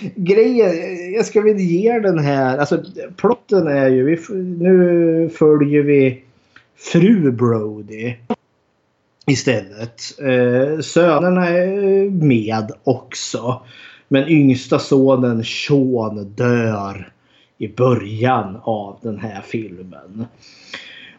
[0.14, 0.72] Grejen,
[1.14, 2.82] jag ska väl ge den här, alltså
[3.16, 6.22] plotten är ju, vi, nu följer vi
[6.76, 8.14] fru Brody
[9.26, 10.00] istället.
[10.20, 13.62] Eh, sönerna är med också.
[14.08, 17.12] Men yngsta sonen Sean dör
[17.58, 20.26] i början av den här filmen.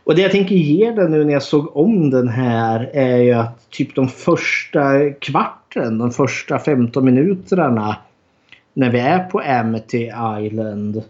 [0.03, 3.31] Och det jag tänker ge den nu när jag såg om den här är ju
[3.31, 7.97] att typ de första kvarten, de första 15 minuterna
[8.73, 10.11] när vi är på Amity
[10.41, 11.03] Island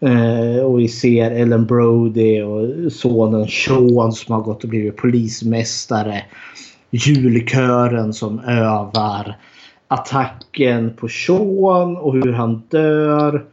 [0.00, 6.24] eh, och vi ser Ellen Brody och sonen Sean som har gått och blivit polismästare.
[6.90, 9.36] Julkören som övar.
[9.88, 13.44] Attacken på Sean och hur han dör.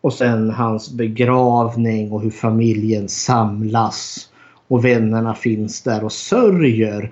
[0.00, 4.29] Och sen hans begravning och hur familjen samlas
[4.70, 7.10] och vännerna finns där och sörjer.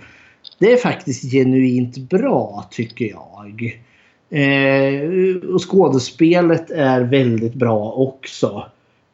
[0.58, 3.80] Det är faktiskt genuint bra tycker jag.
[4.30, 8.66] Eh, och skådespelet är väldigt bra också.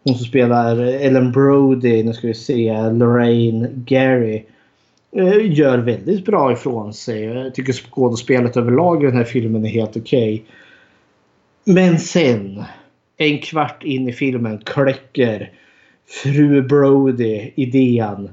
[0.04, 4.44] Hon som spelar Ellen Brody, nu ska vi se, Lorraine Gary.
[5.16, 7.24] Eh, gör väldigt bra ifrån sig.
[7.24, 10.34] Jag tycker skådespelet överlag i den här filmen är helt okej.
[10.34, 11.74] Okay.
[11.74, 12.62] Men sen,
[13.16, 15.50] en kvart in i filmen, kläcker
[16.08, 18.30] fru Brody idén.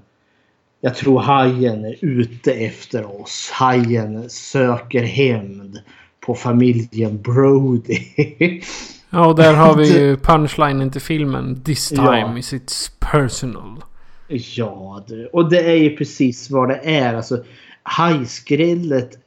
[0.81, 3.51] Jag tror hajen är ute efter oss.
[3.53, 5.79] Hajen söker hämnd
[6.25, 7.99] på familjen Brody.
[9.09, 11.63] ja, och där har vi ju punchlinen till filmen.
[11.63, 12.37] This time ja.
[12.37, 13.83] is it's personal.
[14.27, 17.13] Ja, och det är ju precis vad det är.
[17.13, 17.43] Alltså,
[17.83, 19.17] hajskrället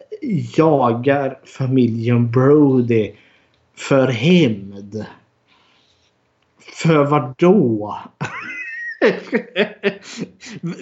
[0.56, 3.12] jagar familjen Brody
[3.76, 5.04] för hämnd.
[6.74, 7.98] För vad då?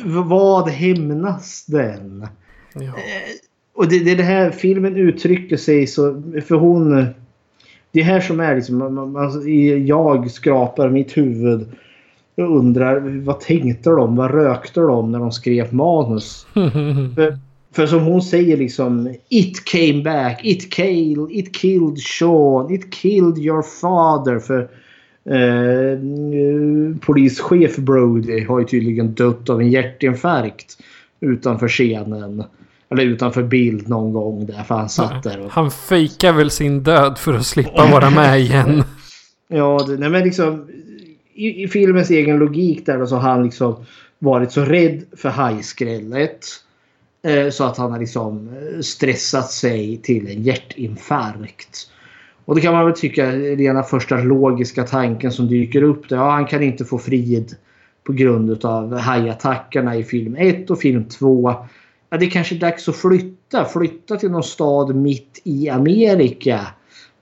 [0.04, 2.26] vad hämnas den?
[2.74, 2.82] Ja.
[2.82, 2.92] Eh,
[3.74, 6.22] och det, det, det här filmen uttrycker sig så...
[6.46, 7.06] För hon...
[7.92, 8.78] Det här som är liksom...
[8.78, 9.42] Man, man,
[9.86, 11.68] jag skrapar mitt huvud
[12.36, 14.16] och undrar vad tänkte de?
[14.16, 16.46] Vad rökte de när de skrev manus?
[17.14, 17.38] för,
[17.72, 23.38] För som hon säger liksom It came back, it killed, it killed Sean, it killed
[23.38, 24.38] your father.
[24.38, 24.68] För
[25.24, 25.98] eh,
[27.00, 30.78] polischef Brody har ju tydligen dött av en hjärtinfarkt
[31.20, 32.44] utanför scenen.
[32.90, 35.40] Eller utanför bild någon gång där för han satt där.
[35.40, 35.50] Och...
[35.50, 38.84] Han fejkar väl sin död för att slippa vara med igen.
[39.48, 40.68] ja, det, nej men liksom
[41.34, 43.84] i, i, filmens egen logik där så har han liksom
[44.18, 46.46] varit så rädd för hajskrället.
[47.22, 51.88] Eh, så att han har liksom eh, stressat sig till en hjärtinfarkt.
[52.44, 56.08] Och det kan man väl tycka är rena första logiska tanken som dyker upp.
[56.08, 56.16] Där.
[56.16, 57.56] Ja, han kan inte få frid
[58.04, 61.54] på grund av hajattackerna i film 1 och film 2.
[62.10, 63.64] Ja, det är kanske är dags att flytta.
[63.64, 66.66] Flytta till någon stad mitt i Amerika.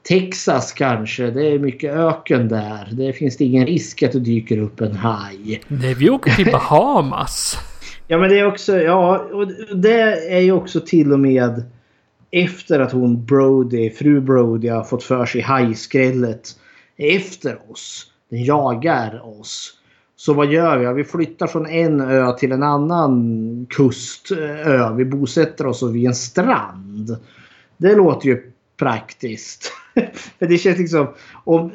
[0.09, 1.31] Texas kanske.
[1.31, 2.89] Det är mycket öken där.
[2.93, 5.61] Det finns det ingen risk att det dyker upp en haj.
[5.69, 7.57] Nej, vi åker till Bahamas.
[8.09, 8.81] ja, men det är också...
[8.81, 11.63] Ja, och det är ju också till och med
[12.31, 16.49] efter att hon Brody, fru Brody har fått för sig hajskrället
[16.97, 18.13] efter oss.
[18.29, 19.77] Den jagar oss.
[20.17, 20.85] Så vad gör vi?
[20.85, 24.95] Ja, vi flyttar från en ö till en annan kustö.
[24.95, 27.17] Vi bosätter oss vid en strand.
[27.77, 29.73] Det låter ju praktiskt.
[30.39, 31.07] För det känns liksom...
[31.45, 31.73] Om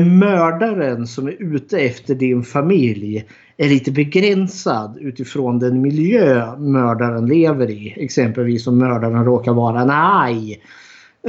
[0.00, 3.24] mördaren som är ute efter din familj
[3.56, 7.94] är lite begränsad utifrån den miljö mördaren lever i.
[7.96, 10.60] Exempelvis om mördaren råkar vara en haj.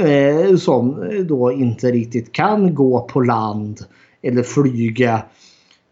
[0.00, 3.80] Eh, som då inte riktigt kan gå på land
[4.22, 5.22] eller flyga.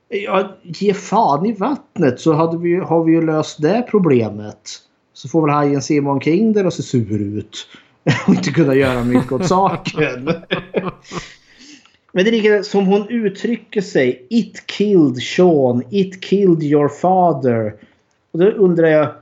[0.09, 4.70] Ja, ge fan i vattnet så hade vi, har vi ju löst det problemet.
[5.12, 7.66] Så får väl hajen simma omkring där och se sur ut.
[8.27, 10.28] och inte kunna göra mycket åt saken.
[12.16, 14.27] Men det är lika som hon uttrycker sig.
[14.31, 15.82] It killed Sean.
[15.91, 17.74] It killed your father.
[18.31, 19.15] Och då undrar jag.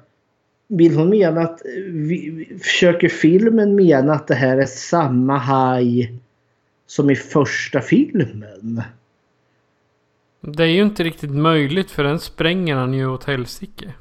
[0.69, 1.63] Vill hon mena att...
[1.87, 6.13] Vi, försöker filmen mena att det här är samma haj
[6.87, 8.83] som i första filmen?
[10.41, 13.95] Det är ju inte riktigt möjligt för den spränger han ju åt helsike.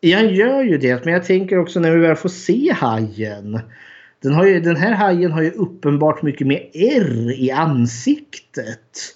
[0.00, 1.04] Jag gör ju det.
[1.04, 3.60] Men jag tänker också när vi väl får se hajen.
[4.22, 9.14] Den, har ju, den här hajen har ju uppenbart mycket mer R i ansiktet.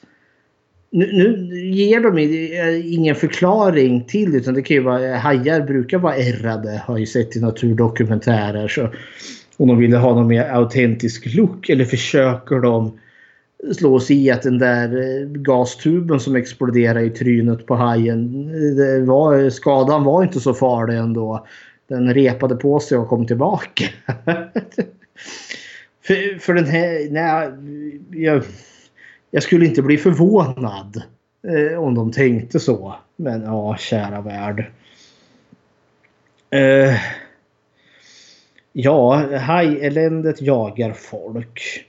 [0.91, 5.17] Nu, nu ger de eh, ingen förklaring till det utan det kan ju vara eh,
[5.17, 8.69] hajar brukar vara ärrade har jag sett i naturdokumentärer.
[8.69, 8.89] Så
[9.57, 12.99] om de ville ha någon mer autentisk look eller försöker de
[13.79, 18.51] slå sig i att den där eh, gastuben som exploderade i trynet på hajen.
[19.07, 21.47] Var, skadan var inte så farlig ändå
[21.93, 23.85] den repade på sig och kom tillbaka.
[26.03, 27.11] för, för den här...
[27.11, 27.53] Nej,
[28.25, 28.43] jag,
[29.31, 31.03] jag skulle inte bli förvånad
[31.49, 32.95] eh, om de tänkte så.
[33.17, 34.71] Men ja, kära värld.
[36.51, 36.95] Eh,
[38.73, 41.87] ja, hajeländet jagar folk.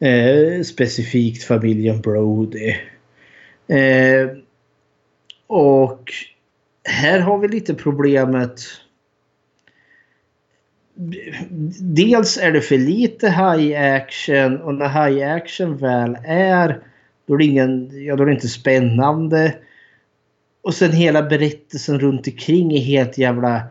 [0.00, 2.76] Eh, specifikt familjen Brody.
[3.68, 4.28] Eh,
[5.46, 6.12] och
[6.84, 8.60] här har vi lite problemet
[11.80, 16.82] dels är det för lite high action och när high action väl är
[17.26, 19.54] då är det, ingen, ja, då är det inte spännande.
[20.62, 23.62] Och sen hela berättelsen runt omkring är helt jävla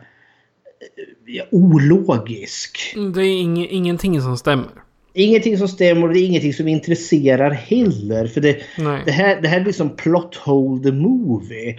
[1.26, 2.94] ja, ologisk.
[3.14, 4.70] Det är ing ingenting som stämmer.
[5.14, 8.26] Ingenting som stämmer och det är ingenting som intresserar heller.
[8.26, 8.62] För det,
[9.04, 11.78] det, här, det här blir som plot hole the movie.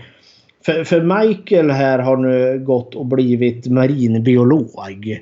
[0.66, 5.20] För, för Michael här har nu gått och blivit marinbiolog.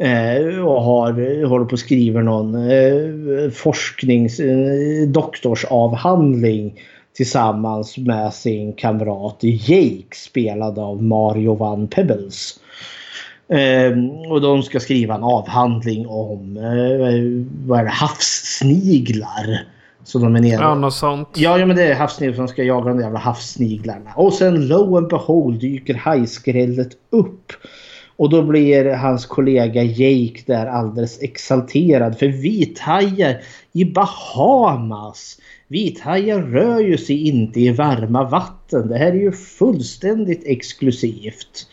[0.00, 6.80] Eh, och har, håller på att skriva någon eh, forsknings eh, doktorsavhandling
[7.16, 12.60] tillsammans med sin kamrat Jake spelad av Mario Van Pebbles.
[13.48, 13.92] Eh,
[14.30, 19.66] och de ska skriva en avhandling om eh, vad är det, havssniglar.
[20.04, 20.62] Så de är nere.
[20.62, 21.28] Ja, något sånt.
[21.34, 24.10] Ja, ja men det är havssniglar som ska jaga de jävla havssniglarna.
[24.16, 27.52] Och sen lo and behold dyker hajskrället upp.
[28.20, 32.18] Och då blir hans kollega Jake där alldeles exalterad.
[32.18, 33.40] För vithajar
[33.72, 35.40] i Bahamas.
[35.68, 38.88] Vithajar rör ju sig inte i varma vatten.
[38.88, 41.66] Det här är ju fullständigt exklusivt.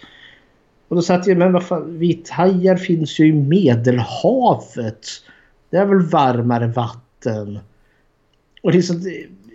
[0.88, 5.08] Och då satt jag, men vad fan, vithajar finns ju i Medelhavet.
[5.70, 7.60] Det är väl varmare vatten.
[8.64, 9.02] Och liksom,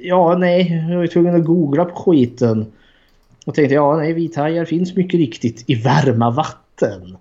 [0.02, 2.66] ja nej, jag var tvungen att googla på skiten.
[3.47, 7.16] Och tänkte ja nej, vithajar finns mycket riktigt i varma vatten vatten.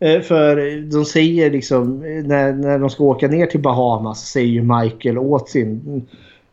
[0.00, 4.62] Eh, för de säger liksom när, när de ska åka ner till Bahamas säger ju
[4.62, 6.06] Michael åt sin,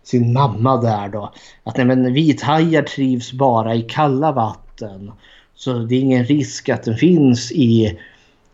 [0.03, 1.33] sin mamma där då
[1.63, 5.11] att nej men vithajar trivs bara i kalla vatten.
[5.55, 7.99] Så det är ingen risk att den finns i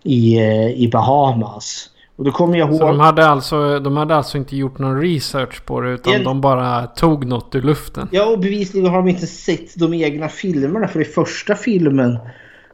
[0.03, 1.89] i, eh, i Bahamas.
[2.15, 2.77] Och då kommer jag ihåg...
[2.79, 6.23] Så de hade, alltså, de hade alltså inte gjort någon research på det utan En-
[6.23, 8.07] de bara tog något ur luften?
[8.11, 10.87] Ja, och bevisligen har de inte sett de egna filmerna.
[10.87, 12.17] För i första filmen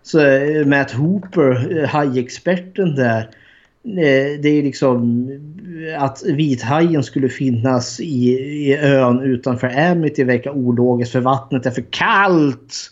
[0.03, 3.19] så är Matt Hooper, eh, hajexperten där.
[3.85, 5.27] eh, Det är liksom
[5.99, 11.83] att vithajen skulle finnas i, i ön utanför Amity verkar ologiskt för vattnet är för
[11.89, 12.91] kallt.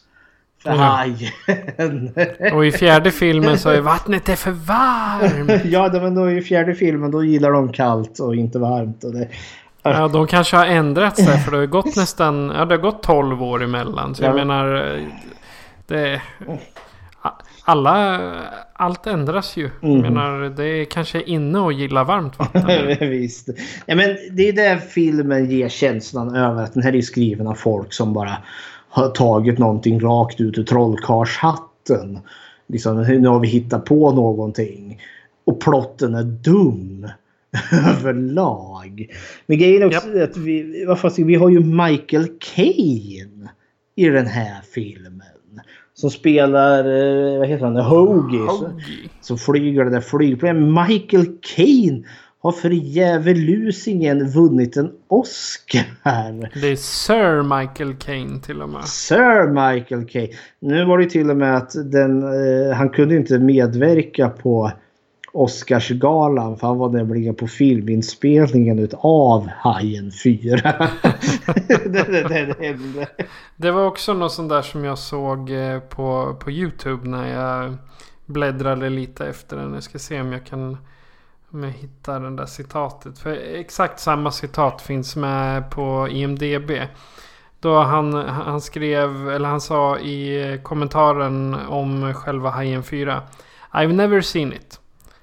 [0.64, 0.76] För Ja.
[0.76, 2.11] hajen.
[2.53, 5.65] Och i fjärde filmen så är vattnet är för varmt.
[5.65, 9.03] ja, men då i fjärde filmen då gillar de kallt och inte varmt.
[9.03, 9.27] Och det,
[9.84, 13.03] Ja, de kanske har ändrat sig för det har gått nästan, ja det har gått
[13.03, 14.15] 12 år emellan.
[14.15, 14.36] Så jag Ja.
[14.36, 15.03] menar, eh,
[15.88, 16.22] det...
[17.64, 18.19] Alla,
[18.73, 19.69] allt ändras ju.
[19.81, 20.01] Jag Mhm.
[20.01, 22.97] menar, det är kanske inne att gilla varmt vatten.
[23.10, 23.49] Visst.
[23.85, 27.53] Ja, men det är där filmen ger känslan över att den här är skriven av
[27.53, 28.38] folk som bara
[28.89, 32.19] har tagit någonting rakt ut ur trollkarlshatten.
[32.68, 35.01] Liksom, nu har vi hittat på någonting.
[35.45, 37.07] Och plotten är dum.
[37.89, 39.07] Överlag.
[39.45, 43.49] Men grejen är också att vi, vad fan, vi har ju Michael Caine
[43.95, 45.19] i den här filmen.
[46.00, 48.40] Som spelar, eh, vad heter han, Hoagie.
[48.40, 49.10] Hoagie.
[49.22, 50.90] Så flyger det där flygplanet.
[50.90, 52.06] Michael Caine
[52.42, 55.86] har för djävulusingen vunnit en Oscar.
[56.62, 58.84] Det är Sir Michael Caine till och med.
[58.84, 60.34] Sir Michael Caine.
[60.60, 64.72] Nu var det till och med att den, eh, han kunde inte medverka på
[65.34, 70.56] Oscarsgalan för han var nämligen på filminspelningen utav Hajen 4.
[71.68, 73.07] det, det, det, det hände.
[73.56, 77.76] Det var också något sånt där som jag såg eh, på, på YouTube när jag
[78.26, 79.73] bläddrade lite efter den.
[79.73, 80.77] Jag ska se om jag kan
[81.51, 83.19] om jag hittar den där citatet.
[83.19, 86.72] För exakt samma citat finns med på IMDB.
[87.60, 93.22] Då han, han skrev, eller han sa i kommentaren om själva Hajen 4.
[93.72, 94.78] I've never seen it.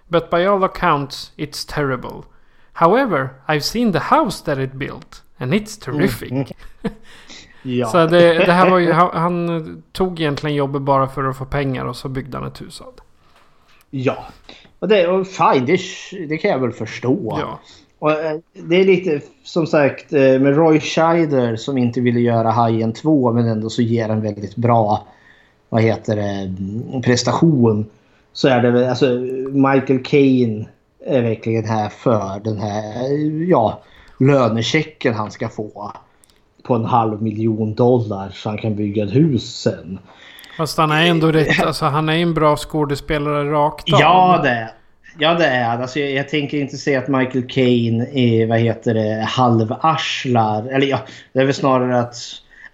[0.09, 2.25] But by all accounts it's terrible.
[2.73, 5.23] However, I've seen the house that it built.
[5.39, 6.53] And it's terrific.
[7.69, 7.87] Ja.
[7.87, 11.45] Så det, det här var ju, han, han tog egentligen jobbet bara för att få
[11.45, 13.03] pengar och så byggde han ett hus av det.
[13.91, 14.17] Ja.
[14.79, 15.81] Och det, och fine, det,
[16.29, 17.39] det kan jag väl förstå.
[17.41, 17.61] Ja.
[17.99, 22.51] Och, eh, det är lite som sagt eh, med Roy Scheider som inte ville göra
[22.51, 25.07] Hajen 2 men ändå så ger en väldigt bra
[25.69, 27.87] vad heter det, mm, prestation.
[28.37, 29.07] Så är det väl, alltså
[29.51, 30.69] Michael Caine
[31.07, 33.83] är verkligen här för den här eh, ja,
[34.21, 35.93] lönechecken han ska få.
[36.63, 39.99] På en halv miljon dollar så han kan bygga ett hus sen.
[40.57, 44.01] Fast han är ändå rätt, alltså han är en bra skådespelare rakt av.
[44.01, 44.71] Ja det,
[45.19, 48.95] ja, det är alltså, jag, jag tänker inte säga att Michael Caine är vad heter
[48.95, 50.67] det, halvarslar.
[50.69, 50.99] Eller ja,
[51.33, 52.17] det är väl snarare att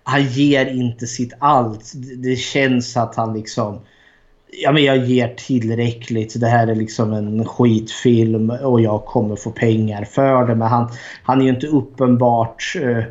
[0.02, 1.92] han ger inte sitt allt.
[2.16, 3.80] Det känns att han liksom...
[4.54, 6.40] Ja men jag ger tillräckligt.
[6.40, 10.54] Det här är liksom en skitfilm och jag kommer få pengar för det.
[10.54, 10.90] Men han,
[11.22, 13.04] han är ju inte uppenbart eh,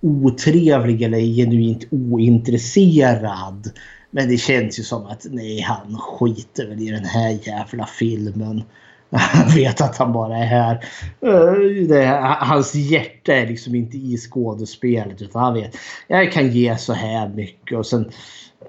[0.00, 3.70] otrevlig eller genuint ointresserad.
[4.10, 8.62] Men det känns ju som att nej, han skiter väl i den här jävla filmen.
[9.12, 10.84] Han vet att han bara är här.
[11.20, 12.06] Eh, det,
[12.40, 15.76] hans hjärta är liksom inte i skådespelet utan han vet.
[16.08, 18.10] Jag kan ge så här mycket och sen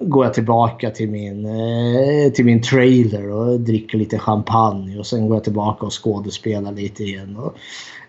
[0.01, 5.27] går jag tillbaka till min, eh, till min trailer och dricker lite champagne och sen
[5.27, 7.37] går jag tillbaka och skådespelar lite igen.
[7.37, 7.55] Och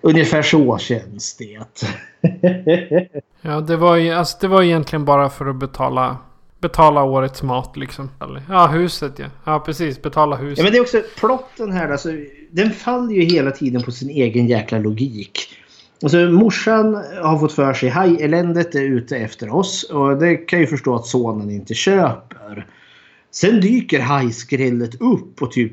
[0.01, 1.59] ungefär så känns det.
[3.43, 6.17] Ja, det var ju alltså, det var egentligen bara för att betala,
[6.61, 8.11] betala årets mat liksom.
[8.49, 9.27] Ja, huset ja.
[9.45, 10.03] Ja, precis.
[10.03, 10.59] Betala huset.
[10.59, 11.89] Ja, men det är också plotten här.
[11.89, 12.09] Alltså,
[12.51, 15.39] den faller ju hela tiden på sin egen jäkla logik.
[16.03, 20.67] Alltså, morsan har fått för sig hajeländet är ute efter oss och det kan ju
[20.67, 22.67] förstå att sonen inte köper.
[23.31, 25.73] Sen dyker hajskrället upp och typ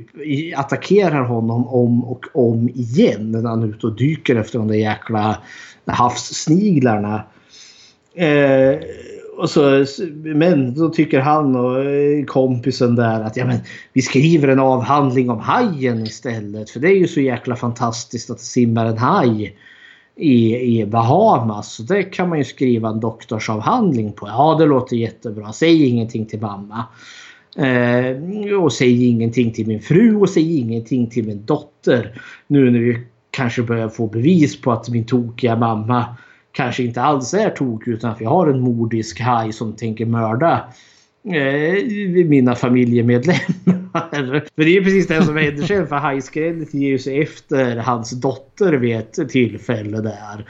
[0.56, 4.76] attackerar honom om och om igen när han är ute och dyker efter de där
[4.76, 5.38] jäkla
[5.86, 7.24] havssniglarna.
[8.16, 8.80] Eh,
[9.38, 13.58] och så, men då tycker han och eh, kompisen där att ja, men,
[13.94, 16.70] vi skriver en avhandling om hajen istället.
[16.70, 19.56] För det är ju så jäkla fantastiskt att det simmar en haj
[20.20, 21.74] i, i Bahamas.
[21.74, 24.28] Så det kan man ju skriva en doktorsavhandling på.
[24.28, 25.54] Ja, det låter jättebra.
[25.54, 26.86] Säg ingenting till mamma.
[27.58, 32.22] Eh, och säg ingenting till min fru och säg ingenting till min dotter.
[32.48, 36.06] Nu när vi kanske börjar få bevis på att min tokiga mamma
[36.52, 40.64] kanske inte alls är tokig utan att vi har en mordisk haj som tänker mörda
[42.26, 44.50] mina familjemedlemmar.
[44.56, 47.76] För det är ju precis det som händer sen för hajskrället ger ju sig efter
[47.76, 50.46] hans dotter vid ett tillfälle där.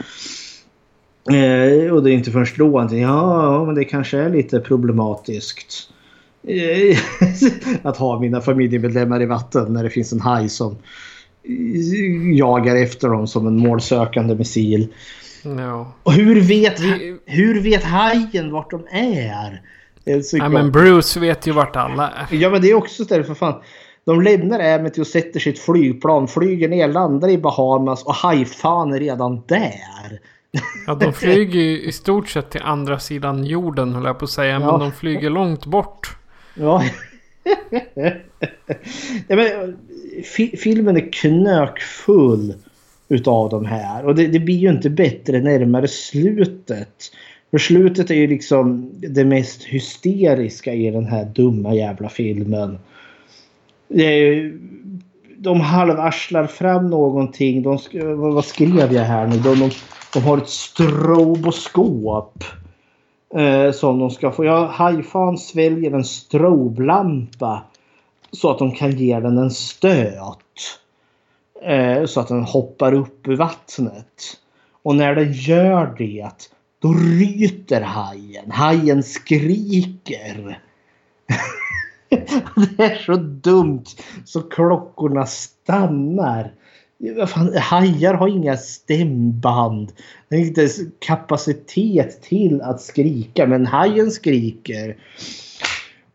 [1.30, 5.90] Eh, och det är inte först då han ja, men det kanske är lite problematiskt.
[6.48, 6.98] eh,
[7.88, 10.76] att ha mina familjemedlemmar i vatten när det finns en haj som
[12.34, 14.88] jagar efter dem som en målsökande missil.
[15.44, 15.94] Ja.
[16.04, 16.80] Och hur vet,
[17.26, 19.62] hur vet hajen vart de är?
[20.06, 20.52] Klart.
[20.52, 22.36] men Bruce vet ju vart alla är.
[22.36, 23.62] Ja men det är också stället för fan.
[24.06, 29.00] De lämnar Emmet och sätter sitt flygplan, flyger ner, landar i Bahamas och hajfan är
[29.00, 30.20] redan där.
[30.88, 34.32] Ja, de flyger ju i stort sett till andra sidan jorden höll jag på att
[34.32, 34.54] säga.
[34.54, 34.60] Ja.
[34.60, 36.18] Men de flyger långt bort.
[36.54, 36.84] Ja.
[39.28, 39.78] ja men,
[40.36, 42.54] fi filmen är knökfull
[43.10, 44.06] utav de här.
[44.06, 47.12] Och det, det blir ju inte bättre närmare slutet.
[47.52, 52.80] För slutet är ju liksom det mest hysteriska i den här dumma jävla filmen.
[53.88, 54.60] Det är ju-
[55.38, 57.64] De halvarslar fram någonting.
[57.64, 59.38] De, vad vad skrev jag här nu?
[59.38, 59.70] De, de,
[60.14, 62.44] de har ett stroboskop.
[63.36, 64.46] Eh, som de ska få.
[64.46, 67.64] Ja, hajfan sväljer en stroblampa.
[68.32, 70.80] Så att de kan ge den en stöt.
[71.62, 74.38] Eh, så att den hoppar upp ur vattnet.
[74.84, 76.50] Och när den gör det.
[76.82, 78.52] Då ryter hajen.
[78.52, 80.62] Hajen skriker.
[82.78, 83.86] det är så dumt
[84.26, 86.54] så klockorna stannar.
[87.28, 89.92] Fan, hajar har inga stämband.
[90.30, 90.70] De har inte
[91.00, 93.48] kapacitet till att skrika.
[93.48, 94.98] Men hajen skriker.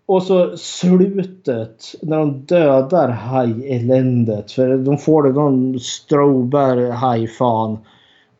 [0.06, 4.52] Och så slutet när de dödar hajeländet.
[4.52, 7.78] För de får det, de strobar hajfan.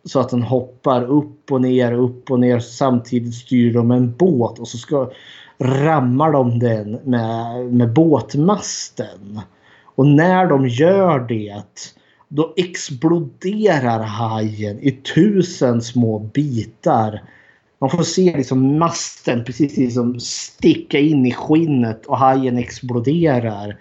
[0.05, 2.59] Så att den hoppar upp och ner, upp och ner.
[2.59, 5.11] Samtidigt styr de en båt och så ska
[5.59, 9.41] rammar de den med, med båtmasten.
[9.85, 11.63] Och när de gör det
[12.29, 17.23] då exploderar hajen i tusen små bitar.
[17.79, 23.77] Man får se liksom masten precis liksom sticka in i skinnet och hajen exploderar.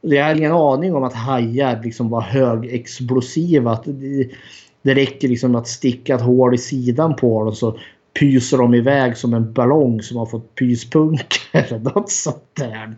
[0.00, 3.78] Jag har ingen aning om att hajar liksom var högexplosiva.
[4.84, 7.78] Det, räcker liksom att sticka ett hål i sidan på dem så
[8.20, 11.78] pyser de iväg som en ballong som har fått pyspunkter.
[11.94, 12.96] Något sånt där.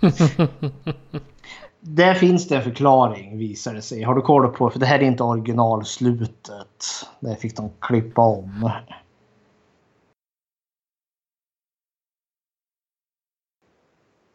[1.84, 4.02] Där finns det en förklaring visar det sig.
[4.02, 6.84] Har du koll på För det här är inte originalslutet.
[7.20, 8.70] Det fick de klippa om.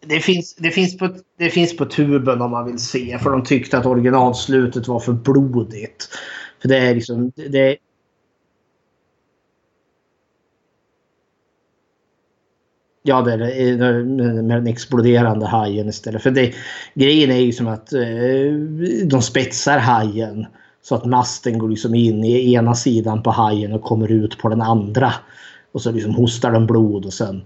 [0.06, 3.20] Det finns, det, finns på, det finns på tuben om man vill se.
[3.20, 6.10] För de tyckte att originalslutet var för blodigt.
[6.68, 7.32] För det är liksom...
[7.36, 7.78] Det, det,
[13.04, 14.04] Ja, det är
[14.42, 16.22] med den exploderande hajen istället.
[16.22, 16.54] För det,
[16.94, 18.02] grejen är ju som att eh,
[19.06, 20.46] de spetsar hajen.
[20.82, 24.50] Så att masten går liksom in i ena sidan på hajen och kommer ut på
[24.50, 25.14] den andra.
[25.72, 27.42] Och så liksom hostar den blod och sen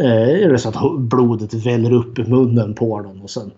[0.00, 3.20] eh, så att blodet väller upp i munnen på den.
[3.20, 3.50] Och sen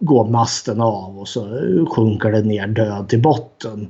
[0.00, 3.88] går masten av och så eh, sjunker den ner död till botten.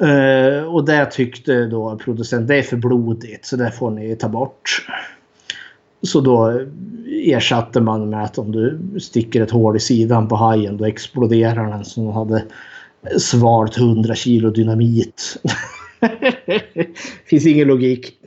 [0.00, 4.28] Eh, och det tyckte då producenten, det är för blodigt så det får ni ta
[4.28, 4.86] bort.
[6.02, 6.60] Så då
[7.06, 11.70] ersatte man med att om du sticker ett hål i sidan på hajen då exploderar
[11.70, 12.44] den som hade
[13.18, 15.42] svalt 100 kilo dynamit.
[17.26, 18.18] Finns ingen logik.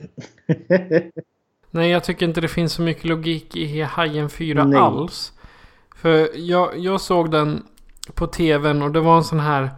[1.71, 4.79] Nej, jag tycker inte det finns så mycket logik i Hajen 4 Nej.
[4.79, 5.33] alls.
[5.95, 7.63] För jag, jag såg den
[8.13, 9.69] på tvn och det var en sån här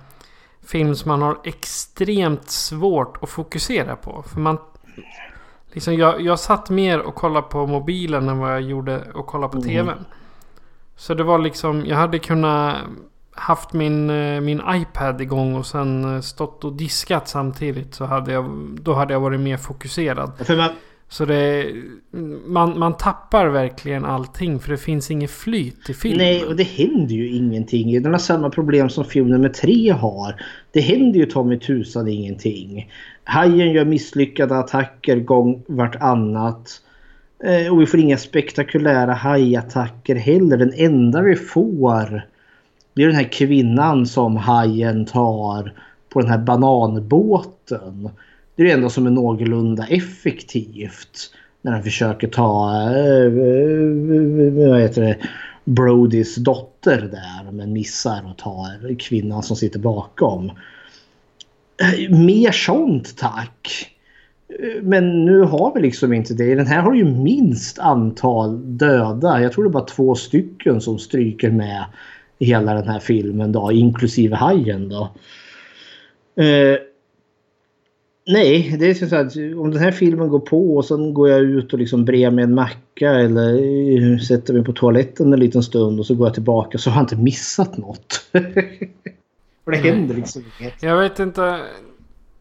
[0.65, 4.23] film som man har extremt svårt att fokusera på.
[4.27, 4.57] För man...
[5.71, 9.53] Liksom jag, jag satt mer och kollade på mobilen än vad jag gjorde och kollade
[9.53, 10.05] på tvn.
[10.95, 12.77] Så det var liksom, jag hade kunnat
[13.35, 17.95] haft min, eh, min iPad igång och sen eh, stått och diskat samtidigt.
[17.95, 18.45] Så hade jag,
[18.81, 20.31] då hade jag varit mer fokuserad.
[20.45, 20.69] För man,
[21.15, 21.73] så det,
[22.45, 26.17] man, man tappar verkligen allting för det finns inget flyt i filmen.
[26.17, 28.03] nej, och det händer ju ingenting.
[28.03, 30.41] Den har samma problem som film nummer tre har.
[30.71, 32.91] Det händer ju Tommy tusan ingenting.
[33.23, 36.81] Hajen gör misslyckade attacker gång vartannat.
[37.43, 40.57] Eh, och vi får inga spektakulära hajattacker heller.
[40.57, 42.23] Den enda vi får
[42.93, 45.73] det är den här kvinnan som hajen tar
[46.09, 48.09] på den här bananbåten.
[48.55, 51.31] Det är det enda som är någorlunda effektivt.
[51.61, 55.17] När han försöker ta eh, eh vad heter det,
[55.65, 57.51] Brodys dotter där.
[57.51, 60.51] Men missar och tar kvinnan som sitter bakom.
[61.81, 63.91] Eh, mer sånt tack.
[64.47, 66.55] Eh, men nu har vi liksom inte det.
[66.55, 69.41] Den här har ju minst antal döda.
[69.41, 71.85] Jag tror det är bara två stycken som stryker med
[72.39, 75.09] i hela den här filmen då, inklusive hajen då.
[76.43, 76.77] Eh,
[78.27, 81.41] Nej, det är så att om den här filmen går på och sen går jag
[81.41, 85.99] ut och liksom brer mig en macka eller sätter mig på toaletten en liten stund
[85.99, 88.25] och så går jag tillbaka så har jag inte missat något.
[89.65, 90.83] För det händer liksom inget.
[90.83, 91.61] Jag vet inte.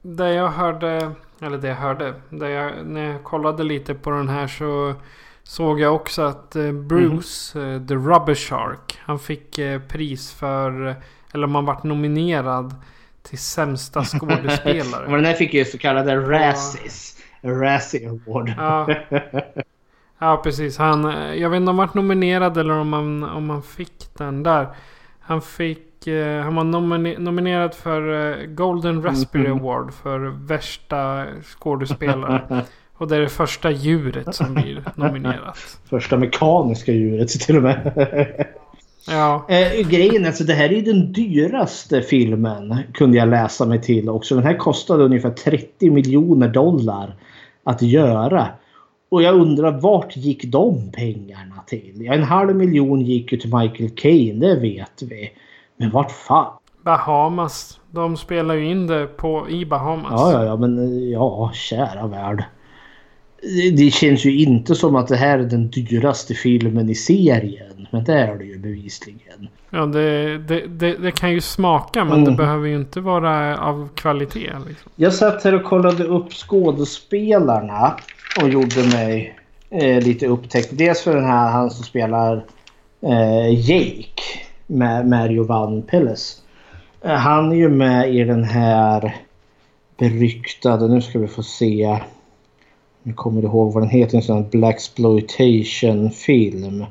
[0.03, 4.29] Det jag hörde, eller det jag hörde, det jag, när jag kollade lite på den
[4.29, 4.95] här så
[5.43, 7.87] såg jag också att eh, Bruce, mm.
[7.87, 10.97] The Rubber Shark, han fick eh, pris för,
[11.35, 12.75] eller om han vart nominerad
[13.29, 15.07] till sämsta skådespelare.
[15.07, 17.17] Och den här fick ju så kallade Razzies.
[17.43, 18.53] Razzie Award.
[18.57, 18.95] Ja.
[20.19, 20.79] ja, precis.
[20.79, 21.05] Han,
[21.39, 24.69] jag vet inte om han var nominerad eller om han, om han fick den där.
[25.21, 26.07] Han fick...
[26.07, 29.59] Eh, han var nomine nominerad för eh, Golden Raspberry mm.
[29.59, 32.65] Award för värsta skådespelare.
[32.97, 35.79] Och det är det första djuret som blir nominerat.
[35.91, 38.47] Första mekaniska djuret till och med.
[39.07, 39.47] Ja.
[39.49, 44.09] Eh, grejen är alltså det här är den dyraste filmen kunde jag läsa mig till
[44.09, 44.35] också.
[44.35, 47.15] Den här kostade ungefär 30 miljoner dollar
[47.65, 48.49] att göra.
[49.09, 51.95] Och jag undrar vart gick de pengarna till?
[51.97, 55.31] Ja, en halv miljon gick ju till Michael Caine, det vet vi.
[55.77, 56.53] Men vart fan?
[56.85, 57.81] Bahamas.
[57.91, 60.13] De spelar ju in det på, i Bahamas.
[60.13, 62.45] Ja, ja, ja, men ja, kära värld.
[63.77, 67.84] Det känns ju inte som att det här är den dyraste filmen i serien.
[67.95, 69.49] Men det är det ju bevisligen.
[69.71, 72.25] Ja, det, det, det, det kan ju smaka men mm.
[72.25, 74.53] det behöver ju inte vara av kvalitet.
[74.69, 74.93] Liksom.
[74.97, 77.95] Jag satt här och kollade upp skådespelarna
[78.43, 79.39] och gjorde mig
[79.71, 80.69] eh, lite upptäckt.
[80.73, 82.45] Dels för den här han som spelar
[83.01, 84.23] eh, Jake
[84.67, 86.43] med Mario Van Pelles.
[87.03, 89.17] Eh, han är ju med i den här
[89.99, 91.99] beryktade, nu ska vi få se.
[93.03, 96.85] Jag kommer ihåg vad den heter, en sån här Black exploitation film.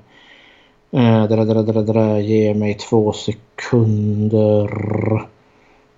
[0.96, 4.70] Eh, dra, dra, dra, dra, ge mig två sekunder.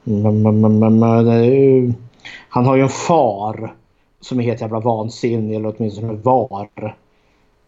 [0.08, 1.94] Mm, mm, mm,
[2.50, 3.74] Han har ju en far
[4.22, 6.70] som är helt jävla vansinnig eller åtminstone var.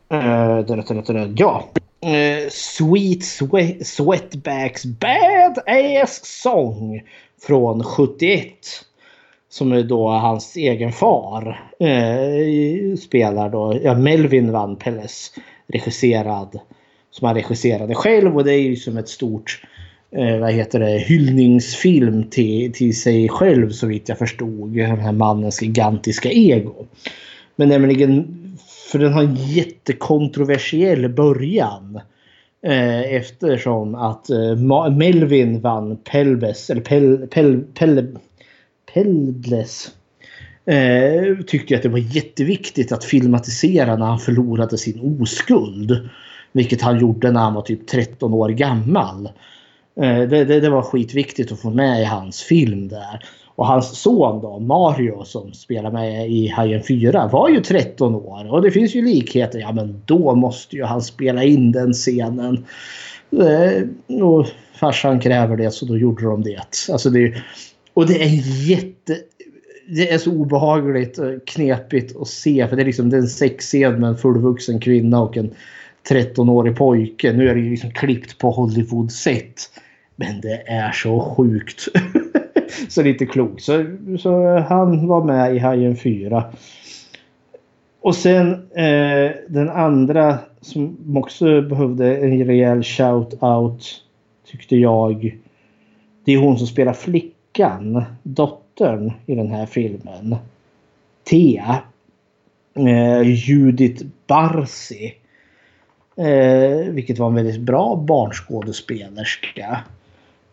[0.09, 1.63] Eh, dra, dra, dra, ja.
[2.01, 3.23] Eh, Sweet
[3.85, 7.01] Sweatbacks Bad Ass Song
[7.41, 8.47] från 71.
[9.49, 11.71] Som är då hans egen far.
[11.79, 15.31] Eh, spelar då ja, Melvin Van Pelles
[15.67, 16.59] regisserad
[17.17, 19.61] som han regisserade själv och det är ju som ett stort
[20.11, 24.75] eh, vad heter det, hyllningsfilm till, till sig själv så vitt jag förstod.
[24.75, 26.85] Den här mannens gigantiska ego.
[27.55, 28.37] Men nämligen,
[28.91, 31.99] för den har en jättekontroversiell början.
[32.65, 34.55] Eh, eftersom att eh,
[34.91, 38.17] Melvin vann Pelbes, eller Pel, Pel, Pel,
[38.93, 39.91] Pelbles.
[40.65, 46.09] Eh, tyckte att det var jätteviktigt att filmatisera när han förlorade sin oskuld.
[46.51, 49.25] Vilket han gjorde när han var typ 13 år gammal.
[50.01, 53.25] Eh, det, det, det, var skitviktigt att få med i hans film där.
[53.55, 58.53] Och hans son då, Mario som spelar med i Hajen 4 var ju 13 år.
[58.53, 59.59] Och det finns ju likheter.
[59.59, 62.65] Ja men då måste ju han spela in den scenen.
[63.31, 66.89] Eh, och farsan kräver det så då gjorde de det.
[66.91, 67.33] Alltså det
[67.97, 69.17] och det är jätte...
[69.89, 72.67] Det är så obehagligt och knepigt att se.
[72.67, 75.51] För det är liksom en sexscen med en fullvuxen kvinna och en
[76.09, 77.33] 13-årig pojke.
[77.33, 79.61] Nu är det ju liksom klippt på Hollywood-sätt.
[80.15, 81.79] Men det är så sjukt.
[82.89, 83.63] så det är inte klokt.
[83.63, 83.85] Så,
[84.19, 86.43] så han var med i Hajen 4.
[88.01, 93.83] Och sen eh, den andra som också behövde en rejäl shout-out
[94.51, 95.37] tyckte jag.
[96.23, 100.35] Det är hon som spelar flickan, dottern i den här filmen.
[101.23, 101.81] Thea.
[102.75, 105.13] Eh, Judith Barsi.
[106.17, 109.79] Eh, vilket var en väldigt bra barnskådespelerska.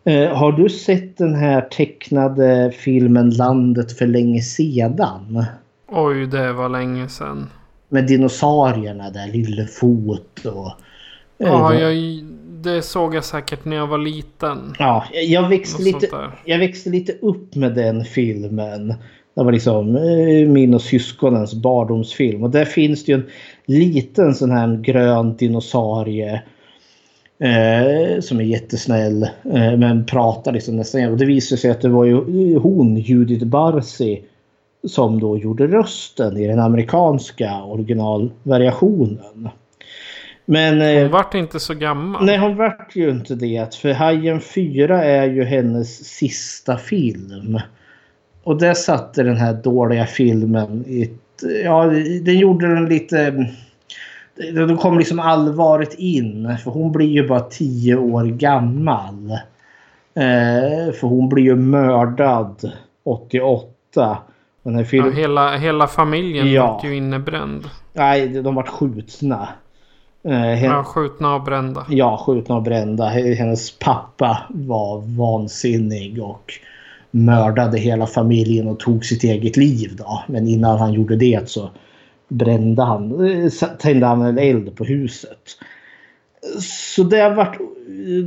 [0.03, 5.45] Eh, har du sett den här tecknade filmen Landet för länge sedan?
[5.87, 7.49] Oj, det var länge sedan.
[7.89, 10.71] Med dinosaurierna där, Lillefot och...
[11.37, 12.23] Eh, ja, jag,
[12.63, 14.75] det såg jag säkert när jag var liten.
[14.79, 18.93] Ja, jag växte, lite, jag växte lite upp med den filmen.
[19.35, 22.43] Det var liksom eh, min och syskonens barndomsfilm.
[22.43, 23.29] Och där finns det ju en
[23.65, 26.41] liten sån här grön dinosaurie.
[27.39, 29.23] Eh, som är jättesnäll.
[29.23, 31.11] Eh, men pratar liksom nästan.
[31.11, 34.23] Och det visade sig att det var ju hon, Judith Barsi.
[34.87, 39.49] Som då gjorde rösten i den amerikanska originalvariationen.
[40.45, 42.25] Men, hon eh, vart inte så gammal.
[42.25, 43.75] Nej, hon vart ju inte det.
[43.75, 47.59] För Hajen 4 är ju hennes sista film.
[48.45, 51.11] Och där satte den här dåliga filmen i
[51.63, 51.85] Ja,
[52.21, 53.47] den gjorde den lite...
[54.67, 56.57] Då kom liksom allvaret in.
[56.63, 59.31] För hon blir ju bara tio år gammal.
[60.13, 62.71] Eh, för hon blir ju mördad
[63.03, 64.17] 88.
[64.63, 65.13] Den här Ja, filmen...
[65.13, 66.67] hela, hela familjen Ja.
[66.73, 67.69] vart ju innebränd.
[67.93, 69.47] Nej, de vart skjutna.
[70.23, 70.63] Eh, hen...
[70.71, 71.85] Ja, skjutna och brända.
[71.89, 73.05] Ja, skjutna och brända.
[73.09, 76.53] Hennes pappa var vansinnig och
[77.15, 79.91] mördade hela familjen och tog sitt eget liv.
[79.97, 80.23] Då.
[80.27, 81.69] Men innan han gjorde det så
[82.27, 85.57] brände han, eh, tände han en eld på huset.
[86.93, 87.57] Så det vart,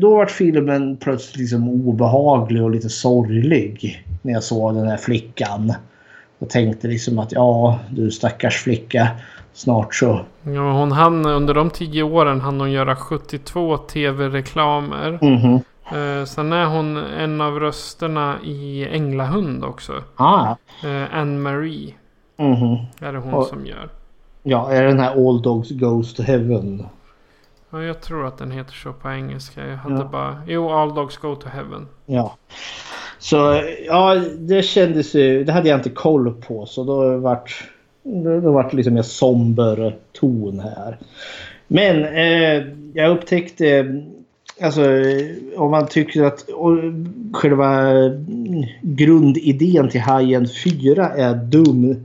[0.00, 5.72] då vart filmen plötsligt liksom obehaglig och lite sorglig när jag såg den här flickan.
[6.38, 9.08] Jag tänkte liksom att ja, du stackars flicka.
[9.52, 15.18] Snart så Ja, hon hann under de tio åren hann hon göra 72 tv-reklamer.
[15.22, 15.60] Mhm.
[15.92, 19.92] Eh, sen är hon en av rösterna i Änglahund också.
[20.16, 20.54] Ah,
[20.84, 21.94] Eh, Anne-Marie
[22.36, 22.76] mhm.
[23.00, 23.88] är det hon Och- som gör.
[24.42, 26.86] Ja, är det den här All Dogs Goes to Heaven?
[27.70, 29.66] Ja, jag tror att den heter så på engelska.
[29.66, 30.08] Jag hade Ja.
[30.12, 30.42] bara...
[30.46, 31.86] Jo, All Dogs Go to Heaven.
[32.06, 32.36] Ja.
[33.18, 35.44] Så ja, det kändes ju...
[35.44, 37.64] Det hade jag inte koll på så då vart
[38.40, 40.98] då vart det liksom en somber ton här.
[41.66, 43.84] Men eh, jag upptäckte...
[44.60, 44.82] Alltså
[45.56, 46.44] om man tycker att
[47.32, 47.92] själva
[48.82, 52.04] grundidén till Hajen 4 är dum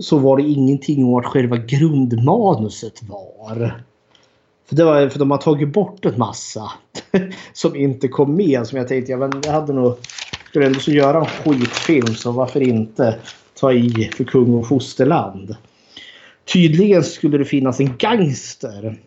[0.00, 3.82] så var det ingenting om vad själva grundmanuset var.
[4.68, 6.70] För, det var, för de har tagit bort en massa
[7.52, 8.66] som inte kom med.
[8.66, 9.94] Som jag tänkte, ja, men jag hade nog...
[10.48, 13.18] Skulle ändå så göra en skitfilm så varför inte
[13.60, 15.56] ta i för kung och fosterland.
[16.52, 18.98] Tydligen skulle det finnas en gangster.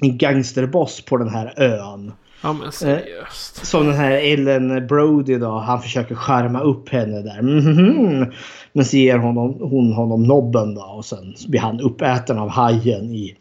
[0.00, 2.12] En gangsterboss på den här ön.
[2.42, 3.66] Ja, men seriöst.
[3.66, 5.50] Som den här Ellen Brody då.
[5.58, 7.42] Han försöker skärma upp henne där.
[7.42, 8.32] Mhm.
[8.72, 10.82] Men så ger honom, hon honom nobben då.
[10.82, 13.36] Och sen blir han uppäten av hajen i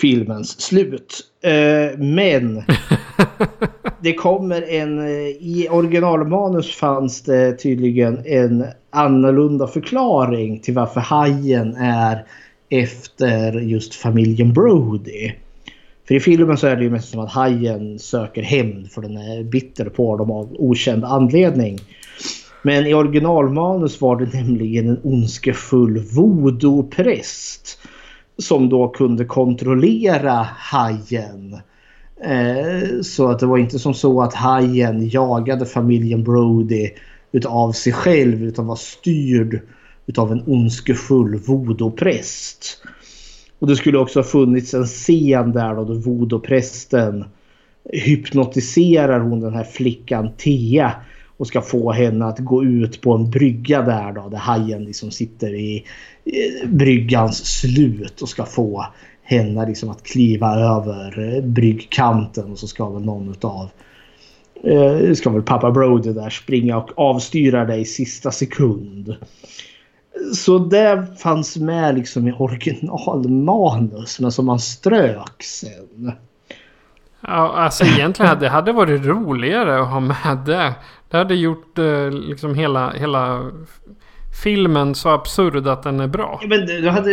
[0.00, 1.20] filmens slut.
[1.42, 2.62] Eh, men
[4.00, 4.98] det kommer en...
[4.98, 12.24] eh, I originalmanus fanns det tydligen en annorlunda förklaring till varför hajen är
[12.70, 15.32] efter just familjen Brody.
[16.10, 19.16] För i filmen så är det ju mest som att hajen söker hämnd för den
[19.16, 21.78] är bitter på dem av okänd anledning.
[22.62, 27.78] Men i originalmanus var det nämligen en ondskefull voodoo-präst
[28.38, 31.56] som då kunde kontrollera hajen.
[32.24, 36.90] Eh, så att det var inte som så att hajen jagade familjen Brody
[37.32, 39.60] utav sig själv utan var styrd
[40.06, 42.82] utav en ondskefull voodoo-präst.
[43.60, 47.24] Och det skulle också ha funnits en scen där då, då voodoo-prästen
[47.92, 50.92] hypnotiserar hon den här flickan Thea
[51.36, 55.10] och ska få henne att gå ut på en brygga där då där hajen liksom
[55.10, 55.84] sitter i
[56.66, 58.86] bryggans slut och ska få
[59.22, 63.68] henne liksom att kliva över bryggkanten och så ska väl någon utav
[64.64, 69.16] eh, ska väl pappa Brody där springa och avstyra dig i sista sekund.
[70.34, 76.12] Så det fanns med liksom i originalmanus men som man strök sen.
[77.20, 80.74] Ja, alltså egentligen hade det hade varit roligare att ha med det.
[81.10, 83.50] Det hade gjort eh, liksom hela, hela
[84.42, 86.38] filmen så absurd att den är bra.
[86.42, 87.12] Ja, Men du hade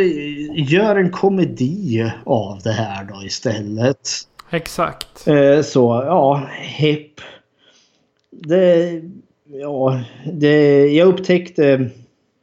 [0.55, 4.09] gör en komedi av det här då istället.
[4.49, 5.27] Exakt.
[5.27, 7.21] Eh, Så ja, hepp.
[8.31, 9.01] Det,
[9.45, 9.99] ja,
[10.33, 11.89] det, jag upptäckte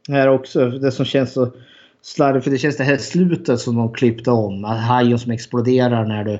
[0.09, 1.51] här också det som känns så
[2.01, 2.43] slarvigt.
[2.43, 4.63] För det känns det här slutet som de klippte om.
[4.63, 6.33] Hajen som exploderar när du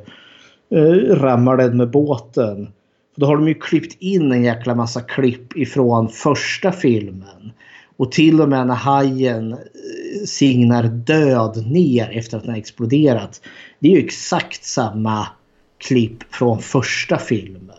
[0.77, 2.67] eh, rammar den med båten.
[3.15, 7.51] Då har de ju klippt in en jäkla massa klipp ifrån första filmen.
[7.97, 9.57] Och till och med när hajen eh,
[10.25, 13.41] signar död ner efter att den har exploderat.
[13.79, 15.27] Det är ju exakt samma
[15.77, 17.71] klipp från första filmen.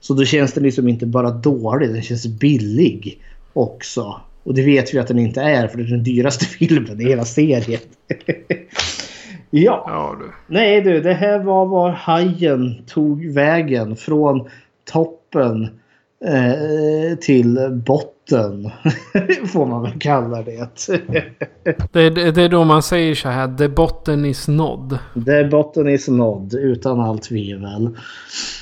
[0.00, 3.20] Så då känns den liksom inte bara dålig, den känns billig
[3.52, 4.20] också.
[4.46, 7.04] Och det vet vi att den inte är för det är den dyraste filmen i
[7.04, 7.80] hela serien.
[9.50, 10.54] ja, Ja du.
[10.54, 14.48] nej du, det här var var hajen tog vägen från
[14.92, 15.62] toppen
[16.24, 18.12] eh, till botten.
[19.52, 20.68] Får man väl kalla det.
[21.92, 23.56] Det, är- det är då man säger så här.
[23.56, 24.98] The botten is nådd.
[25.14, 27.96] det botten is nådd utan allt tvivel.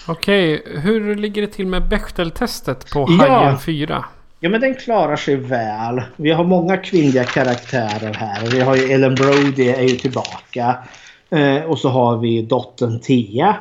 [0.09, 3.27] Okej, hur ligger det till med Bechdel-testet på Ja.
[3.29, 4.05] Hajen 4?
[4.45, 6.03] Ja men den klarar sig väl.
[6.17, 8.51] Vi har många kvinnliga karaktärer här.
[8.51, 10.77] Vi har ju Ellen Brody är ju tillbaka.
[11.31, 13.57] Eh, och så har vi dottern Thea.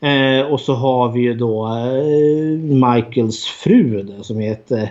[0.00, 4.82] Eh, och så har vi ju då eh, Michaels fru då, som heter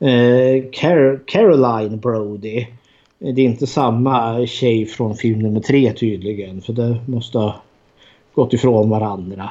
[0.00, 2.66] eh, Car- Caroline Brody.
[3.18, 6.62] Det är inte samma tjej från film nummer tre tydligen.
[6.62, 7.62] För det måste ha
[8.34, 9.50] gått ifrån varandra.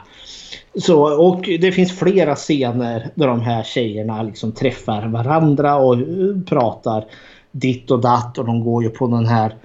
[0.75, 5.97] Så, och det finns flera scener där de här tjejerna liksom träffar varandra och
[6.45, 7.05] pratar
[7.51, 9.55] ditt och datt och de går ju på den här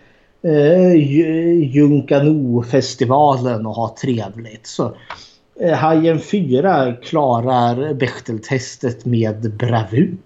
[0.43, 0.93] eh,
[1.75, 4.67] Junkano-festivalen och har trevligt.
[4.67, 4.97] Så
[5.61, 10.17] eh, Hajen 4 klarar Bechteltestet med bravur.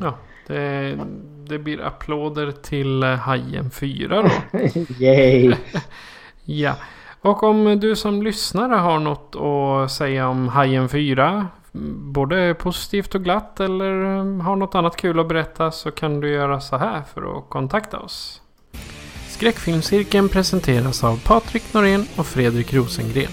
[0.00, 0.14] Ja,
[0.46, 0.98] det,
[1.48, 4.30] det blir applåder till eh, Hajen 4 då.
[5.04, 5.54] Yay!
[6.44, 6.76] ja.
[7.22, 11.46] Och om du som lyssnare har något att säga om Hajen 4.
[12.12, 13.92] Både positivt och glatt eller
[14.42, 17.98] har något annat kul att berätta så kan du göra så här för att kontakta
[17.98, 18.42] oss.
[19.28, 23.32] Skräckfilmscirkeln presenteras av Patrik Norén och Fredrik Rosengren.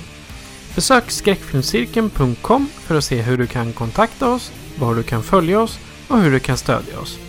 [0.75, 5.79] Besök skräckfilmscirkeln.com för att se hur du kan kontakta oss, var du kan följa oss
[6.09, 7.19] och hur du kan stödja oss.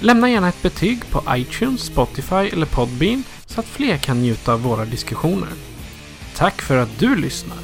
[0.00, 4.62] Lämna gärna ett betyg på iTunes, Spotify eller Podbean så att fler kan njuta av
[4.62, 5.73] våra diskussioner.
[6.36, 7.58] Tack för att du lyssnar!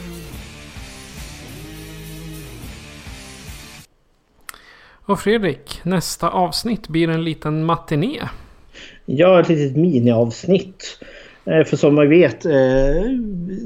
[5.07, 8.21] Och Fredrik, nästa avsnitt blir en liten matiné.
[9.07, 10.85] Ja, ett litet miniavsnitt.
[11.45, 12.53] Eh, för som man vet, eh,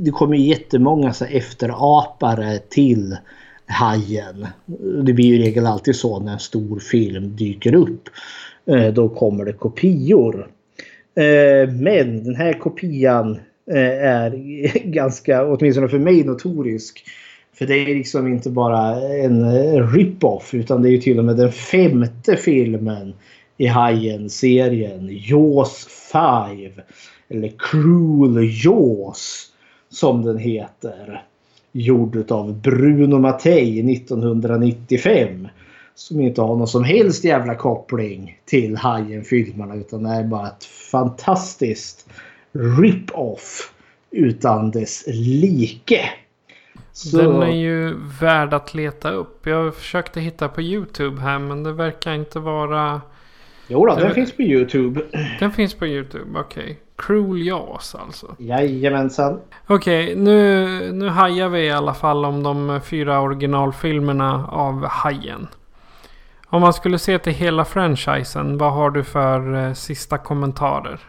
[0.01, 3.17] det kommer jättemånga så efterapare till
[3.67, 4.47] Hajen.
[5.03, 8.09] Det blir ju i regel alltid så när en stor film dyker upp.
[8.67, 10.49] Eh, då kommer det kopior.
[11.67, 13.39] Men den här kopian
[13.71, 14.31] Eh, är
[14.85, 17.05] ganska, åtminstone för mig, notorisk.
[17.53, 21.25] För det är liksom inte bara en eh, rip-off utan det är ju till och
[21.25, 23.15] med den femte filmen
[23.57, 25.09] i Hajen-serien.
[25.11, 26.57] Jaws 5.
[27.29, 29.47] Eller Cruel Jaws
[29.91, 31.23] som den heter.
[31.73, 35.49] Gjord av Bruno Mattei 1995.
[35.95, 42.07] Som inte har någon som helst jävla koppling till Hajen-filmerna utan är bara ett fantastiskt
[42.55, 43.73] rip-off
[44.11, 46.11] utan dess like.
[46.93, 47.17] Så...
[47.17, 49.47] Den är ju värd att leta upp.
[49.47, 53.01] Jag försökte hitta på YouTube här men det verkar inte vara...
[53.69, 54.15] Jo då, den det...
[54.15, 55.01] finns på YouTube.
[55.41, 56.63] Den finns på YouTube, okej.
[56.63, 56.77] Okay.
[56.97, 58.37] Cruel Jaws alltså.
[58.39, 59.41] Jajamensan.
[59.67, 65.49] Okej, okay, nu, nu hajar vi i alla fall om de fyra originalfilmerna av Hajen.
[66.47, 71.01] Om man skulle se till hela franchisen, vad har du för eh, sista kommentarer?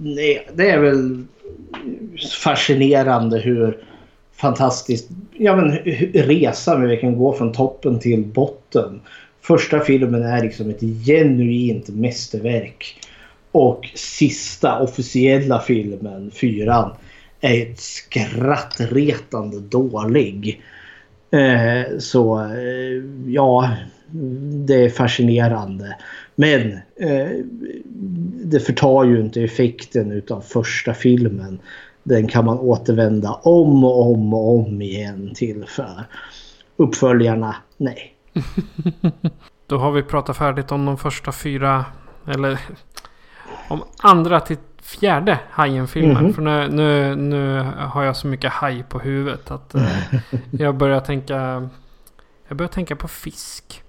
[0.00, 1.24] Nej, det är väl
[2.42, 3.78] fascinerande hur
[4.32, 5.08] fantastiskt
[5.38, 5.70] ja, men,
[6.14, 9.00] resan vi kan gå från toppen till botten.
[9.40, 13.00] Första filmen är liksom ett genuint mästerverk.
[13.52, 16.90] Och sista officiella filmen, fyran,
[17.40, 20.62] är ett skrattretande dålig.
[21.30, 23.70] Eh, så eh, ja,
[24.66, 25.96] det är fascinerande.
[26.40, 27.44] Men eh,
[28.44, 31.58] det förtar ju inte effekten utav första filmen.
[32.02, 36.04] Den kan man återvända om och om och om igen till för.
[36.76, 38.14] Uppföljarna, nej.
[39.66, 41.84] Då har vi pratat färdigt om de första fyra,
[42.26, 42.58] eller
[43.68, 46.16] om andra till fjärde Hajen-filmen.
[46.16, 46.34] Mm -hmm.
[46.34, 49.88] För nu, nu, nu har jag så mycket haj på huvudet att eh,
[50.50, 51.68] jag börjar tänka
[52.48, 53.82] Jag börjar tänka på fisk.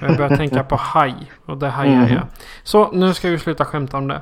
[0.00, 1.14] Jag börjar tänka på haj.
[1.44, 2.26] Och det hajar mm jag.
[2.62, 4.20] Så nu ska vi sluta skämta om det.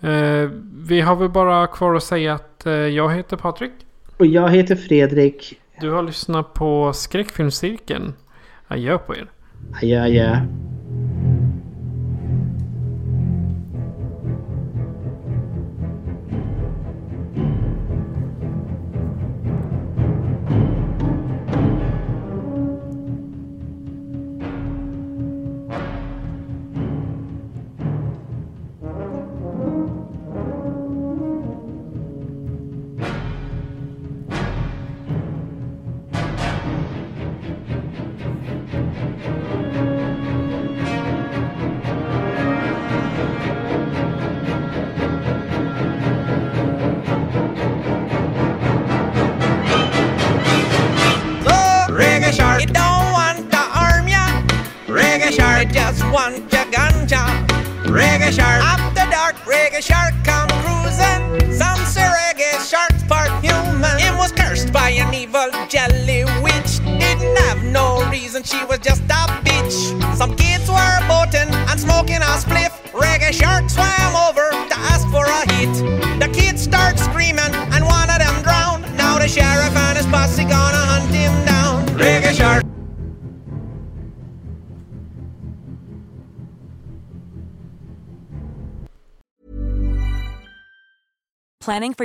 [0.00, 3.72] Eh, vi har väl bara kvar att säga att eh, jag heter Patrik.
[4.16, 5.60] Och jag heter Fredrik.
[5.80, 8.14] Du har lyssnat på Skräckfilmscirkeln.
[8.68, 9.26] Adjö på er.
[9.82, 10.40] Adjö, adjö.